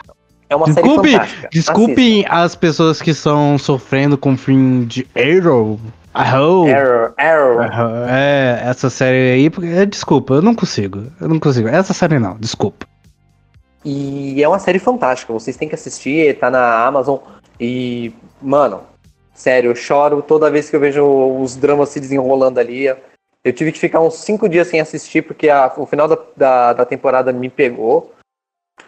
É 0.49 0.57
uma 0.57 0.67
série 0.67 0.87
Desculpe, 0.87 1.13
fantástica. 1.13 1.49
desculpem 1.53 2.25
as 2.29 2.55
pessoas 2.55 3.01
que 3.01 3.11
estão 3.11 3.57
sofrendo 3.59 4.19
com 4.19 4.33
o 4.33 4.37
fim 4.37 4.85
de 4.85 5.07
Arrow. 5.15 5.79
Arrow. 6.15 6.67
Arrow, 6.69 7.15
Arrow. 7.17 7.61
Arrow. 7.61 7.97
É, 8.09 8.63
essa 8.65 8.91
série 8.91 9.33
aí, 9.33 9.51
porque, 9.51 9.69
é, 9.69 9.87
desculpa, 9.87 10.35
eu 10.35 10.43
não 10.43 10.55
consigo. 10.55 11.07
Eu 11.21 11.29
não 11.29 11.39
consigo. 11.41 11.69
Essa 11.69 11.93
série 11.95 12.19
não, 12.19 12.37
desculpa. 12.39 12.87
E 13.85 14.43
é 14.43 14.47
uma 14.49 14.59
série 14.59 14.79
fantástica, 14.79 15.33
vocês 15.33 15.57
têm 15.57 15.69
que 15.69 15.75
assistir, 15.75 16.39
tá 16.39 16.51
na 16.51 16.85
Amazon. 16.87 17.19
E, 17.59 18.13
mano, 18.41 18.83
sério, 19.35 19.71
eu 19.71 19.75
choro 19.75 20.23
toda 20.23 20.51
vez 20.51 20.71
que 20.71 20.77
eu 20.77 20.81
vejo 20.81 21.05
os 21.41 21.57
dramas 21.57 21.89
se 21.89 21.99
desenrolando 21.99 22.61
ali. 22.61 22.87
Eu 23.45 23.53
tive 23.53 23.73
que 23.73 23.79
ficar 23.79 24.01
uns 24.01 24.15
cinco 24.15 24.49
dias 24.49 24.69
sem 24.69 24.81
assistir, 24.81 25.23
porque 25.23 25.49
a- 25.49 25.73
o 25.77 25.85
final 25.87 26.07
da, 26.07 26.17
da, 26.37 26.73
da 26.75 26.85
temporada 26.85 27.33
me 27.33 27.49
pegou. 27.49 28.15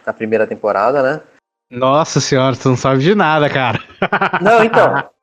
Na 0.05 0.13
primeira 0.13 0.47
temporada, 0.47 1.01
né? 1.03 1.21
Nossa 1.69 2.21
senhora, 2.21 2.55
você 2.55 2.67
não 2.69 2.77
sabe 2.77 3.01
de 3.01 3.15
nada, 3.15 3.49
cara. 3.49 3.79
Não, 4.41 4.63
então. 4.63 5.03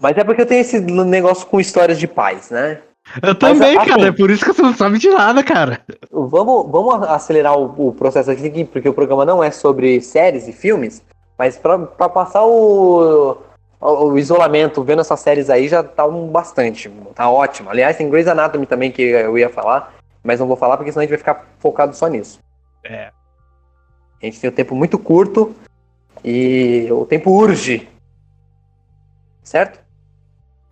Mas 0.00 0.16
é 0.16 0.24
porque 0.24 0.42
eu 0.42 0.46
tenho 0.46 0.60
esse 0.60 0.80
negócio 0.80 1.46
com 1.46 1.58
histórias 1.60 1.98
de 1.98 2.06
pais, 2.06 2.50
né? 2.50 2.80
Eu 3.22 3.34
também, 3.34 3.76
assim- 3.76 3.88
cara. 3.90 4.08
É 4.08 4.12
por 4.12 4.30
isso 4.30 4.44
que 4.44 4.52
você 4.52 4.62
não 4.62 4.74
sabe 4.74 4.98
de 4.98 5.08
nada, 5.08 5.42
cara. 5.42 5.80
Vamos, 6.10 6.70
vamos 6.70 7.08
acelerar 7.08 7.56
o, 7.56 7.88
o 7.88 7.92
processo 7.92 8.30
aqui, 8.30 8.64
porque 8.64 8.88
o 8.88 8.94
programa 8.94 9.24
não 9.24 9.42
é 9.42 9.50
sobre 9.50 10.00
séries 10.00 10.48
e 10.48 10.52
filmes, 10.52 11.02
mas 11.38 11.56
pra 11.56 11.78
pra 11.78 12.08
passar 12.08 12.44
o, 12.44 13.38
o, 13.80 13.86
o 14.06 14.18
isolamento 14.18 14.82
vendo 14.82 15.00
essas 15.00 15.20
séries 15.20 15.48
aí 15.48 15.68
já 15.68 15.82
tá 15.84 16.04
um 16.04 16.26
bastante, 16.26 16.90
tá 17.14 17.30
ótimo. 17.30 17.70
Aliás, 17.70 17.96
tem 17.96 18.10
Grey's 18.10 18.26
Anatomy 18.28 18.66
também 18.66 18.90
que 18.90 19.02
eu 19.02 19.38
ia 19.38 19.48
falar, 19.48 19.94
mas 20.22 20.40
não 20.40 20.48
vou 20.48 20.56
falar 20.56 20.76
porque 20.76 20.90
senão 20.90 21.02
a 21.02 21.04
gente 21.04 21.10
vai 21.10 21.18
ficar 21.18 21.46
focado 21.60 21.94
só 21.94 22.08
nisso. 22.08 22.40
É. 22.84 23.10
A 24.20 24.26
gente 24.26 24.40
tem 24.40 24.50
um 24.50 24.52
tempo 24.52 24.74
muito 24.74 24.98
curto 24.98 25.54
e 26.24 26.88
o 26.90 27.04
tempo 27.06 27.30
urge. 27.30 27.88
Certo? 29.44 29.85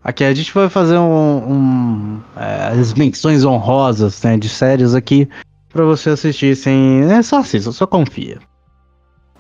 Aqui 0.05 0.23
a 0.23 0.35
gente 0.35 0.53
vai 0.53 0.69
fazer 0.69 0.99
um, 0.99 1.37
um, 1.53 2.21
é, 2.37 2.79
as 2.79 2.93
menções 2.93 3.43
honrosas 3.45 4.23
né, 4.23 4.37
de 4.37 4.51
séries 4.51 4.95
aqui 4.95 5.27
pra 5.71 5.85
você 5.85 6.11
assistir 6.11 6.55
sem. 6.55 7.11
É 7.11 7.23
só 7.23 7.39
assista, 7.39 7.73
só 7.73 7.87
confia. 7.87 8.39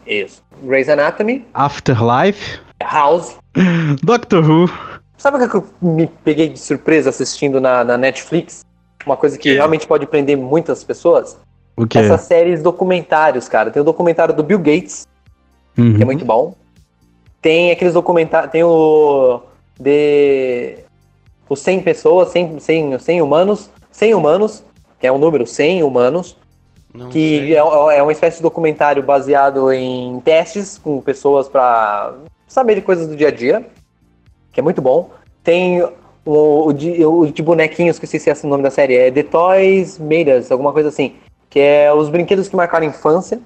Isso. 0.07 0.43
Grey's 0.63 0.89
Anatomy, 0.89 1.47
Afterlife, 1.53 2.61
House. 2.83 3.37
Doctor 4.03 4.43
Who. 4.43 4.71
Sabe 5.19 5.37
o 5.43 5.49
que 5.49 5.57
eu 5.57 5.67
me 5.83 6.07
peguei 6.25 6.49
de 6.49 6.59
surpresa 6.59 7.11
assistindo 7.11 7.61
na, 7.61 7.85
na 7.85 7.99
Netflix? 7.99 8.65
Uma 9.05 9.17
coisa 9.19 9.37
que 9.37 9.53
realmente 9.53 9.87
pode 9.87 10.07
prender 10.07 10.37
muitas 10.37 10.83
pessoas? 10.83 11.39
O 11.77 11.87
que? 11.87 11.99
Essas 11.99 12.23
séries 12.23 12.63
documentários, 12.63 13.49
cara. 13.49 13.71
Tem 13.71 13.83
o 13.83 13.85
documentário 13.85 14.35
do 14.35 14.43
Bill 14.43 14.59
Gates, 14.59 15.07
Uhum. 15.77 15.97
que 15.97 16.03
é 16.03 16.05
muito 16.05 16.25
bom. 16.25 16.55
Tem 17.43 17.71
aqueles 17.71 17.95
documentários. 17.95 18.51
Tem 18.53 18.63
o. 18.63 19.41
De. 19.79 20.79
Os 21.49 21.61
100 21.61 21.81
pessoas, 21.81 22.31
100, 22.31 22.59
100, 22.61 22.99
100 22.99 23.23
humanos. 23.23 23.71
100 23.91 24.15
humanos, 24.15 24.65
que 24.99 25.07
é 25.07 25.13
o 25.13 25.19
número 25.19 25.47
100 25.47 25.83
humanos. 25.83 26.37
Não 26.93 27.09
que 27.11 27.55
é, 27.55 27.59
é 27.59 28.03
uma 28.03 28.13
espécie 28.13 28.37
de 28.39 28.43
documentário 28.43 29.03
baseado 29.03 29.71
em 29.73 30.21
testes 30.21 30.79
com 30.79 31.01
pessoas 31.01 31.49
pra 31.49 32.15
saber 32.47 32.77
de 32.77 32.83
coisas 32.83 33.07
do 33.09 33.17
dia 33.17 33.29
a 33.29 33.31
dia, 33.33 33.67
que 34.53 34.61
é 34.61 34.63
muito 34.63 34.81
bom. 34.81 35.11
Tem 35.43 35.83
o, 36.25 36.67
o, 36.67 36.73
de, 36.73 37.05
o 37.05 37.27
de 37.27 37.43
bonequinhos, 37.43 37.99
que 37.99 38.05
eu 38.05 38.07
esqueci 38.07 38.31
esse 38.31 38.47
nome 38.47 38.63
da 38.63 38.71
série, 38.71 38.97
é 38.97 39.11
The 39.11 39.25
Toys 39.25 39.99
Made 39.99 40.31
Us, 40.39 40.51
alguma 40.53 40.73
coisa 40.73 40.89
assim, 40.89 41.15
que 41.51 41.59
é 41.59 41.93
os 41.93 42.09
brinquedos 42.09 42.49
que 42.49 42.55
marcaram 42.57 42.87
a 42.87 42.91
infância, 42.91 43.41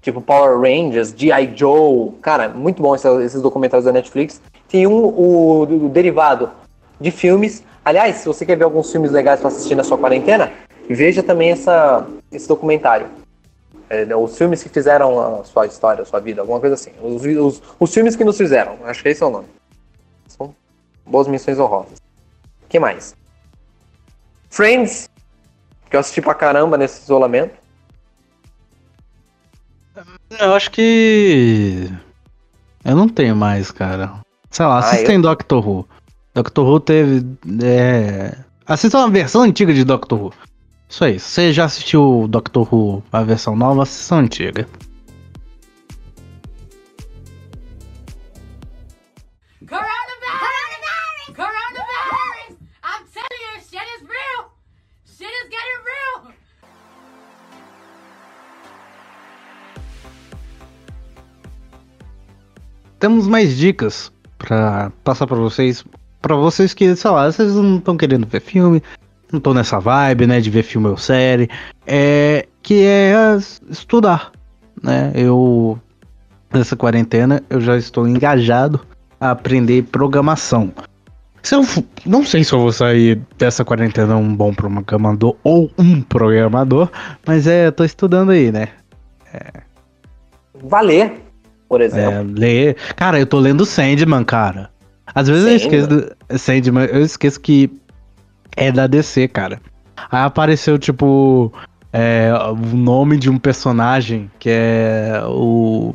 tipo 0.00 0.20
Power 0.20 0.58
Rangers, 0.60 1.12
G.I. 1.16 1.52
Joe, 1.56 2.12
cara, 2.22 2.48
muito 2.48 2.80
bom 2.80 2.94
esse- 2.94 3.22
esses 3.24 3.42
documentários 3.42 3.84
da 3.84 3.92
Netflix. 3.92 4.40
Tem 4.72 4.86
um, 4.86 5.04
o, 5.04 5.62
o 5.64 5.88
derivado 5.90 6.50
de 6.98 7.10
filmes. 7.10 7.62
Aliás, 7.84 8.16
se 8.16 8.26
você 8.26 8.46
quer 8.46 8.56
ver 8.56 8.64
alguns 8.64 8.90
filmes 8.90 9.10
legais 9.10 9.38
pra 9.38 9.48
assistir 9.48 9.74
na 9.74 9.84
sua 9.84 9.98
quarentena, 9.98 10.50
veja 10.88 11.22
também 11.22 11.50
essa, 11.50 12.06
esse 12.32 12.48
documentário. 12.48 13.06
É, 13.90 14.16
os 14.16 14.38
filmes 14.38 14.62
que 14.62 14.70
fizeram 14.70 15.40
a 15.40 15.44
sua 15.44 15.66
história, 15.66 16.00
a 16.00 16.06
sua 16.06 16.20
vida, 16.20 16.40
alguma 16.40 16.58
coisa 16.58 16.74
assim. 16.74 16.92
Os, 17.02 17.22
os, 17.22 17.62
os 17.78 17.92
filmes 17.92 18.16
que 18.16 18.24
nos 18.24 18.38
fizeram, 18.38 18.78
acho 18.84 19.02
que 19.02 19.10
esse 19.10 19.22
é 19.22 19.26
o 19.26 19.30
nome. 19.30 19.46
Boas 21.04 21.28
menções 21.28 21.58
honrosas. 21.58 21.98
O 22.64 22.68
que 22.68 22.78
mais? 22.78 23.14
Friends, 24.48 25.10
que 25.90 25.96
eu 25.96 26.00
assisti 26.00 26.22
pra 26.22 26.32
caramba 26.32 26.78
nesse 26.78 27.02
isolamento. 27.02 27.54
Eu 30.40 30.54
acho 30.54 30.70
que. 30.70 31.92
Eu 32.82 32.96
não 32.96 33.06
tenho 33.06 33.36
mais, 33.36 33.70
cara. 33.70 34.22
Sei 34.52 34.66
lá, 34.66 34.76
Ah, 34.76 34.78
assistem 34.80 35.18
Doctor 35.20 35.66
Who. 35.66 35.88
Doctor 36.34 36.66
Who 36.66 36.78
teve. 36.78 37.26
É... 37.64 38.36
Assistam 38.66 39.04
a 39.04 39.08
versão 39.08 39.42
antiga 39.42 39.72
de 39.72 39.82
Doctor 39.82 40.20
Who. 40.20 40.32
Isso 40.88 41.04
aí. 41.04 41.18
Se 41.18 41.28
você 41.30 41.52
já 41.54 41.64
assistiu 41.64 42.26
Doctor 42.28 42.68
Who, 42.72 43.02
a 43.10 43.22
versão 43.22 43.56
nova, 43.56 43.82
assistam 43.82 44.16
a 44.16 44.20
antiga. 44.20 44.68
Coronavirus! 49.66 51.34
Coronavirus! 51.34 52.56
I'm 52.84 53.04
telling 53.14 53.42
you, 53.46 53.60
shit 53.62 53.86
is 53.96 54.02
real! 54.02 54.52
Shit 55.06 55.32
is 55.32 55.48
getting 55.48 55.80
real! 55.86 56.34
Temos 62.98 63.26
mais 63.26 63.56
dicas 63.56 64.11
pra 64.42 64.90
passar 65.04 65.26
pra 65.26 65.36
vocês. 65.36 65.84
Pra 66.20 66.36
vocês 66.36 66.74
que, 66.74 66.94
sei 66.94 67.10
lá, 67.10 67.30
vocês 67.30 67.54
não 67.54 67.78
estão 67.78 67.96
querendo 67.96 68.26
ver 68.26 68.40
filme, 68.40 68.82
não 69.30 69.38
estão 69.38 69.54
nessa 69.54 69.80
vibe, 69.80 70.26
né, 70.26 70.40
de 70.40 70.50
ver 70.50 70.62
filme 70.62 70.88
ou 70.88 70.96
série. 70.96 71.48
É. 71.86 72.46
Que 72.62 72.84
é 72.84 73.14
estudar, 73.70 74.32
né? 74.82 75.12
Eu. 75.14 75.78
Nessa 76.52 76.76
quarentena, 76.76 77.42
eu 77.48 77.62
já 77.62 77.78
estou 77.78 78.06
engajado 78.06 78.78
a 79.18 79.30
aprender 79.30 79.84
programação. 79.84 80.70
Se 81.42 81.54
eu, 81.54 81.64
não 82.04 82.24
sei 82.24 82.44
se 82.44 82.52
eu 82.52 82.60
vou 82.60 82.70
sair 82.70 83.20
dessa 83.38 83.64
quarentena 83.64 84.16
um 84.16 84.36
bom 84.36 84.52
programador 84.52 85.34
ou 85.42 85.70
um 85.78 86.02
programador, 86.02 86.90
mas 87.26 87.46
é, 87.46 87.70
tô 87.70 87.84
estudando 87.84 88.30
aí, 88.30 88.52
né? 88.52 88.68
Valer, 90.62 91.21
por 91.72 91.80
É, 91.80 91.86
exemplo. 91.86 92.34
ler. 92.36 92.76
Cara, 92.94 93.18
eu 93.18 93.24
tô 93.26 93.38
lendo 93.38 93.64
Sandman, 93.64 94.24
cara. 94.24 94.68
Às 95.14 95.26
vezes 95.26 95.46
eu 95.46 95.56
esqueço 95.56 95.88
do 95.88 96.38
Sandman, 96.38 96.84
eu 96.84 97.00
esqueço 97.00 97.40
que 97.40 97.70
é 98.54 98.70
da 98.70 98.86
DC, 98.86 99.26
cara. 99.28 99.58
Aí 100.10 100.20
apareceu, 100.22 100.78
tipo, 100.78 101.50
é, 101.90 102.30
o 102.50 102.76
nome 102.76 103.16
de 103.16 103.30
um 103.30 103.38
personagem 103.38 104.30
que 104.38 104.50
é 104.52 105.22
o 105.26 105.94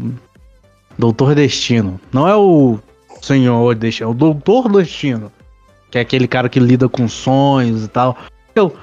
Doutor 0.97 1.35
Destino. 1.35 1.99
Não 2.11 2.27
é 2.27 2.35
o 2.35 2.79
Senhor 3.21 3.75
Destino, 3.75 4.09
é 4.09 4.11
o 4.11 4.15
Doutor 4.15 4.71
Destino. 4.71 5.31
Que 5.91 5.99
é 5.99 6.01
aquele 6.01 6.27
cara 6.27 6.49
que 6.49 6.59
lida 6.59 6.89
com 6.89 7.07
sonhos 7.07 7.85
e 7.85 7.87
tal. 7.87 8.17
Eu, 8.55 8.75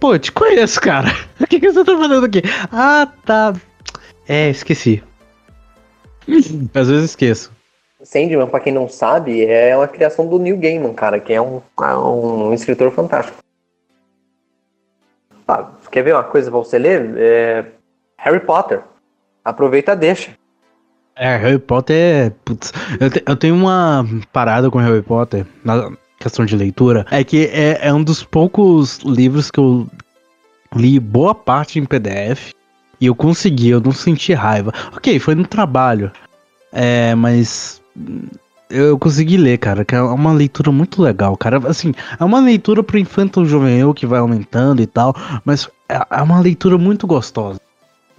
pô, 0.00 0.14
eu 0.14 0.18
te 0.18 0.32
conheço, 0.32 0.80
cara. 0.80 1.14
O 1.38 1.46
que, 1.46 1.60
que 1.60 1.70
você 1.70 1.84
tá 1.84 1.94
fazendo 1.94 2.24
aqui? 2.24 2.40
Ah, 2.72 3.06
tá. 3.26 3.52
É, 4.26 4.48
esqueci. 4.48 5.02
Às 6.74 6.88
vezes 6.88 7.10
esqueço. 7.10 7.52
Sandman, 8.02 8.48
pra 8.48 8.58
quem 8.60 8.72
não 8.72 8.88
sabe, 8.88 9.44
é 9.44 9.76
uma 9.76 9.86
criação 9.86 10.26
do 10.26 10.38
Neil 10.38 10.56
Gaiman, 10.58 10.92
cara, 10.92 11.20
que 11.20 11.32
é 11.32 11.40
um, 11.40 11.62
é 11.80 11.96
um 11.96 12.52
escritor 12.52 12.90
fantástico. 12.90 13.38
Ah, 15.46 15.70
quer 15.90 16.02
ver 16.02 16.14
uma 16.14 16.24
coisa 16.24 16.50
pra 16.50 16.58
você 16.58 16.78
ler? 16.78 17.14
É, 17.16 17.64
Harry 18.18 18.40
Potter. 18.40 18.80
Aproveita 19.44 19.92
e 19.92 19.96
deixa. 19.96 20.30
É, 21.16 21.36
Harry 21.36 21.58
Potter 21.58 21.96
é. 21.96 22.30
Putz, 22.44 22.72
eu, 23.00 23.10
te- 23.10 23.22
eu 23.26 23.36
tenho 23.36 23.54
uma 23.54 24.04
parada 24.32 24.70
com 24.70 24.78
Harry 24.78 25.02
Potter, 25.02 25.46
na 25.64 25.90
questão 26.18 26.44
de 26.44 26.56
leitura, 26.56 27.04
é 27.10 27.22
que 27.24 27.46
é, 27.52 27.78
é 27.88 27.92
um 27.92 28.02
dos 28.02 28.22
poucos 28.22 28.98
livros 28.98 29.50
que 29.50 29.58
eu 29.60 29.86
li 30.74 30.98
boa 31.00 31.34
parte 31.34 31.78
em 31.78 31.84
PDF 31.84 32.52
e 33.02 33.06
eu 33.06 33.16
consegui, 33.16 33.70
eu 33.70 33.80
não 33.80 33.90
senti 33.90 34.32
raiva. 34.32 34.72
Ok, 34.96 35.18
foi 35.18 35.34
no 35.34 35.44
trabalho, 35.44 36.12
é, 36.72 37.16
mas 37.16 37.82
eu 38.70 38.96
consegui 38.96 39.36
ler, 39.36 39.58
cara, 39.58 39.84
que 39.84 39.92
é 39.92 40.00
uma 40.00 40.32
leitura 40.32 40.70
muito 40.70 41.02
legal, 41.02 41.36
cara. 41.36 41.60
Assim, 41.68 41.92
é 42.18 42.24
uma 42.24 42.38
leitura 42.38 42.80
pro 42.80 42.96
infanto 42.96 43.44
juvenil 43.44 43.92
que 43.92 44.06
vai 44.06 44.20
aumentando 44.20 44.80
e 44.80 44.86
tal, 44.86 45.16
mas 45.44 45.68
é, 45.88 46.00
é 46.08 46.22
uma 46.22 46.38
leitura 46.38 46.78
muito 46.78 47.04
gostosa. 47.04 47.60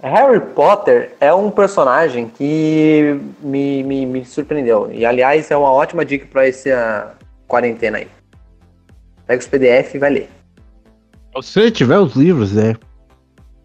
Harry 0.02 0.38
Potter 0.38 1.14
é 1.18 1.32
um 1.32 1.50
personagem 1.50 2.28
que 2.28 3.18
me, 3.40 3.82
me, 3.82 4.04
me 4.04 4.22
surpreendeu. 4.26 4.90
E, 4.92 5.06
aliás, 5.06 5.50
é 5.50 5.56
uma 5.56 5.72
ótima 5.72 6.04
dica 6.04 6.26
pra 6.30 6.46
essa 6.46 7.14
quarentena 7.48 7.96
aí. 7.96 8.08
Pega 9.26 9.40
os 9.40 9.48
PDF 9.48 9.94
e 9.94 9.98
vai 9.98 10.10
ler. 10.10 10.28
Se 11.42 11.52
você 11.52 11.70
tiver 11.70 11.98
os 11.98 12.14
livros, 12.14 12.52
né? 12.52 12.76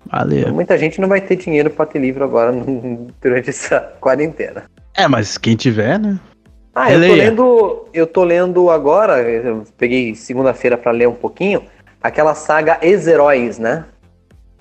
Valeu. 0.05 0.53
Muita 0.53 0.77
gente 0.77 0.99
não 0.99 1.07
vai 1.07 1.21
ter 1.21 1.35
dinheiro 1.35 1.69
pra 1.69 1.85
ter 1.85 1.99
livro 1.99 2.23
agora 2.23 2.51
durante 3.21 3.49
essa 3.49 3.79
quarentena. 3.99 4.63
É, 4.95 5.07
mas 5.07 5.37
quem 5.37 5.55
tiver, 5.55 5.99
né? 5.99 6.19
Ah, 6.73 6.91
eu 6.91 6.99
tô 6.99 7.15
lendo. 7.15 7.85
Eu 7.93 8.07
tô 8.07 8.23
lendo 8.23 8.69
agora, 8.69 9.21
eu 9.21 9.63
peguei 9.77 10.15
segunda-feira 10.15 10.77
pra 10.77 10.91
ler 10.91 11.07
um 11.07 11.13
pouquinho, 11.13 11.63
aquela 12.01 12.33
saga 12.33 12.77
Ex-Heróis, 12.81 13.59
né? 13.59 13.85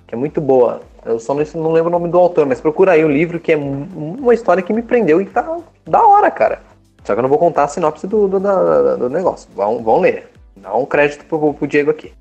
Que 0.07 0.15
é 0.15 0.19
muito 0.19 0.41
boa. 0.41 0.81
Eu 1.05 1.19
só 1.21 1.33
não, 1.35 1.45
não 1.55 1.73
lembro 1.73 1.89
o 1.89 1.93
nome 1.99 2.09
do 2.11 2.19
autor, 2.19 2.45
mas 2.47 2.61
procura 2.61 2.93
aí 2.93 3.05
o 3.05 3.09
livro, 3.11 3.39
que 3.39 3.53
é 3.53 3.57
um- 3.57 4.17
uma 4.19 4.35
história 4.35 4.63
que 4.63 4.73
me 4.73 4.83
prendeu 4.83 5.21
e 5.21 5.27
tá 5.27 5.59
da 5.87 6.03
hora, 6.05 6.31
cara. 6.31 6.61
Só 7.05 7.15
que 7.15 7.21
eu 7.21 7.23
não 7.23 7.29
vou 7.29 7.39
contar 7.39 7.65
a 7.65 7.69
sinopse 7.69 8.07
do, 8.07 8.27
do, 8.29 8.41
da- 8.41 8.97
do 8.97 9.09
negócio. 9.09 9.49
Vão, 9.55 9.83
vão 9.83 10.01
ler. 10.01 10.29
Dá 10.57 10.75
um 10.75 10.85
crédito 10.85 11.25
pro, 11.25 11.55
pro 11.55 11.67
Diego 11.67 11.91
aqui. 11.91 12.13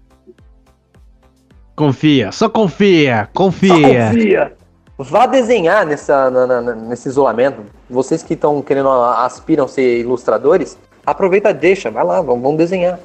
Confia, 1.77 2.31
só 2.31 2.49
confia, 2.49 3.25
Só 3.25 3.29
confia. 3.33 4.07
confia. 4.09 4.53
Vá 4.97 5.27
desenhar 5.27 5.85
nessa, 5.85 6.31
na- 6.31 6.47
na- 6.47 6.73
nesse 6.73 7.07
isolamento. 7.07 7.61
Vocês 7.87 8.23
que 8.23 8.33
estão 8.33 8.59
querendo, 8.63 8.89
aspiram 8.89 9.67
ser 9.67 9.99
ilustradores, 9.99 10.75
aproveita, 11.05 11.53
deixa, 11.53 11.91
vai 11.91 12.03
lá, 12.03 12.19
vão, 12.19 12.41
vão 12.41 12.55
desenhar. 12.55 12.99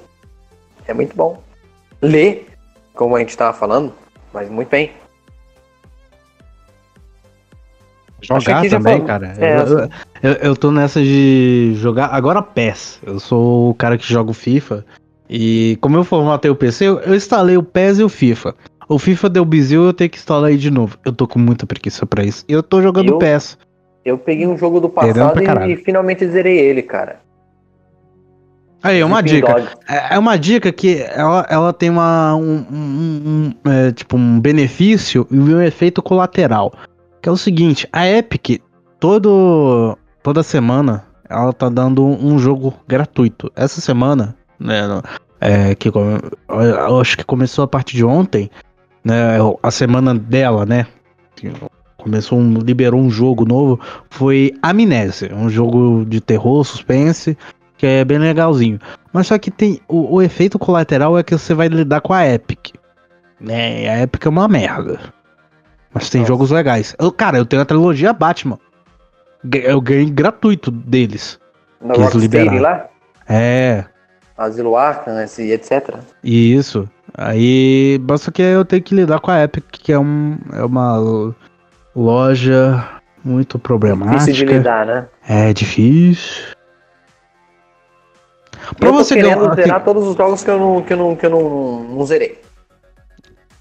É 0.89 0.95
muito 0.95 1.15
bom. 1.15 1.43
Lê, 2.01 2.45
como 2.95 3.15
a 3.15 3.19
gente 3.19 3.37
tava 3.37 3.53
falando, 3.53 3.93
mas 4.33 4.49
muito 4.49 4.71
bem. 4.71 4.91
Jogar 8.23 8.67
também, 8.71 9.05
cara. 9.05 9.35
É, 9.39 9.59
eu, 9.59 9.67
eu, 9.67 9.89
eu- 10.23 10.33
eu 10.51 10.57
tô 10.57 10.71
nessa 10.71 11.03
de 11.03 11.75
jogar. 11.77 12.07
Agora 12.07 12.41
PES. 12.41 13.01
Eu 13.05 13.19
sou 13.21 13.71
o 13.71 13.75
cara 13.75 13.99
que 13.99 14.11
joga 14.11 14.31
o 14.31 14.35
FIFA. 14.35 14.85
E 15.35 15.79
como 15.81 15.97
eu 15.97 16.05
formatei 16.05 16.51
o 16.51 16.55
PC, 16.55 16.85
eu, 16.87 17.15
instalei 17.15 17.57
o 17.57 17.63
PES 17.63 18.01
e 18.01 18.05
o 18.05 18.09
FIFA. 18.11 18.55
O 18.87 18.99
FIFA 18.99 19.31
deu 19.31 19.45
bizil, 19.47 19.85
eu 19.87 19.95
tenho 19.95 20.11
que 20.11 20.19
instalar 20.19 20.51
aí 20.51 20.59
de 20.59 20.71
novo. 20.71 20.99
Eu 21.07 21.13
tô 21.13 21.27
com 21.27 21.39
muita 21.39 21.67
preguiça 21.67 22.05
pra 22.05 22.23
isso. 22.23 22.45
E 22.47 22.53
eu 22.53 22.63
tô 22.63 22.83
jogando 22.83 23.13
Eu- 23.15 23.19
PES. 23.19 23.57
Eu 24.05 24.19
peguei 24.19 24.47
um 24.47 24.59
jogo 24.59 24.79
do 24.81 24.91
passado 24.91 25.41
e, 25.41 25.73
e 25.73 25.77
finalmente 25.77 26.27
zerei 26.29 26.59
ele, 26.59 26.83
cara. 26.83 27.21
Aí, 28.83 29.03
uma 29.03 29.21
Sleeping 29.21 29.47
dica. 29.47 29.73
É 29.89 30.17
é 30.17 30.19
uma 30.19 30.37
dica 30.37 30.73
que 30.73 31.01
ela, 31.15 31.47
ela 31.49 31.73
tem 31.73 31.89
uma, 31.89 32.35
um, 32.35 32.67
um- 32.71 33.53
um, 33.65 33.71
é, 33.71 33.93
tipo, 33.93 34.17
um 34.17 34.41
benefício 34.41 35.27
e 35.31 35.39
um 35.39 35.63
efeito 35.63 36.03
colateral. 36.03 36.73
Que 37.23 37.29
é 37.29 37.33
o 37.33 37.37
seguinte, 37.37 37.89
a 37.93 38.07
Epic, 38.09 38.61
todo, 38.99 39.97
toda 40.23 40.43
semana, 40.43 41.05
ela 41.31 41.53
tá 41.53 41.69
dando 41.69 42.05
um 42.05 42.39
jogo 42.41 42.75
gratuito. 42.89 43.51
Essa 43.55 43.81
semana, 43.81 44.37
né, 44.63 44.87
no- 44.87 45.03
é, 45.41 45.75
que 45.75 45.91
acho 47.01 47.17
que 47.17 47.25
começou 47.25 47.65
a 47.65 47.69
partir 47.69 47.97
de 47.97 48.05
ontem, 48.05 48.51
né, 49.05 49.37
a 49.63 49.71
semana 49.71 50.15
dela, 50.15 50.65
né, 50.65 50.87
começou 51.99 52.39
um, 52.39 52.55
liberou 52.59 53.01
um 53.01 53.11
jogo 53.11 53.45
novo, 53.45 53.81
foi 54.11 54.53
Amnésia, 54.63 55.35
um 55.35 55.49
jogo 55.49 56.05
de 56.07 56.21
terror, 56.21 56.65
suspense, 56.65 57.37
que 57.77 57.87
é 57.87 58.05
bem 58.05 58.19
legalzinho. 58.19 58.79
Mas 59.13 59.27
só 59.27 59.39
que 59.39 59.51
tem 59.51 59.81
o, 59.89 60.17
o 60.17 60.23
efeito 60.23 60.59
colateral 60.59 61.19
é 61.19 61.23
que 61.23 61.37
você 61.37 61.55
vai 61.55 61.69
lidar 61.69 62.01
com 62.01 62.13
a 62.13 62.27
Epic. 62.27 62.75
Né? 63.41 63.89
A 63.89 64.03
Epic 64.03 64.25
é 64.25 64.29
uma 64.29 64.47
merda. 64.49 65.01
Mas 65.93 66.09
tem 66.09 66.21
Nossa. 66.21 66.33
jogos 66.33 66.51
legais. 66.51 66.95
Eu, 66.99 67.11
cara, 67.13 67.39
eu 67.39 67.45
tenho 67.45 67.61
a 67.63 67.65
trilogia 67.67 68.13
Batman. 68.13 68.59
Eu 69.53 69.81
ganhei 69.81 70.07
gratuito 70.09 70.71
deles. 70.71 71.39
Quis 71.93 71.99
Rocksteady 72.05 72.61
lá, 72.61 72.87
É, 73.29 73.85
Asilo 74.37 74.77
Arkham, 74.77 75.21
etc. 75.23 75.97
isso. 76.23 76.89
Aí, 77.15 77.99
basta 78.03 78.33
que 78.33 78.41
eu 78.41 78.65
tenho 78.65 78.83
que 78.83 78.95
lidar 78.95 79.21
com 79.21 79.31
a 79.31 79.43
Epic, 79.45 79.65
que 79.71 79.93
é, 79.93 79.99
um, 79.99 80.39
é 80.55 80.65
uma 80.65 80.97
lo- 80.97 81.35
loja 81.95 82.89
muito 83.23 83.59
problemática. 83.59 84.19
Difícil 84.19 84.47
de 84.47 84.53
lidar, 84.55 84.87
né? 84.87 85.07
É 85.29 85.53
difícil. 85.53 86.43
Pra 88.79 88.89
eu 88.89 88.93
tô 88.93 88.99
você 89.05 89.15
querendo 89.17 89.41
ganhar- 89.41 89.55
zerar 89.55 89.85
todos 89.85 90.07
os 90.09 90.17
jogos 90.17 90.43
que 90.43 90.51
eu 90.51 90.59
não, 90.59 90.83
que 90.83 90.93
eu 90.93 90.97
não, 90.97 91.17
que 91.17 91.27
eu 91.27 91.31
não, 91.31 91.85
não 91.85 92.07
zerei. 92.07 92.41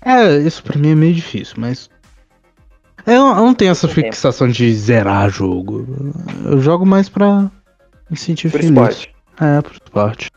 É, 0.03 0.37
isso 0.37 0.63
pra 0.63 0.77
mim 0.79 0.91
é 0.91 0.95
meio 0.95 1.13
difícil, 1.13 1.55
mas. 1.57 1.89
Eu, 3.05 3.13
eu 3.27 3.35
não 3.35 3.53
tenho 3.53 3.71
essa 3.71 3.87
fixação 3.87 4.47
de 4.47 4.73
zerar 4.73 5.29
jogo. 5.29 5.85
Eu 6.45 6.59
jogo 6.61 6.85
mais 6.85 7.09
pra 7.09 7.49
me 8.09 8.15
sentir 8.15 8.49
Por 8.49 8.61
feliz. 8.61 8.69
esporte. 8.69 9.15
É, 9.41 9.61
por 9.61 9.73
esporte. 9.73 10.30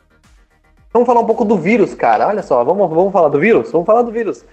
Vamos 0.95 1.07
falar 1.09 1.21
um 1.23 1.27
pouco 1.27 1.45
do 1.45 1.59
vírus, 1.59 1.93
cara. 1.93 2.29
Olha 2.29 2.41
só, 2.41 2.63
vamos, 2.63 2.89
vamos 2.89 3.13
falar 3.13 3.29
do 3.29 3.41
vírus? 3.41 3.69
Vamos 3.73 3.85
falar 3.85 4.03
do 4.03 4.13
vírus. 4.13 4.45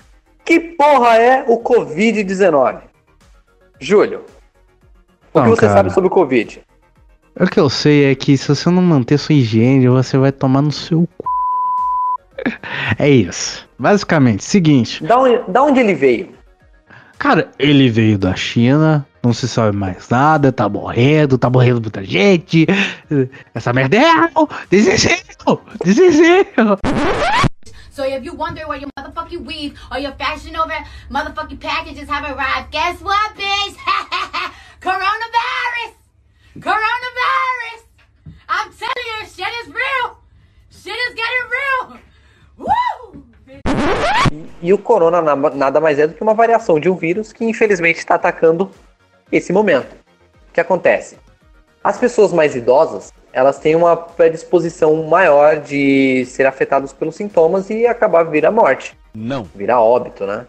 Que 0.43 0.59
porra 0.59 1.15
é 1.17 1.45
o 1.47 1.59
Covid-19? 1.59 2.79
Júlio, 3.79 4.25
o 5.31 5.39
Não, 5.39 5.43
que 5.45 5.49
você 5.51 5.61
cara. 5.61 5.73
sabe 5.73 5.93
sobre 5.93 6.07
o 6.07 6.09
Covid? 6.11 6.63
O 7.39 7.45
que 7.45 7.59
eu 7.59 7.69
sei 7.69 8.11
é 8.11 8.15
que 8.15 8.35
se 8.35 8.47
você 8.47 8.69
não 8.71 8.81
manter 8.81 9.19
sua 9.19 9.35
higiene, 9.35 9.87
você 9.87 10.17
vai 10.17 10.31
tomar 10.31 10.63
no 10.63 10.71
seu 10.71 11.07
cu. 11.17 11.25
É 12.97 13.07
isso. 13.07 13.67
Basicamente, 13.77 14.43
seguinte. 14.43 15.03
Da 15.03 15.19
onde, 15.19 15.43
da 15.47 15.61
onde 15.61 15.79
ele 15.79 15.93
veio? 15.93 16.29
Cara, 17.19 17.51
ele 17.59 17.87
veio 17.87 18.17
da 18.17 18.35
China, 18.35 19.05
não 19.24 19.34
se 19.34 19.47
sabe 19.47 19.76
mais 19.76 20.09
nada, 20.09 20.51
tá 20.51 20.67
morrendo, 20.67 21.38
tá 21.38 21.49
morrendo 21.49 21.82
muita 21.82 22.03
gente. 22.03 22.65
Essa 23.53 23.72
merda 23.72 23.97
é 23.97 23.99
real! 23.99 24.49
Desespero! 24.69 25.61
Desespero! 25.84 26.78
So 27.91 28.03
if 28.05 28.24
you 28.24 28.34
wonder 28.34 28.65
where 28.67 28.80
your 28.80 28.89
motherfucking 28.97 29.45
weave 29.45 29.76
or 29.91 29.99
your 29.99 30.13
fashion 30.13 30.55
over 30.55 30.74
motherfucking 31.11 31.59
packages 31.59 32.09
have 32.09 32.26
arrived, 32.26 32.72
guess 32.72 32.99
what, 33.01 33.36
bitch? 33.36 33.76
Coronavirus! 34.82 35.93
Coronavirus! 36.59 37.84
I'm 38.49 38.72
telling 38.74 39.07
you, 39.19 39.28
shit 39.28 39.53
is 39.61 39.67
real! 39.67 40.17
Shit 40.72 40.95
is 40.95 41.15
getting 41.15 41.49
real! 41.51 41.99
Woo! 42.57 43.24
E 44.63 44.72
o 44.74 44.78
corona 44.78 45.22
na- 45.22 45.36
nada 45.36 45.80
mais 45.82 45.99
é 45.99 46.07
do 46.07 46.13
que 46.13 46.24
uma 46.24 46.34
variação 46.34 46.80
de 46.80 46.89
um 46.89 46.95
vírus 46.95 47.34
que 47.34 47.43
infelizmente 47.43 47.97
está 47.97 48.15
atacando 48.15 48.72
esse 49.32 49.53
momento. 49.53 49.93
O 50.49 50.53
que 50.53 50.59
acontece? 50.59 51.17
As 51.84 51.97
pessoas 51.97 52.32
mais 52.32 52.55
idosas, 52.55 53.13
elas 53.34 53.59
têm 53.59 53.75
uma 53.75 53.95
predisposição 53.95 55.03
maior 55.03 55.59
de 55.59 56.25
ser 56.25 56.45
afetadas 56.45 56.93
pelos 56.93 57.15
sintomas 57.15 57.69
e 57.69 57.88
acabar 57.88 58.23
vir 58.23 58.45
a 58.45 58.51
morte. 58.51 58.97
Não. 59.13 59.43
virar 59.55 59.82
óbito, 59.82 60.25
né? 60.25 60.45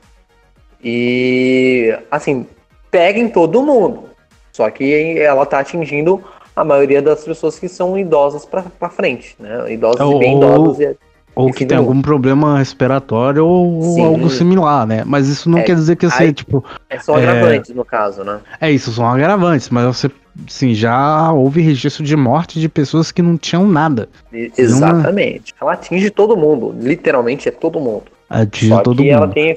E 0.82 1.96
assim, 2.10 2.46
pega 2.90 3.18
em 3.18 3.28
todo 3.28 3.62
mundo. 3.62 4.10
Só 4.52 4.68
que 4.70 5.18
ela 5.18 5.46
tá 5.46 5.60
atingindo 5.60 6.22
a 6.54 6.62
maioria 6.62 7.00
das 7.00 7.24
pessoas 7.24 7.58
que 7.58 7.68
são 7.68 7.98
idosas 7.98 8.44
pra 8.44 8.90
frente, 8.90 9.34
né? 9.38 9.72
Idosas 9.72 10.06
e 10.06 10.18
bem 10.18 10.36
idosas. 10.36 10.80
E, 10.80 10.96
Ou 11.34 11.50
que 11.50 11.64
tem 11.64 11.78
algum 11.78 12.02
problema 12.02 12.58
respiratório 12.58 13.46
ou 13.46 13.82
Sim. 13.82 14.04
algo 14.04 14.28
similar, 14.28 14.86
né? 14.86 15.02
Mas 15.06 15.28
isso 15.28 15.48
não 15.48 15.60
É, 15.60 15.62
quer 15.62 15.74
dizer 15.76 15.96
que 15.96 16.08
você, 16.08 16.24
aí- 16.24 16.32
tipo, 16.32 16.62
é, 16.90 16.98
são 16.98 17.16
É. 17.16 17.22
agravantes 17.22 17.74
no 17.74 17.84
caso, 17.84 18.22
né? 18.22 18.40
é 18.60 18.70
isso, 18.70 18.92
são 18.92 19.06
agravantes, 19.08 19.70
mas 19.70 19.86
você, 19.86 20.10
sim, 20.46 20.74
já 20.74 21.32
houve 21.32 21.62
registro 21.62 22.04
de 22.04 22.14
morte 22.16 22.60
de 22.60 22.68
pessoas 22.68 23.10
que 23.10 23.22
não 23.22 23.38
tinham 23.38 23.66
nada. 23.66 24.10
E- 24.32 24.52
Exatamente. 24.58 25.54
Ela 25.60 25.72
atinge 25.72 26.10
todo 26.10 26.36
mundo. 26.36 26.74
Literalmente 26.78 27.48
é 27.48 27.52
todo 27.52 27.80
mundo. 27.80 28.04
Atinge 28.28 28.68
Só 28.68 28.80
todo 28.82 29.02
que 29.02 29.08
ela 29.08 29.26
mundo. 29.26 29.34
tem. 29.34 29.56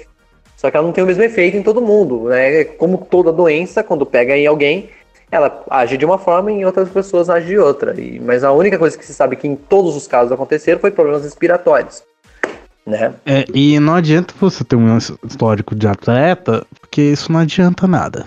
Só 0.55 0.71
que 0.71 0.77
ela 0.77 0.85
não 0.85 0.93
tem 0.93 1.03
o 1.03 1.07
mesmo 1.07 1.23
efeito 1.23 1.57
em 1.57 1.61
todo 1.63 1.81
mundo, 1.81 2.29
né? 2.29 2.63
Como 2.63 2.97
toda 3.09 3.31
doença, 3.33 3.83
quando 3.83 4.05
pega 4.05 4.37
em 4.37 4.47
alguém, 4.47 4.89
ela 5.35 5.63
age 5.69 5.97
de 5.97 6.05
uma 6.05 6.17
forma 6.17 6.51
e 6.51 6.55
em 6.55 6.65
outras 6.65 6.89
pessoas 6.89 7.29
age 7.29 7.47
de 7.47 7.57
outra. 7.57 7.99
E, 7.99 8.19
mas 8.19 8.43
a 8.43 8.51
única 8.51 8.77
coisa 8.77 8.97
que 8.97 9.05
se 9.05 9.13
sabe 9.13 9.35
que 9.35 9.47
em 9.47 9.55
todos 9.55 9.95
os 9.95 10.07
casos 10.07 10.31
aconteceram 10.31 10.79
foi 10.79 10.91
problemas 10.91 11.23
respiratórios, 11.23 12.03
né? 12.85 13.13
É, 13.25 13.45
e 13.53 13.79
não 13.79 13.95
adianta 13.95 14.33
você 14.39 14.63
ter 14.63 14.75
um 14.75 14.97
histórico 14.97 15.75
de 15.75 15.87
atleta, 15.87 16.65
porque 16.79 17.01
isso 17.01 17.31
não 17.31 17.39
adianta 17.39 17.87
nada. 17.87 18.25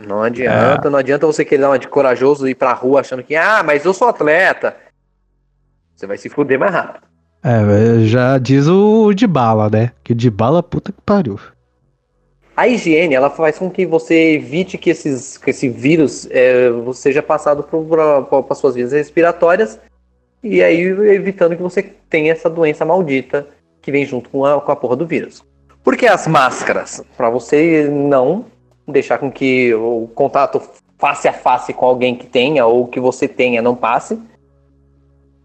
Não 0.00 0.22
adianta, 0.22 0.88
não 0.88 0.98
adianta 0.98 1.26
você 1.26 1.44
querer 1.44 1.62
dar 1.62 1.70
uma 1.70 1.78
de 1.78 1.88
corajoso 1.88 2.46
e 2.46 2.52
ir 2.52 2.54
pra 2.54 2.72
rua 2.72 3.00
achando 3.00 3.22
que, 3.22 3.34
ah, 3.34 3.62
mas 3.64 3.84
eu 3.84 3.92
sou 3.92 4.08
atleta. 4.08 4.76
Você 5.96 6.06
vai 6.06 6.16
se 6.16 6.28
fuder 6.28 6.58
mais 6.58 6.72
rápido. 6.72 7.02
É, 7.42 8.06
já 8.06 8.38
diz 8.38 8.68
o 8.68 9.12
de 9.12 9.26
bala, 9.26 9.68
né? 9.68 9.90
Que 10.04 10.14
de 10.14 10.30
bala, 10.30 10.62
puta 10.62 10.92
que 10.92 11.00
pariu. 11.02 11.40
A 12.58 12.66
higiene, 12.66 13.14
ela 13.14 13.30
faz 13.30 13.56
com 13.56 13.70
que 13.70 13.86
você 13.86 14.32
evite 14.32 14.76
que, 14.76 14.90
esses, 14.90 15.38
que 15.38 15.50
esse 15.50 15.68
vírus 15.68 16.26
é, 16.28 16.70
seja 16.92 17.22
passado 17.22 17.62
para 17.62 18.54
suas 18.56 18.74
vias 18.74 18.90
respiratórias 18.90 19.78
e 20.42 20.60
aí 20.60 20.80
evitando 20.80 21.54
que 21.54 21.62
você 21.62 21.84
tenha 22.10 22.32
essa 22.32 22.50
doença 22.50 22.84
maldita 22.84 23.46
que 23.80 23.92
vem 23.92 24.04
junto 24.04 24.28
com 24.28 24.44
a, 24.44 24.60
com 24.60 24.72
a 24.72 24.74
porra 24.74 24.96
do 24.96 25.06
vírus. 25.06 25.44
Por 25.84 25.96
que 25.96 26.04
as 26.04 26.26
máscaras? 26.26 27.00
Para 27.16 27.30
você 27.30 27.86
não 27.88 28.46
deixar 28.88 29.18
com 29.18 29.30
que 29.30 29.72
o 29.74 30.10
contato 30.12 30.60
face 30.98 31.28
a 31.28 31.32
face 31.32 31.72
com 31.72 31.86
alguém 31.86 32.16
que 32.16 32.26
tenha 32.26 32.66
ou 32.66 32.88
que 32.88 32.98
você 32.98 33.28
tenha 33.28 33.62
não 33.62 33.76
passe 33.76 34.20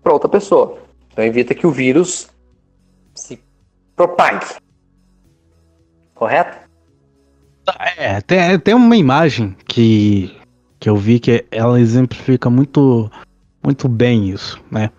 para 0.02 0.14
outra 0.14 0.28
pessoa. 0.28 0.80
Então 1.12 1.24
evita 1.24 1.54
que 1.54 1.68
o 1.68 1.72
vírus 1.72 2.28
se 3.14 3.40
propague. 3.96 4.48
Correto? 6.16 6.63
É, 7.98 8.22
tem, 8.22 8.60
tem 8.60 8.74
uma 8.74 8.96
imagem 8.96 9.56
que, 9.66 10.36
que 10.80 10.90
eu 10.90 10.98
vi 10.98 11.20
que 11.20 11.46
ela 11.52 11.80
exemplifica 11.80 12.50
muito, 12.50 13.10
muito 13.64 13.88
bem 13.88 14.30
isso, 14.30 14.60
né? 14.70 14.90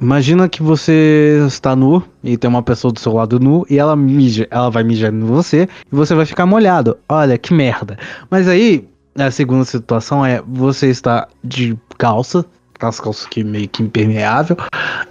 Imagina 0.00 0.48
que 0.48 0.62
você 0.62 1.42
está 1.46 1.74
nu 1.74 2.02
e 2.22 2.36
tem 2.36 2.48
uma 2.48 2.62
pessoa 2.62 2.92
do 2.92 3.00
seu 3.00 3.12
lado 3.12 3.40
nu 3.40 3.66
e 3.68 3.78
ela 3.78 3.96
mija, 3.96 4.46
ela 4.48 4.70
vai 4.70 4.84
mijar 4.84 5.12
em 5.12 5.20
você 5.20 5.68
e 5.90 5.94
você 5.94 6.14
vai 6.14 6.24
ficar 6.24 6.46
molhado. 6.46 6.96
Olha 7.08 7.36
que 7.36 7.52
merda. 7.52 7.98
Mas 8.30 8.46
aí, 8.46 8.88
a 9.16 9.30
segunda 9.30 9.64
situação 9.64 10.24
é 10.24 10.40
você 10.46 10.88
está 10.88 11.26
de 11.42 11.76
calça, 11.96 12.44
aquelas 12.76 13.00
calças 13.00 13.26
que 13.26 13.42
meio 13.42 13.68
que 13.68 13.82
impermeável, 13.82 14.56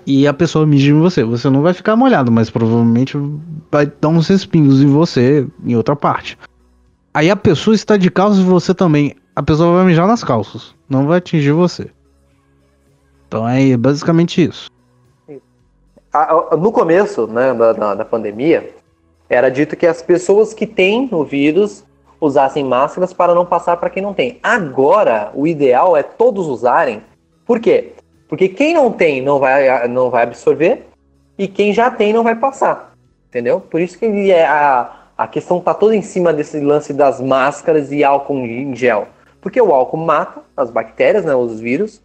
e 0.06 0.26
a 0.26 0.34
pessoa 0.34 0.66
mija 0.66 0.90
em 0.90 1.00
você. 1.00 1.22
Você 1.26 1.50
não 1.50 1.62
vai 1.62 1.74
ficar 1.74 1.98
molhado, 1.98 2.32
mas 2.32 2.50
provavelmente 2.50 3.18
vai 3.70 3.86
dar 3.86 4.08
uns 4.08 4.30
respingos 4.30 4.82
em 4.82 4.88
você 4.88 5.46
em 5.66 5.76
outra 5.76 5.98
parte. 5.98 6.38
Aí 7.18 7.32
a 7.32 7.36
pessoa 7.36 7.74
está 7.74 7.98
de 7.98 8.12
calças 8.12 8.38
e 8.38 8.44
você 8.44 8.76
também. 8.76 9.16
A 9.36 9.42
pessoa 9.42 9.78
vai 9.78 9.86
mijar 9.88 10.06
nas 10.06 10.24
calças. 10.24 10.76
Não 10.88 11.08
vai 11.08 11.18
atingir 11.18 11.52
você. 11.52 11.90
Então 13.28 13.50
é 13.50 13.76
basicamente 13.76 14.44
isso. 14.48 14.70
No 16.60 16.72
começo 16.72 17.26
né, 17.26 17.56
da, 17.56 17.96
da, 17.96 18.06
pandemia, 18.06 18.72
era 19.28 19.50
dito 19.50 19.76
que 19.76 19.88
as 19.88 20.00
pessoas 20.00 20.54
que 20.54 20.68
têm 20.68 21.10
o 21.12 21.24
vírus 21.24 21.84
usassem 22.22 22.64
máscaras 22.64 23.14
para 23.14 23.34
não 23.34 23.48
passar 23.48 23.78
para 23.78 23.90
quem 23.90 24.04
não 24.04 24.14
tem. 24.14 24.38
Agora, 24.44 25.32
o 25.34 25.48
ideal 25.48 25.98
é 25.98 26.04
todos 26.04 26.46
usarem. 26.46 27.02
Por 27.48 27.60
quê? 27.60 27.94
Porque 28.30 28.48
quem 28.48 28.76
não 28.76 28.92
tem 28.92 29.24
não 29.24 29.40
vai, 29.40 29.88
não 29.88 30.12
vai 30.12 30.22
absorver 30.22 30.86
e 31.36 31.48
quem 31.48 31.74
já 31.74 31.90
tem 31.90 32.14
não 32.14 32.24
vai 32.24 32.36
passar. 32.36 32.94
Entendeu? 33.28 33.60
Por 33.60 33.82
isso 33.82 33.98
que 33.98 34.06
é 34.32 34.46
a, 34.46 34.97
a 35.18 35.28
questão 35.28 35.60
tá 35.60 35.74
toda 35.74 35.96
em 35.96 36.02
cima 36.02 36.32
desse 36.32 36.60
lance 36.60 36.94
das 36.94 37.20
máscaras 37.20 37.92
e 37.92 38.04
álcool 38.04 38.38
em 38.38 38.76
gel. 38.76 39.08
Porque 39.42 39.60
o 39.60 39.74
álcool 39.74 39.98
mata 39.98 40.42
as 40.56 40.70
bactérias, 40.70 41.26
né, 41.26 41.34
os 41.34 41.60
vírus, 41.60 42.02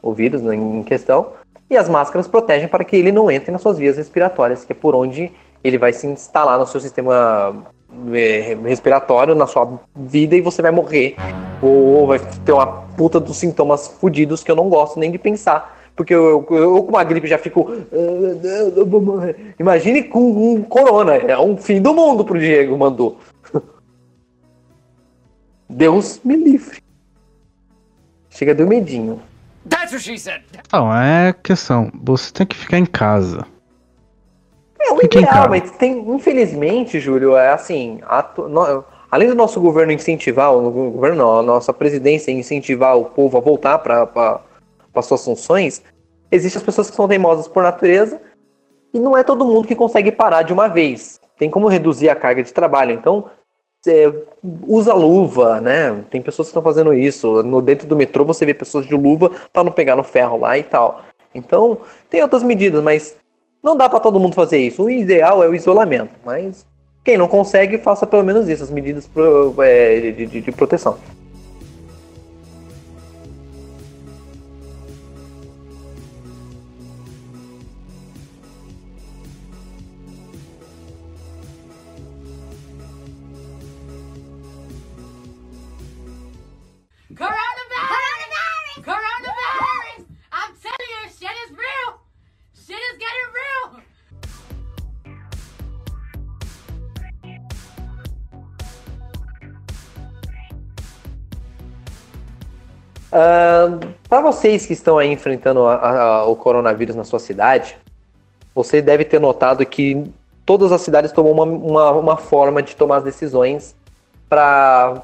o 0.00 0.12
vírus 0.12 0.40
né, 0.42 0.54
em 0.54 0.82
questão, 0.84 1.32
e 1.68 1.76
as 1.76 1.88
máscaras 1.88 2.28
protegem 2.28 2.68
para 2.68 2.84
que 2.84 2.94
ele 2.94 3.10
não 3.10 3.30
entre 3.30 3.50
nas 3.50 3.62
suas 3.62 3.78
vias 3.78 3.96
respiratórias, 3.96 4.64
que 4.64 4.72
é 4.72 4.76
por 4.76 4.94
onde 4.94 5.32
ele 5.64 5.78
vai 5.78 5.92
se 5.92 6.06
instalar 6.06 6.58
no 6.58 6.66
seu 6.66 6.80
sistema 6.80 7.66
eh, 8.12 8.56
respiratório, 8.64 9.34
na 9.34 9.48
sua 9.48 9.80
vida, 9.96 10.36
e 10.36 10.40
você 10.40 10.62
vai 10.62 10.70
morrer. 10.70 11.16
Ou 11.60 12.06
vai 12.06 12.20
ter 12.44 12.52
uma 12.52 12.66
puta 12.66 13.18
dos 13.18 13.36
sintomas 13.36 13.88
fodidos 13.88 14.44
que 14.44 14.50
eu 14.50 14.54
não 14.54 14.68
gosto 14.68 15.00
nem 15.00 15.10
de 15.10 15.18
pensar. 15.18 15.76
Porque 15.96 16.14
eu, 16.14 16.46
eu, 16.50 16.56
eu 16.56 16.82
com 16.82 16.90
uma 16.90 17.02
gripe 17.02 17.26
já 17.26 17.38
fico. 17.38 17.66
"Ah, 17.70 18.20
meu 18.20 18.34
Deus, 18.36 18.76
eu 18.76 18.84
vou 18.86 19.00
morrer." 19.00 19.54
Imagine 19.58 20.02
com 20.04 20.20
um 20.54 20.62
corona. 20.62 21.14
É 21.14 21.38
um 21.38 21.56
fim 21.56 21.80
do 21.80 21.94
mundo 21.94 22.22
pro 22.24 22.38
Diego, 22.38 22.76
mandou. 22.76 23.16
Deus 25.68 26.20
me 26.24 26.36
livre. 26.36 26.80
Chega 28.30 28.54
deu 28.54 28.66
medinho. 28.66 29.20
Então, 30.66 30.94
é 30.94 31.34
questão. 31.42 31.90
Você 32.04 32.32
tem 32.32 32.46
que 32.46 32.54
ficar 32.56 32.78
em 32.78 32.86
casa. 32.86 33.46
É 34.78 34.92
o 34.92 34.98
Fica 34.98 35.18
em 35.18 35.22
ideal, 35.22 35.48
mas 35.48 35.70
tem, 35.72 35.98
infelizmente, 36.14 37.00
Júlio, 37.00 37.34
é 37.36 37.48
assim, 37.50 37.98
atu- 38.06 38.48
no- 38.48 38.84
além 39.10 39.26
do 39.28 39.34
nosso 39.34 39.60
governo 39.60 39.90
incentivar, 39.92 40.54
o 40.54 40.70
governo 40.70 41.16
não, 41.16 41.38
a 41.40 41.42
nossa 41.42 41.72
presidência 41.72 42.30
incentivar 42.30 42.96
o 42.96 43.06
povo 43.06 43.36
a 43.36 43.40
voltar 43.40 43.78
para 43.78 44.40
suas 45.02 45.24
funções, 45.24 45.82
existem 46.30 46.58
as 46.58 46.64
pessoas 46.64 46.88
que 46.90 46.96
são 46.96 47.06
teimosas 47.08 47.46
por 47.46 47.62
natureza 47.62 48.20
e 48.94 48.98
não 48.98 49.16
é 49.16 49.22
todo 49.22 49.44
mundo 49.44 49.68
que 49.68 49.74
consegue 49.74 50.10
parar 50.10 50.42
de 50.42 50.52
uma 50.52 50.68
vez. 50.68 51.20
Tem 51.38 51.50
como 51.50 51.68
reduzir 51.68 52.08
a 52.08 52.16
carga 52.16 52.42
de 52.42 52.52
trabalho, 52.52 52.92
então 52.92 53.26
é, 53.86 54.12
usa 54.66 54.92
luva, 54.94 55.60
né? 55.60 56.02
Tem 56.10 56.20
pessoas 56.20 56.48
que 56.48 56.50
estão 56.50 56.62
fazendo 56.62 56.92
isso. 56.92 57.42
No 57.42 57.60
dentro 57.62 57.86
do 57.86 57.94
metrô 57.94 58.24
você 58.24 58.44
vê 58.44 58.52
pessoas 58.54 58.86
de 58.86 58.94
luva 58.94 59.30
para 59.52 59.62
não 59.62 59.70
pegar 59.70 59.94
no 59.94 60.02
ferro 60.02 60.38
lá 60.38 60.58
e 60.58 60.62
tal. 60.62 61.02
Então, 61.34 61.78
tem 62.10 62.22
outras 62.22 62.42
medidas, 62.42 62.82
mas 62.82 63.14
não 63.62 63.76
dá 63.76 63.88
para 63.88 64.00
todo 64.00 64.18
mundo 64.18 64.34
fazer 64.34 64.58
isso. 64.58 64.82
O 64.84 64.90
ideal 64.90 65.44
é 65.44 65.48
o 65.48 65.54
isolamento, 65.54 66.10
mas 66.24 66.66
quem 67.04 67.16
não 67.16 67.28
consegue, 67.28 67.78
faça 67.78 68.06
pelo 68.06 68.24
menos 68.24 68.48
isso, 68.48 68.64
as 68.64 68.70
medidas 68.70 69.06
pro- 69.06 69.54
é, 69.62 70.00
de, 70.12 70.26
de- 70.26 70.40
de 70.40 70.52
proteção. 70.52 70.98
Vocês 104.36 104.66
que 104.66 104.72
estão 104.72 104.98
aí 104.98 105.10
enfrentando 105.10 105.66
a- 105.66 105.74
a- 105.74 106.24
o 106.26 106.36
coronavírus 106.36 106.94
na 106.94 107.04
sua 107.04 107.18
cidade, 107.18 107.76
você 108.54 108.80
deve 108.82 109.04
ter 109.04 109.20
notado 109.20 109.64
que 109.64 110.04
todas 110.44 110.70
as 110.72 110.80
cidades 110.80 111.10
tomam 111.12 111.32
uma, 111.32 111.44
uma, 111.44 111.90
uma 111.92 112.16
forma 112.16 112.62
de 112.62 112.76
tomar 112.76 112.98
as 112.98 113.04
decisões 113.04 113.74
para 114.28 115.02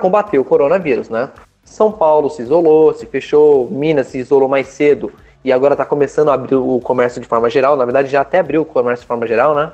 combater 0.00 0.38
o 0.38 0.44
coronavírus, 0.44 1.08
né? 1.08 1.30
São 1.64 1.92
Paulo 1.92 2.30
se 2.30 2.42
isolou, 2.42 2.94
se 2.94 3.06
fechou, 3.06 3.68
Minas 3.70 4.08
se 4.08 4.18
isolou 4.18 4.48
mais 4.48 4.68
cedo 4.68 5.12
e 5.44 5.52
agora 5.52 5.74
está 5.74 5.84
começando 5.84 6.30
a 6.30 6.34
abrir 6.34 6.54
o 6.56 6.80
comércio 6.80 7.20
de 7.20 7.28
forma 7.28 7.48
geral. 7.50 7.76
Na 7.76 7.84
verdade, 7.84 8.08
já 8.08 8.22
até 8.22 8.38
abriu 8.38 8.62
o 8.62 8.64
comércio 8.64 9.02
de 9.04 9.06
forma 9.08 9.26
geral, 9.26 9.54
né? 9.54 9.72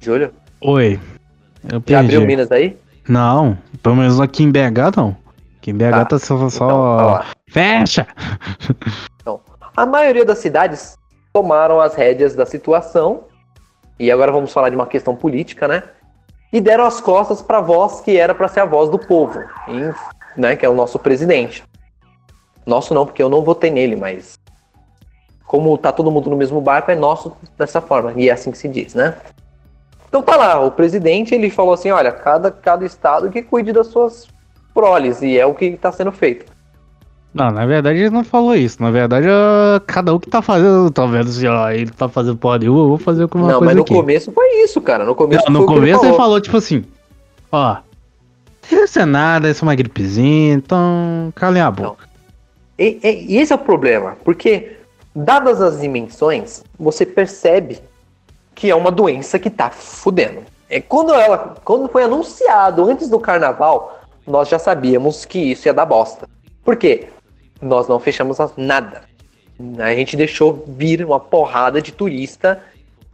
Júlio? 0.00 0.30
Oi. 0.60 1.00
Eu 1.70 1.82
Já 1.86 2.00
abriu. 2.00 2.20
Minas 2.22 2.52
aí? 2.52 2.76
Não, 3.08 3.56
pelo 3.82 3.96
menos 3.96 4.20
aqui 4.20 4.44
em 4.44 4.50
BH 4.50 4.96
não. 4.96 5.16
Aqui 5.58 5.70
em 5.70 5.74
BH 5.74 5.90
Tá. 5.90 6.04
tá, 6.04 6.18
só. 6.18 6.48
só... 6.48 6.66
Então. 6.66 7.22
Fecha! 7.50 8.06
A 9.76 9.86
maioria 9.86 10.24
das 10.24 10.38
cidades 10.38 10.96
tomaram 11.32 11.80
as 11.80 11.94
rédeas 11.94 12.34
da 12.34 12.44
situação, 12.44 13.24
e 13.98 14.10
agora 14.10 14.32
vamos 14.32 14.52
falar 14.52 14.70
de 14.70 14.76
uma 14.76 14.86
questão 14.86 15.14
política, 15.14 15.68
né? 15.68 15.82
E 16.52 16.60
deram 16.60 16.84
as 16.84 17.00
costas 17.00 17.40
para 17.42 17.58
a 17.58 17.60
voz 17.60 18.00
que 18.00 18.16
era 18.16 18.34
para 18.34 18.48
ser 18.48 18.60
a 18.60 18.64
voz 18.64 18.90
do 18.90 18.98
povo, 18.98 19.40
em- 19.68 19.92
né? 20.36 20.56
Que 20.56 20.66
é 20.66 20.68
o 20.68 20.74
nosso 20.74 20.98
presidente. 20.98 21.62
Nosso 22.66 22.92
não, 22.92 23.06
porque 23.06 23.22
eu 23.22 23.28
não 23.28 23.42
votei 23.42 23.70
nele, 23.70 23.94
mas 23.96 24.38
como 25.46 25.78
tá 25.78 25.90
todo 25.92 26.10
mundo 26.10 26.28
no 26.28 26.36
mesmo 26.36 26.60
barco, 26.60 26.90
é 26.90 26.96
nosso 26.96 27.36
dessa 27.56 27.80
forma, 27.80 28.12
e 28.16 28.28
é 28.28 28.32
assim 28.32 28.50
que 28.50 28.58
se 28.58 28.68
diz, 28.68 28.94
né? 28.94 29.16
Então 30.08 30.22
tá 30.22 30.36
lá, 30.36 30.60
o 30.60 30.70
presidente 30.70 31.34
ele 31.34 31.50
falou 31.50 31.72
assim, 31.74 31.90
olha, 31.90 32.10
cada, 32.12 32.50
cada 32.50 32.84
estado 32.84 33.30
que 33.30 33.42
cuide 33.42 33.72
das 33.72 33.86
suas 33.88 34.26
proles, 34.78 35.20
e 35.22 35.36
é 35.36 35.44
o 35.44 35.54
que 35.54 35.64
está 35.64 35.90
sendo 35.90 36.12
feito. 36.12 36.46
Não, 37.34 37.50
na 37.50 37.66
verdade 37.66 37.98
ele 37.98 38.10
não 38.10 38.22
falou 38.22 38.54
isso. 38.54 38.80
Na 38.80 38.90
verdade, 38.90 39.26
ah, 39.28 39.80
cada 39.86 40.14
um 40.14 40.18
que 40.20 40.30
tá 40.30 40.40
fazendo. 40.40 40.88
Tá 40.90 41.04
vendo 41.04 41.28
assim, 41.28 41.46
ó, 41.48 41.68
ele 41.70 41.90
tá 41.90 42.08
fazendo 42.08 42.36
porra 42.36 42.58
nenhuma, 42.58 42.80
eu 42.80 42.88
vou 42.88 42.98
fazer 42.98 43.22
alguma 43.22 43.48
não, 43.48 43.58
coisa 43.58 43.64
mas 43.66 43.76
no 43.76 43.82
aqui. 43.82 43.92
começo 43.94 44.32
foi 44.32 44.46
isso, 44.62 44.80
cara. 44.80 45.04
No 45.04 45.14
começo 45.14 45.44
Não, 45.50 45.60
no 45.60 45.66
começo 45.66 46.00
ele 46.04 46.12
falou. 46.12 46.16
falou, 46.16 46.40
tipo 46.40 46.56
assim, 46.56 46.84
ó. 47.50 47.76
Isso 48.70 48.98
é 49.00 49.04
nada, 49.04 49.50
isso 49.50 49.64
é 49.64 49.66
uma 49.68 49.74
gripezinha, 49.74 50.54
então 50.54 51.32
calem 51.34 51.60
a 51.62 51.70
boca. 51.70 52.06
E, 52.78 52.98
e- 53.02 53.26
e 53.34 53.38
esse 53.38 53.52
é 53.52 53.56
o 53.56 53.58
problema, 53.58 54.16
porque 54.24 54.76
dadas 55.14 55.60
as 55.60 55.80
dimensões, 55.80 56.62
você 56.78 57.04
percebe 57.04 57.78
que 58.54 58.70
é 58.70 58.74
uma 58.74 58.90
doença 58.90 59.38
que 59.38 59.50
tá 59.50 59.70
fudendo. 59.70 60.40
É 60.70 60.80
quando 60.80 61.12
ela, 61.14 61.56
quando 61.64 61.88
foi 61.88 62.04
anunciado 62.04 62.84
antes 62.84 63.08
do 63.08 63.18
carnaval, 63.18 63.97
nós 64.28 64.48
já 64.48 64.58
sabíamos 64.58 65.24
que 65.24 65.38
isso 65.38 65.66
ia 65.68 65.74
dar 65.74 65.86
bosta. 65.86 66.28
Por 66.64 66.76
quê? 66.76 67.08
Nós 67.60 67.88
não 67.88 67.98
fechamos 67.98 68.38
nada. 68.56 69.02
A 69.78 69.94
gente 69.94 70.16
deixou 70.16 70.64
vir 70.68 71.04
uma 71.04 71.18
porrada 71.18 71.82
de 71.82 71.90
turista, 71.92 72.62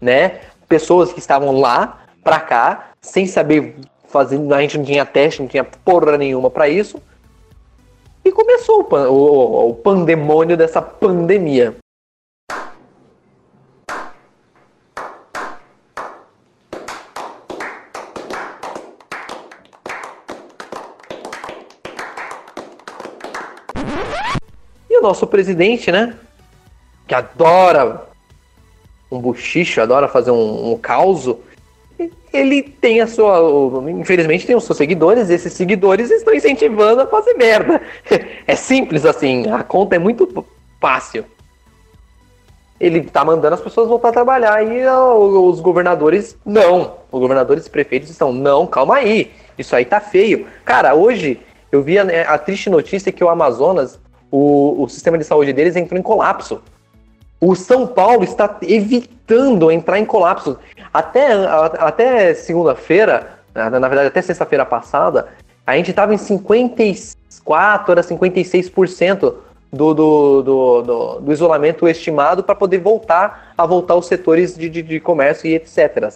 né? 0.00 0.40
Pessoas 0.68 1.12
que 1.12 1.18
estavam 1.18 1.58
lá 1.60 2.02
pra 2.22 2.40
cá, 2.40 2.90
sem 3.00 3.26
saber 3.26 3.76
fazer, 4.08 4.38
a 4.52 4.60
gente 4.60 4.76
não 4.78 4.84
tinha 4.84 5.06
teste, 5.06 5.40
não 5.40 5.48
tinha 5.48 5.64
porra 5.64 6.18
nenhuma 6.18 6.50
pra 6.50 6.68
isso. 6.68 7.00
E 8.24 8.30
começou 8.32 8.80
o, 8.80 8.84
pan- 8.84 9.08
o- 9.08 9.68
o 9.70 9.74
pandemônio 9.74 10.56
dessa 10.56 10.80
pandemia. 10.82 11.74
Nosso 25.04 25.26
presidente, 25.26 25.92
né? 25.92 26.16
Que 27.06 27.14
adora 27.14 28.08
um 29.10 29.18
buchicho, 29.18 29.80
adora 29.80 30.08
fazer 30.08 30.30
um, 30.30 30.72
um 30.72 30.76
caos. 30.76 31.32
Ele 32.32 32.62
tem 32.62 33.00
a 33.00 33.06
sua. 33.06 33.38
Infelizmente 33.90 34.46
tem 34.46 34.56
os 34.56 34.64
seus 34.64 34.76
seguidores, 34.76 35.30
e 35.30 35.34
esses 35.34 35.52
seguidores 35.52 36.10
estão 36.10 36.34
incentivando 36.34 37.02
a 37.02 37.06
fazer 37.06 37.34
merda. 37.34 37.80
É 38.46 38.54
simples 38.56 39.06
assim, 39.06 39.48
a 39.50 39.62
conta 39.62 39.96
é 39.96 39.98
muito 39.98 40.44
fácil. 40.78 41.24
Ele 42.78 43.00
tá 43.02 43.24
mandando 43.24 43.54
as 43.54 43.60
pessoas 43.60 43.88
voltar 43.88 44.08
a 44.08 44.12
trabalhar 44.12 44.62
e 44.62 44.86
os 44.86 45.60
governadores 45.60 46.36
não. 46.44 46.96
Os 47.10 47.20
governadores 47.20 47.66
e 47.66 47.70
prefeitos 47.70 48.10
estão, 48.10 48.32
não, 48.32 48.66
calma 48.66 48.96
aí. 48.96 49.32
Isso 49.56 49.74
aí 49.74 49.86
tá 49.86 49.98
feio. 49.98 50.46
Cara, 50.62 50.94
hoje 50.94 51.40
eu 51.72 51.82
vi 51.82 51.98
a, 51.98 52.04
a 52.34 52.36
triste 52.36 52.68
notícia 52.68 53.10
que 53.10 53.24
o 53.24 53.30
Amazonas, 53.30 53.98
o, 54.34 54.82
o 54.82 54.88
sistema 54.88 55.16
de 55.16 55.22
saúde 55.22 55.52
deles 55.52 55.76
entrou 55.76 55.96
em 55.96 56.02
colapso. 56.02 56.60
O 57.40 57.54
São 57.54 57.86
Paulo 57.86 58.24
está 58.24 58.58
evitando 58.62 59.70
entrar 59.70 60.00
em 60.00 60.04
colapso. 60.04 60.58
Até, 60.92 61.28
até 61.78 62.34
segunda-feira, 62.34 63.38
na, 63.54 63.70
na 63.70 63.86
verdade 63.86 64.08
até 64.08 64.20
sexta-feira 64.20 64.66
passada, 64.66 65.28
a 65.64 65.76
gente 65.76 65.90
estava 65.90 66.12
em 66.12 66.18
54, 66.18 67.92
era 67.92 68.02
56% 68.02 69.20
do, 69.72 69.94
do, 69.94 70.42
do, 70.42 70.82
do, 70.82 71.20
do 71.20 71.32
isolamento 71.32 71.86
estimado 71.86 72.42
para 72.42 72.56
poder 72.56 72.78
voltar 72.78 73.54
a 73.56 73.64
voltar 73.64 73.94
os 73.94 74.06
setores 74.06 74.56
de, 74.56 74.68
de, 74.68 74.82
de 74.82 74.98
comércio 74.98 75.48
e 75.48 75.54
etc. 75.54 76.12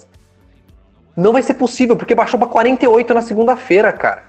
Não 1.16 1.32
vai 1.32 1.42
ser 1.42 1.54
possível, 1.54 1.94
porque 1.94 2.16
baixou 2.16 2.38
para 2.38 2.48
48 2.48 3.14
na 3.14 3.22
segunda-feira, 3.22 3.92
cara. 3.92 4.24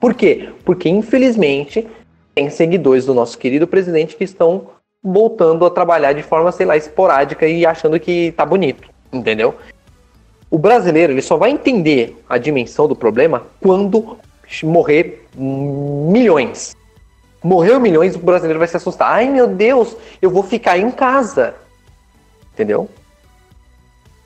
Por 0.00 0.14
quê? 0.14 0.50
Porque, 0.64 0.88
infelizmente, 0.88 1.86
tem 2.34 2.50
seguidores 2.50 3.06
do 3.06 3.14
nosso 3.14 3.38
querido 3.38 3.66
presidente 3.66 4.16
que 4.16 4.24
estão 4.24 4.68
voltando 5.02 5.64
a 5.64 5.70
trabalhar 5.70 6.12
de 6.12 6.22
forma, 6.22 6.50
sei 6.50 6.66
lá, 6.66 6.76
esporádica 6.76 7.46
e 7.46 7.64
achando 7.64 8.00
que 8.00 8.32
tá 8.32 8.44
bonito, 8.44 8.88
entendeu? 9.12 9.54
O 10.50 10.58
brasileiro 10.58 11.12
ele 11.12 11.22
só 11.22 11.36
vai 11.36 11.50
entender 11.50 12.16
a 12.28 12.38
dimensão 12.38 12.88
do 12.88 12.96
problema 12.96 13.46
quando 13.60 14.16
morrer 14.62 15.26
milhões. 15.36 16.74
Morreu 17.42 17.78
milhões, 17.78 18.14
o 18.14 18.18
brasileiro 18.18 18.58
vai 18.58 18.68
se 18.68 18.76
assustar. 18.76 19.12
Ai 19.12 19.28
meu 19.28 19.46
Deus, 19.46 19.96
eu 20.22 20.30
vou 20.30 20.42
ficar 20.42 20.78
em 20.78 20.90
casa. 20.90 21.54
Entendeu? 22.52 22.88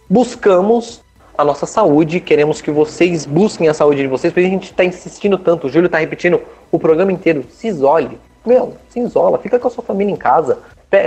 Buscamos 0.09 1.03
a 1.39 1.45
nossa 1.45 1.66
saúde, 1.66 2.18
queremos 2.18 2.61
que 2.61 2.68
vocês 2.68 3.24
busquem 3.24 3.68
a 3.68 3.72
saúde 3.74 4.03
de 4.03 4.09
vocês, 4.09 4.32
porque 4.32 4.45
a 4.45 4.51
gente 4.51 4.74
tá 4.74 4.84
insistindo 4.84 5.39
tanto. 5.39 5.68
O 5.68 5.70
Júlio 5.70 5.89
tá 5.89 5.97
repetindo 5.97 6.41
o 6.68 6.80
programa 6.80 7.12
inteiro. 7.12 7.45
Se 7.49 7.68
isole. 7.68 8.18
Meu, 8.45 8.74
se 8.89 8.99
isola, 8.99 9.39
fica 9.39 9.57
com 9.57 9.68
a 9.68 9.70
sua 9.70 9.84
família 9.84 10.12
em 10.12 10.16
casa. 10.16 10.59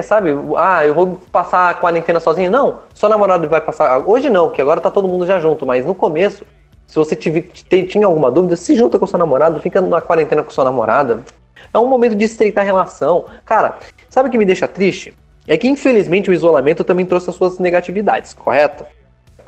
Sabe, 0.03 0.29
ah, 0.55 0.85
eu 0.85 0.93
vou 0.93 1.19
passar 1.33 1.71
a 1.71 1.73
quarentena 1.73 2.21
sozinho. 2.21 2.49
Não, 2.49 2.79
só 2.93 3.09
namorado 3.09 3.49
vai 3.49 3.59
passar. 3.59 4.07
Hoje 4.07 4.29
não, 4.29 4.49
que 4.49 4.61
agora 4.61 4.79
tá 4.79 4.89
todo 4.89 5.05
mundo 5.05 5.25
já 5.27 5.37
junto, 5.37 5.65
mas 5.65 5.85
no 5.85 5.93
começo, 5.93 6.45
se 6.87 6.95
você 6.95 7.13
tive- 7.13 7.41
tinha 7.41 8.05
alguma 8.05 8.31
dúvida, 8.31 8.55
se 8.55 8.73
junta 8.73 8.97
com 8.97 9.05
seu 9.05 9.19
namorado, 9.19 9.59
fica 9.59 9.81
na 9.81 9.99
quarentena 9.99 10.43
com 10.43 10.49
sua 10.51 10.63
namorada. 10.63 11.25
É 11.73 11.77
um 11.77 11.87
momento 11.87 12.15
de 12.15 12.23
estreitar 12.23 12.63
a 12.63 12.65
relação. 12.65 13.25
Cara, 13.43 13.79
sabe 14.09 14.29
o 14.29 14.31
que 14.31 14.37
me 14.37 14.45
deixa 14.45 14.65
triste? 14.65 15.13
É 15.45 15.57
que 15.57 15.67
infelizmente 15.67 16.29
o 16.29 16.33
isolamento 16.33 16.85
também 16.85 17.05
trouxe 17.05 17.29
as 17.29 17.35
suas 17.35 17.59
negatividades, 17.59 18.33
correto? 18.33 18.85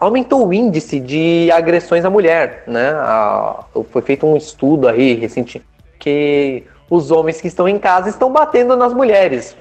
Aumentou 0.03 0.45
o 0.45 0.53
índice 0.53 0.99
de 0.99 1.49
agressões 1.49 2.03
à 2.03 2.09
mulher, 2.09 2.63
né? 2.67 2.89
A- 2.97 3.63
foi 3.89 4.01
feito 4.01 4.25
um 4.27 4.35
estudo 4.35 4.89
aí 4.89 5.13
recente 5.13 5.63
que 5.97 6.65
os 6.89 7.09
homens 7.09 7.39
que 7.39 7.47
estão 7.47 7.69
em 7.69 7.79
casa 7.79 8.09
estão 8.09 8.29
batendo 8.29 8.75
nas 8.75 8.93
mulheres. 8.93 9.55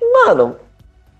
Mano, 0.00 0.54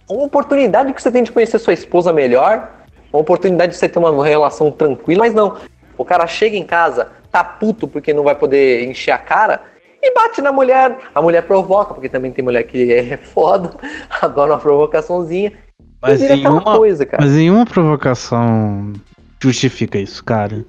uma 0.08 0.22
oportunidade 0.22 0.92
que 0.92 1.02
você 1.02 1.10
tem 1.10 1.24
de 1.24 1.32
conhecer 1.32 1.58
sua 1.58 1.72
esposa 1.72 2.12
melhor, 2.12 2.70
uma 3.12 3.20
oportunidade 3.20 3.72
de 3.72 3.78
você 3.78 3.88
ter 3.88 3.98
uma 3.98 4.24
relação 4.24 4.70
tranquila, 4.70 5.24
mas 5.24 5.34
não. 5.34 5.56
O 5.96 6.04
cara 6.04 6.24
chega 6.28 6.56
em 6.56 6.62
casa, 6.64 7.08
tá 7.32 7.42
puto 7.42 7.88
porque 7.88 8.14
não 8.14 8.22
vai 8.22 8.36
poder 8.36 8.84
encher 8.88 9.10
a 9.10 9.18
cara 9.18 9.62
e 10.00 10.14
bate 10.14 10.40
na 10.40 10.52
mulher. 10.52 10.96
A 11.12 11.20
mulher 11.20 11.42
provoca, 11.42 11.92
porque 11.92 12.08
também 12.08 12.30
tem 12.30 12.44
mulher 12.44 12.62
que 12.62 12.92
é 12.92 13.16
foda, 13.16 13.72
adora 14.22 14.52
uma 14.52 14.60
provocaçãozinha. 14.60 15.52
Mas 16.00 16.14
e 16.20 16.22
vira 16.22 16.34
em 16.34 16.38
aquela 16.40 16.60
uma- 16.62 16.76
coisa, 16.78 17.04
cara. 17.06 17.22
Mas 17.24 17.32
nenhuma 17.32 17.64
provocação 17.66 18.92
justifica 19.40 19.98
isso, 19.98 20.24
cara. 20.24 20.64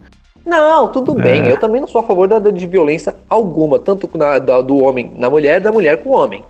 Não, 0.45 0.87
tudo 0.91 1.13
bem. 1.13 1.45
Eu 1.47 1.59
também 1.59 1.79
não 1.79 1.87
sou 1.87 2.01
a 2.01 2.03
favor 2.03 2.27
da, 2.27 2.39
de 2.39 2.65
violência 2.65 3.15
alguma, 3.29 3.77
tanto 3.77 4.09
na- 4.17 4.39
da- 4.39 4.61
do 4.61 4.77
homem 4.83 5.11
na 5.15 5.29
mulher, 5.29 5.61
da 5.61 5.71
mulher 5.71 6.01
com 6.01 6.09
o 6.09 6.13
homem, 6.13 6.43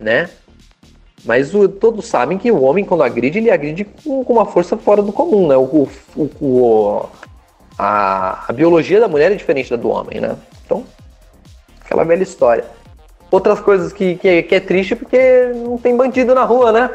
né? 0.00 0.28
Mas 1.24 1.54
o- 1.54 1.68
todos 1.68 2.06
sabem 2.06 2.36
que 2.36 2.50
o 2.50 2.60
homem, 2.62 2.84
quando 2.84 3.02
agride, 3.04 3.38
ele 3.38 3.50
agride 3.50 3.84
com, 3.84 4.24
com 4.24 4.32
uma 4.32 4.44
força 4.44 4.76
fora 4.76 5.00
do 5.00 5.12
comum, 5.12 5.46
né? 5.46 5.56
O, 5.56 5.62
o- 5.62 5.88
o- 6.16 6.30
o- 6.40 7.06
a, 7.78 8.44
a 8.48 8.52
biologia 8.52 9.00
da 9.00 9.08
mulher 9.08 9.30
é 9.32 9.34
diferente 9.36 9.70
da 9.70 9.76
do 9.76 9.88
homem, 9.88 10.20
né? 10.20 10.36
Então, 10.66 10.84
aquela 11.84 12.04
velha 12.04 12.22
história. 12.22 12.64
Outras 13.30 13.60
coisas 13.60 13.92
que, 13.92 14.16
que, 14.16 14.28
é- 14.28 14.42
que 14.42 14.54
é 14.54 14.60
triste 14.60 14.94
porque 14.96 15.52
não 15.54 15.78
tem 15.78 15.96
bandido 15.96 16.34
na 16.34 16.44
rua, 16.44 16.72
né? 16.72 16.90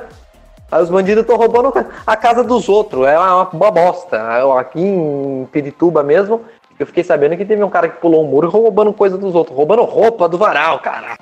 Aí 0.72 0.84
os 0.84 0.90
bandidos 0.90 1.22
estão 1.22 1.36
roubando 1.38 1.74
a 2.06 2.16
casa 2.16 2.44
dos 2.44 2.70
outros. 2.70 3.08
É 3.08 3.18
uma, 3.18 3.50
uma 3.50 3.72
bosta. 3.72 4.20
Aqui 4.60 4.80
em 4.82 5.48
Pirituba 5.52 6.04
mesmo, 6.04 6.42
Eu 6.80 6.86
fiquei 6.86 7.04
sabendo 7.04 7.36
que 7.36 7.44
teve 7.44 7.64
um 7.64 7.70
cara 7.70 7.90
que 7.90 8.00
pulou 8.00 8.24
um 8.24 8.28
muro 8.30 8.50
roubando 8.50 8.94
coisa 8.94 9.18
dos 9.18 9.36
outros, 9.36 9.56
roubando 9.58 9.84
roupa 9.84 10.30
do 10.30 10.38
varal, 10.38 10.80
cara. 10.80 11.18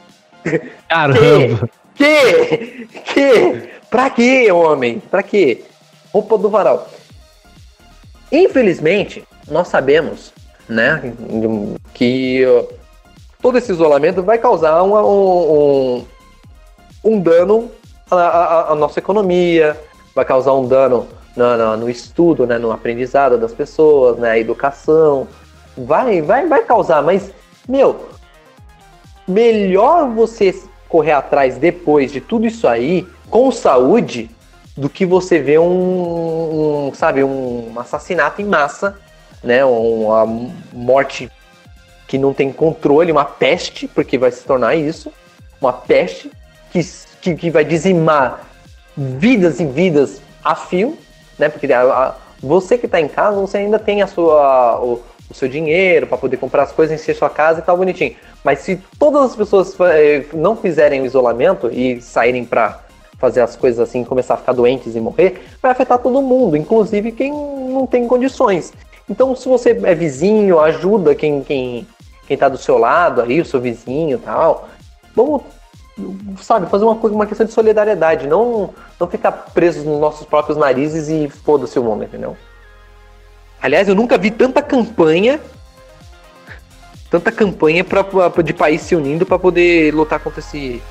Caramba! 0.88 1.68
Que? 1.96 2.88
Que? 3.14 3.70
Pra 3.90 4.10
quê, 4.10 4.52
homem? 4.52 5.00
Pra 5.00 5.24
quê? 5.24 5.64
Roupa 6.14 6.38
do 6.38 6.48
varal. 6.50 6.88
Infelizmente, 8.32 9.24
nós 9.50 9.68
sabemos, 9.70 10.34
né, 10.68 11.14
que 11.94 12.44
todo 13.42 13.58
esse 13.58 13.72
isolamento 13.72 14.22
vai 14.22 14.38
causar 14.38 14.84
um, 14.84 14.94
um, 14.96 15.54
um- 15.96 16.06
um 17.04 17.20
dano 17.20 17.72
à, 18.10 18.16
à- 18.16 18.72
à 18.72 18.76
nossa 18.76 19.00
economia, 19.00 19.80
vai 20.16 20.26
causar 20.26 20.54
um 20.54 20.68
dano 20.68 21.08
no, 21.36 21.58
no- 21.58 21.78
no 21.78 21.90
estudo, 21.90 22.46
né, 22.48 22.58
no 22.58 22.72
aprendizado 22.72 23.38
das 23.38 23.54
pessoas, 23.54 24.18
na 24.18 24.38
educação. 24.38 25.28
Vai, 25.78 26.22
vai, 26.22 26.48
vai 26.48 26.64
causar, 26.64 27.02
mas, 27.04 27.32
meu, 27.68 28.08
melhor 29.28 30.10
você 30.10 30.54
correr 30.90 31.12
atrás 31.12 31.58
depois 31.58 32.12
de 32.12 32.22
tudo 32.22 32.48
isso 32.48 32.68
aí, 32.68 33.06
com 33.30 33.52
saúde, 33.52 34.30
do 34.76 34.88
que 34.90 35.06
você 35.06 35.40
ver 35.40 35.60
um, 35.60 36.88
um, 36.88 36.94
sabe, 36.94 37.24
um 37.24 37.74
assassinato 37.78 38.42
em 38.42 38.46
massa, 38.46 38.98
né, 39.44 39.66
uma 39.66 40.26
morte 40.72 41.32
que 42.08 42.18
não 42.18 42.34
tem 42.34 42.52
controle, 42.52 43.12
uma 43.12 43.26
peste, 43.26 43.88
porque 43.88 44.18
vai 44.18 44.32
se 44.32 44.44
tornar 44.46 44.76
isso, 44.76 45.12
uma 45.60 45.74
peste 45.74 46.32
que, 46.72 46.80
que, 47.22 47.36
que 47.36 47.50
vai 47.50 47.64
dizimar 47.66 48.48
vidas 48.96 49.60
e 49.60 49.66
vidas 49.66 50.22
a 50.44 50.56
fio, 50.56 50.98
né, 51.38 51.50
porque 51.50 51.72
a- 51.72 51.82
a- 51.84 52.16
você 52.42 52.78
que 52.78 52.86
está 52.86 53.00
em 53.02 53.08
casa, 53.08 53.40
você 53.40 53.58
ainda 53.58 53.80
tem 53.80 54.02
a 54.02 54.08
sua, 54.08 54.80
o, 54.82 55.02
o 55.30 55.34
seu 55.34 55.48
dinheiro 55.48 56.06
para 56.08 56.18
poder 56.18 56.38
comprar 56.38 56.64
as 56.64 56.72
coisas, 56.72 57.00
encher 57.00 57.16
sua 57.16 57.30
casa 57.30 57.60
e 57.60 57.64
tal 57.64 57.76
bonitinho. 57.78 58.16
Mas 58.44 58.60
se 58.60 58.80
todas 59.00 59.24
as 59.24 59.36
pessoas 59.36 59.76
eh, 59.80 60.26
não 60.34 60.56
fizerem 60.56 61.02
o 61.02 61.06
isolamento 61.06 61.70
e 61.72 62.00
saírem 62.02 62.46
para 62.46 62.80
fazer 63.18 63.42
as 63.42 63.56
coisas 63.56 63.80
assim, 63.80 64.04
começar 64.04 64.36
a 64.36 64.38
ficar 64.38 64.54
doentes 64.54 64.96
e 64.96 65.00
morrer, 65.02 65.44
vai 65.62 65.72
afetar 65.72 65.98
todo 65.98 66.22
mundo, 66.22 66.56
inclusive 66.56 67.12
quem 67.12 67.32
não 67.32 67.88
tem 67.88 68.08
condições. 68.08 68.72
Então, 69.10 69.36
se 69.36 69.50
você 69.50 69.72
é 69.84 69.96
vizinho, 69.96 70.60
ajuda 70.60 71.16
quem 71.16 71.44
quem 71.44 71.88
quem 72.28 72.38
tá 72.38 72.48
do 72.50 72.58
seu 72.58 72.78
lado 72.78 73.22
aí, 73.22 73.42
o 73.42 73.46
seu 73.46 73.60
vizinho, 73.60 74.20
tal. 74.20 74.70
Vamos, 75.16 75.42
sabe, 76.42 76.70
fazer 76.70 76.86
uma 76.86 76.96
coisa, 76.96 77.16
uma 77.16 77.26
questão 77.26 77.46
de 77.46 77.52
solidariedade, 77.54 78.28
não 78.28 78.74
não 79.00 79.08
ficar 79.08 79.32
presos 79.32 79.84
nos 79.84 80.00
nossos 80.00 80.26
próprios 80.26 80.58
narizes 80.58 81.08
e 81.10 81.30
foda-se 81.30 81.78
o 81.80 81.84
mundo, 81.84 82.04
entendeu? 82.04 82.36
Aliás, 83.62 83.88
eu 83.88 83.96
nunca 83.96 84.18
vi 84.18 84.30
tanta 84.32 84.62
campanha 84.62 85.40
tanta 87.10 87.32
campanha 87.32 87.84
pra, 87.84 88.04
pra- 88.04 88.30
de 88.44 88.54
país 88.54 88.82
se 88.82 88.96
unindo 88.96 89.26
para 89.26 89.40
poder 89.40 89.94
lutar 89.94 90.20
contra 90.20 90.40
esse, 90.40 90.82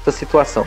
essa 0.00 0.10
situação. 0.10 0.66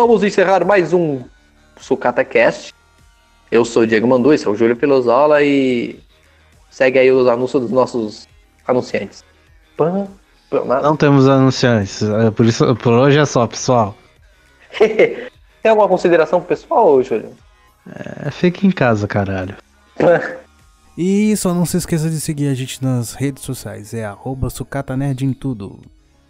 Vamos 0.00 0.22
encerrar 0.22 0.64
mais 0.64 0.92
um 0.92 1.24
Sucata 1.76 2.24
Cast. 2.24 2.72
Eu 3.50 3.64
sou 3.64 3.82
o 3.82 3.86
Diego 3.86 4.06
Mandu, 4.06 4.32
esse 4.32 4.46
é 4.46 4.48
o 4.48 4.54
Júlio 4.54 4.76
Pelosola 4.76 5.42
e 5.42 5.98
segue 6.70 7.00
aí 7.00 7.10
os 7.10 7.26
anúncios 7.26 7.62
dos 7.62 7.72
nossos 7.72 8.28
anunciantes. 8.64 9.24
Pã, 9.76 10.06
pã, 10.48 10.64
na- 10.64 10.82
Não 10.82 10.96
temos 10.96 11.26
anunciantes. 11.26 12.00
é, 12.00 12.30
Por, 12.30 12.46
isso, 12.46 12.76
por 12.76 12.92
hoje 12.92 13.18
é 13.18 13.24
só, 13.26 13.44
pessoal. 13.48 13.96
Tem 14.78 15.68
alguma 15.68 15.88
consideração 15.88 16.38
pro 16.38 16.50
pessoal, 16.50 17.02
Júlio? 17.02 17.32
É, 18.24 18.30
fique 18.30 18.68
em 18.68 18.70
casa, 18.70 19.08
caralho. 19.08 19.56
E 20.96 21.36
só 21.36 21.52
não 21.54 21.64
se 21.66 21.76
esqueça 21.76 22.08
de 22.08 22.20
seguir 22.20 22.48
a 22.48 22.54
gente 22.54 22.82
nas 22.84 23.14
redes 23.14 23.42
sociais. 23.44 23.92
É 23.94 24.04
arroba 24.04 24.48
sucatanerd 24.48 25.24
em 25.24 25.32
tudo. 25.32 25.80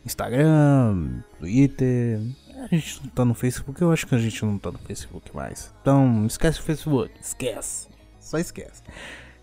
Instagram, 0.06 1.20
Twitter. 1.38 2.20
A 2.60 2.66
gente 2.66 3.00
não 3.02 3.10
tá 3.10 3.24
no 3.24 3.34
Facebook, 3.34 3.80
eu 3.80 3.92
acho 3.92 4.04
que 4.06 4.14
a 4.14 4.18
gente 4.18 4.44
não 4.44 4.58
tá 4.58 4.70
no 4.72 4.78
Facebook 4.78 5.34
mais. 5.34 5.72
Então, 5.80 6.26
esquece 6.26 6.60
o 6.60 6.62
Facebook. 6.62 7.10
Esquece. 7.20 7.88
Só 8.20 8.38
esquece. 8.38 8.82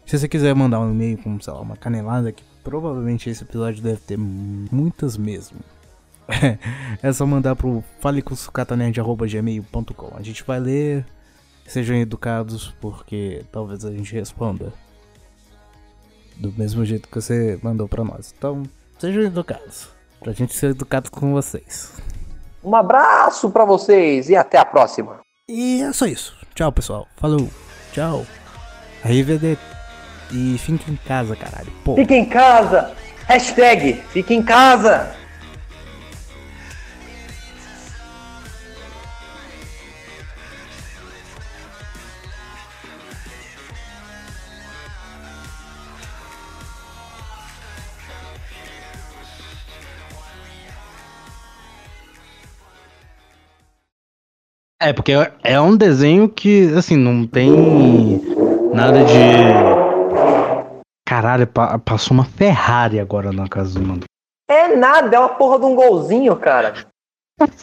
Se 0.05 0.20
você 0.20 0.28
quiser 0.28 0.53
mandar 0.53 0.82
um 0.82 0.91
e-mail 0.91 1.18
com, 1.18 1.39
sei 1.39 1.53
lá, 1.53 1.61
uma 1.61 1.78
canelada, 1.78 2.32
que 2.32 2.43
provavelmente 2.63 3.28
esse 3.30 3.43
episódio 3.43 3.82
deve 3.82 4.01
ter 4.01 4.18
muitas 4.18 5.18
mesmo. 5.18 5.59
é 7.01 7.13
só 7.13 7.26
mandar 7.26 7.55
pro 7.55 7.84
faleconsucatanerd.gmail.com. 8.01 10.13
A 10.16 10.22
gente 10.22 10.43
vai 10.43 10.59
ler. 10.59 11.05
Sejam 11.66 11.95
educados, 11.95 12.76
porque 12.80 13.43
talvez 13.51 13.84
a 13.86 13.91
gente 13.91 14.13
responda 14.13 14.72
do 16.38 16.53
mesmo 16.53 16.86
jeito 16.86 17.09
que 17.09 17.16
você 17.16 17.59
mandou 17.63 17.88
pra 17.88 18.03
nós. 18.03 18.32
Então, 18.38 18.61
sejam 18.99 19.24
educados. 19.24 19.89
Pra 20.20 20.32
gente 20.32 20.53
ser 20.53 20.70
educado 20.72 21.09
com 21.09 21.32
vocês. 21.32 21.91
Um 22.66 22.76
abraço 22.76 23.51
pra 23.51 23.63
vocês 23.63 24.28
e 24.28 24.36
até 24.36 24.57
a 24.57 24.66
próxima. 24.66 25.20
E 25.47 25.84
é 25.84 25.93
só 25.93 26.07
isso. 26.07 26.36
Tchau, 26.55 26.72
pessoal. 26.72 27.07
Falou. 27.16 27.47
Tchau. 27.93 28.26
Arrivederci. 29.03 29.61
E 30.32 30.57
fique 30.57 30.91
em 30.91 30.95
casa, 30.95 31.36
caralho. 31.36 31.72
Pô. 31.84 31.95
Fique 31.95 32.16
em 32.16 32.26
casa! 32.26 32.91
Hashtag 33.28 34.01
fique 34.09 34.34
em 34.34 34.41
casa! 34.41 35.16
É, 54.86 54.94
porque 54.94 55.14
é 55.44 55.60
um 55.60 55.76
desenho 55.76 56.30
que, 56.30 56.72
assim, 56.78 56.96
não 56.96 57.26
tem 57.26 57.50
nada 58.72 59.04
de. 59.04 59.16
Caralho, 61.08 61.48
pa- 61.48 61.80
passou 61.80 62.14
uma 62.14 62.24
Ferrari 62.26 63.00
agora 63.00 63.32
na 63.32 63.48
casa 63.48 63.80
do 63.80 63.84
Mando. 63.84 64.06
É 64.48 64.76
nada, 64.76 65.16
é 65.16 65.20
uma 65.20 65.30
porra 65.30 65.58
de 65.58 65.66
um 65.66 65.74
golzinho, 65.74 66.36
cara. 66.36 66.72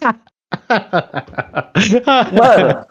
Mano, 2.37 2.87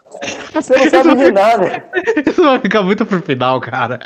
você 0.54 0.78
não 0.78 0.90
sabe 0.90 1.14
de 1.14 1.30
nada. 1.30 1.90
Isso 2.26 2.42
vai 2.42 2.58
ficar 2.58 2.82
muito 2.82 3.04
pro 3.04 3.20
final, 3.20 3.60
cara. 3.60 4.00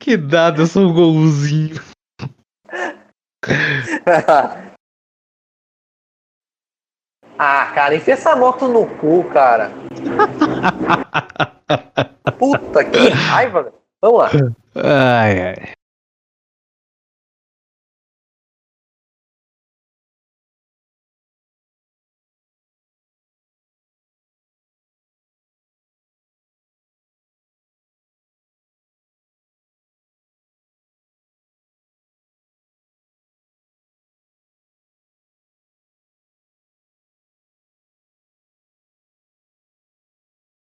que 0.00 0.16
nada, 0.16 0.62
eu 0.62 0.66
sou 0.66 0.88
um 0.88 0.92
golzinho. 0.92 1.80
ah, 7.38 7.70
cara, 7.74 7.94
enfia 7.94 8.14
essa 8.14 8.36
moto 8.36 8.68
no 8.68 8.86
cu, 8.86 9.24
cara. 9.24 9.70
Puta 12.38 12.84
que 12.84 13.08
raiva, 13.08 13.62
velho. 13.62 13.74
Vamos 14.00 14.18
lá. 14.18 14.30
Ai, 14.76 15.40
ai. 15.40 15.56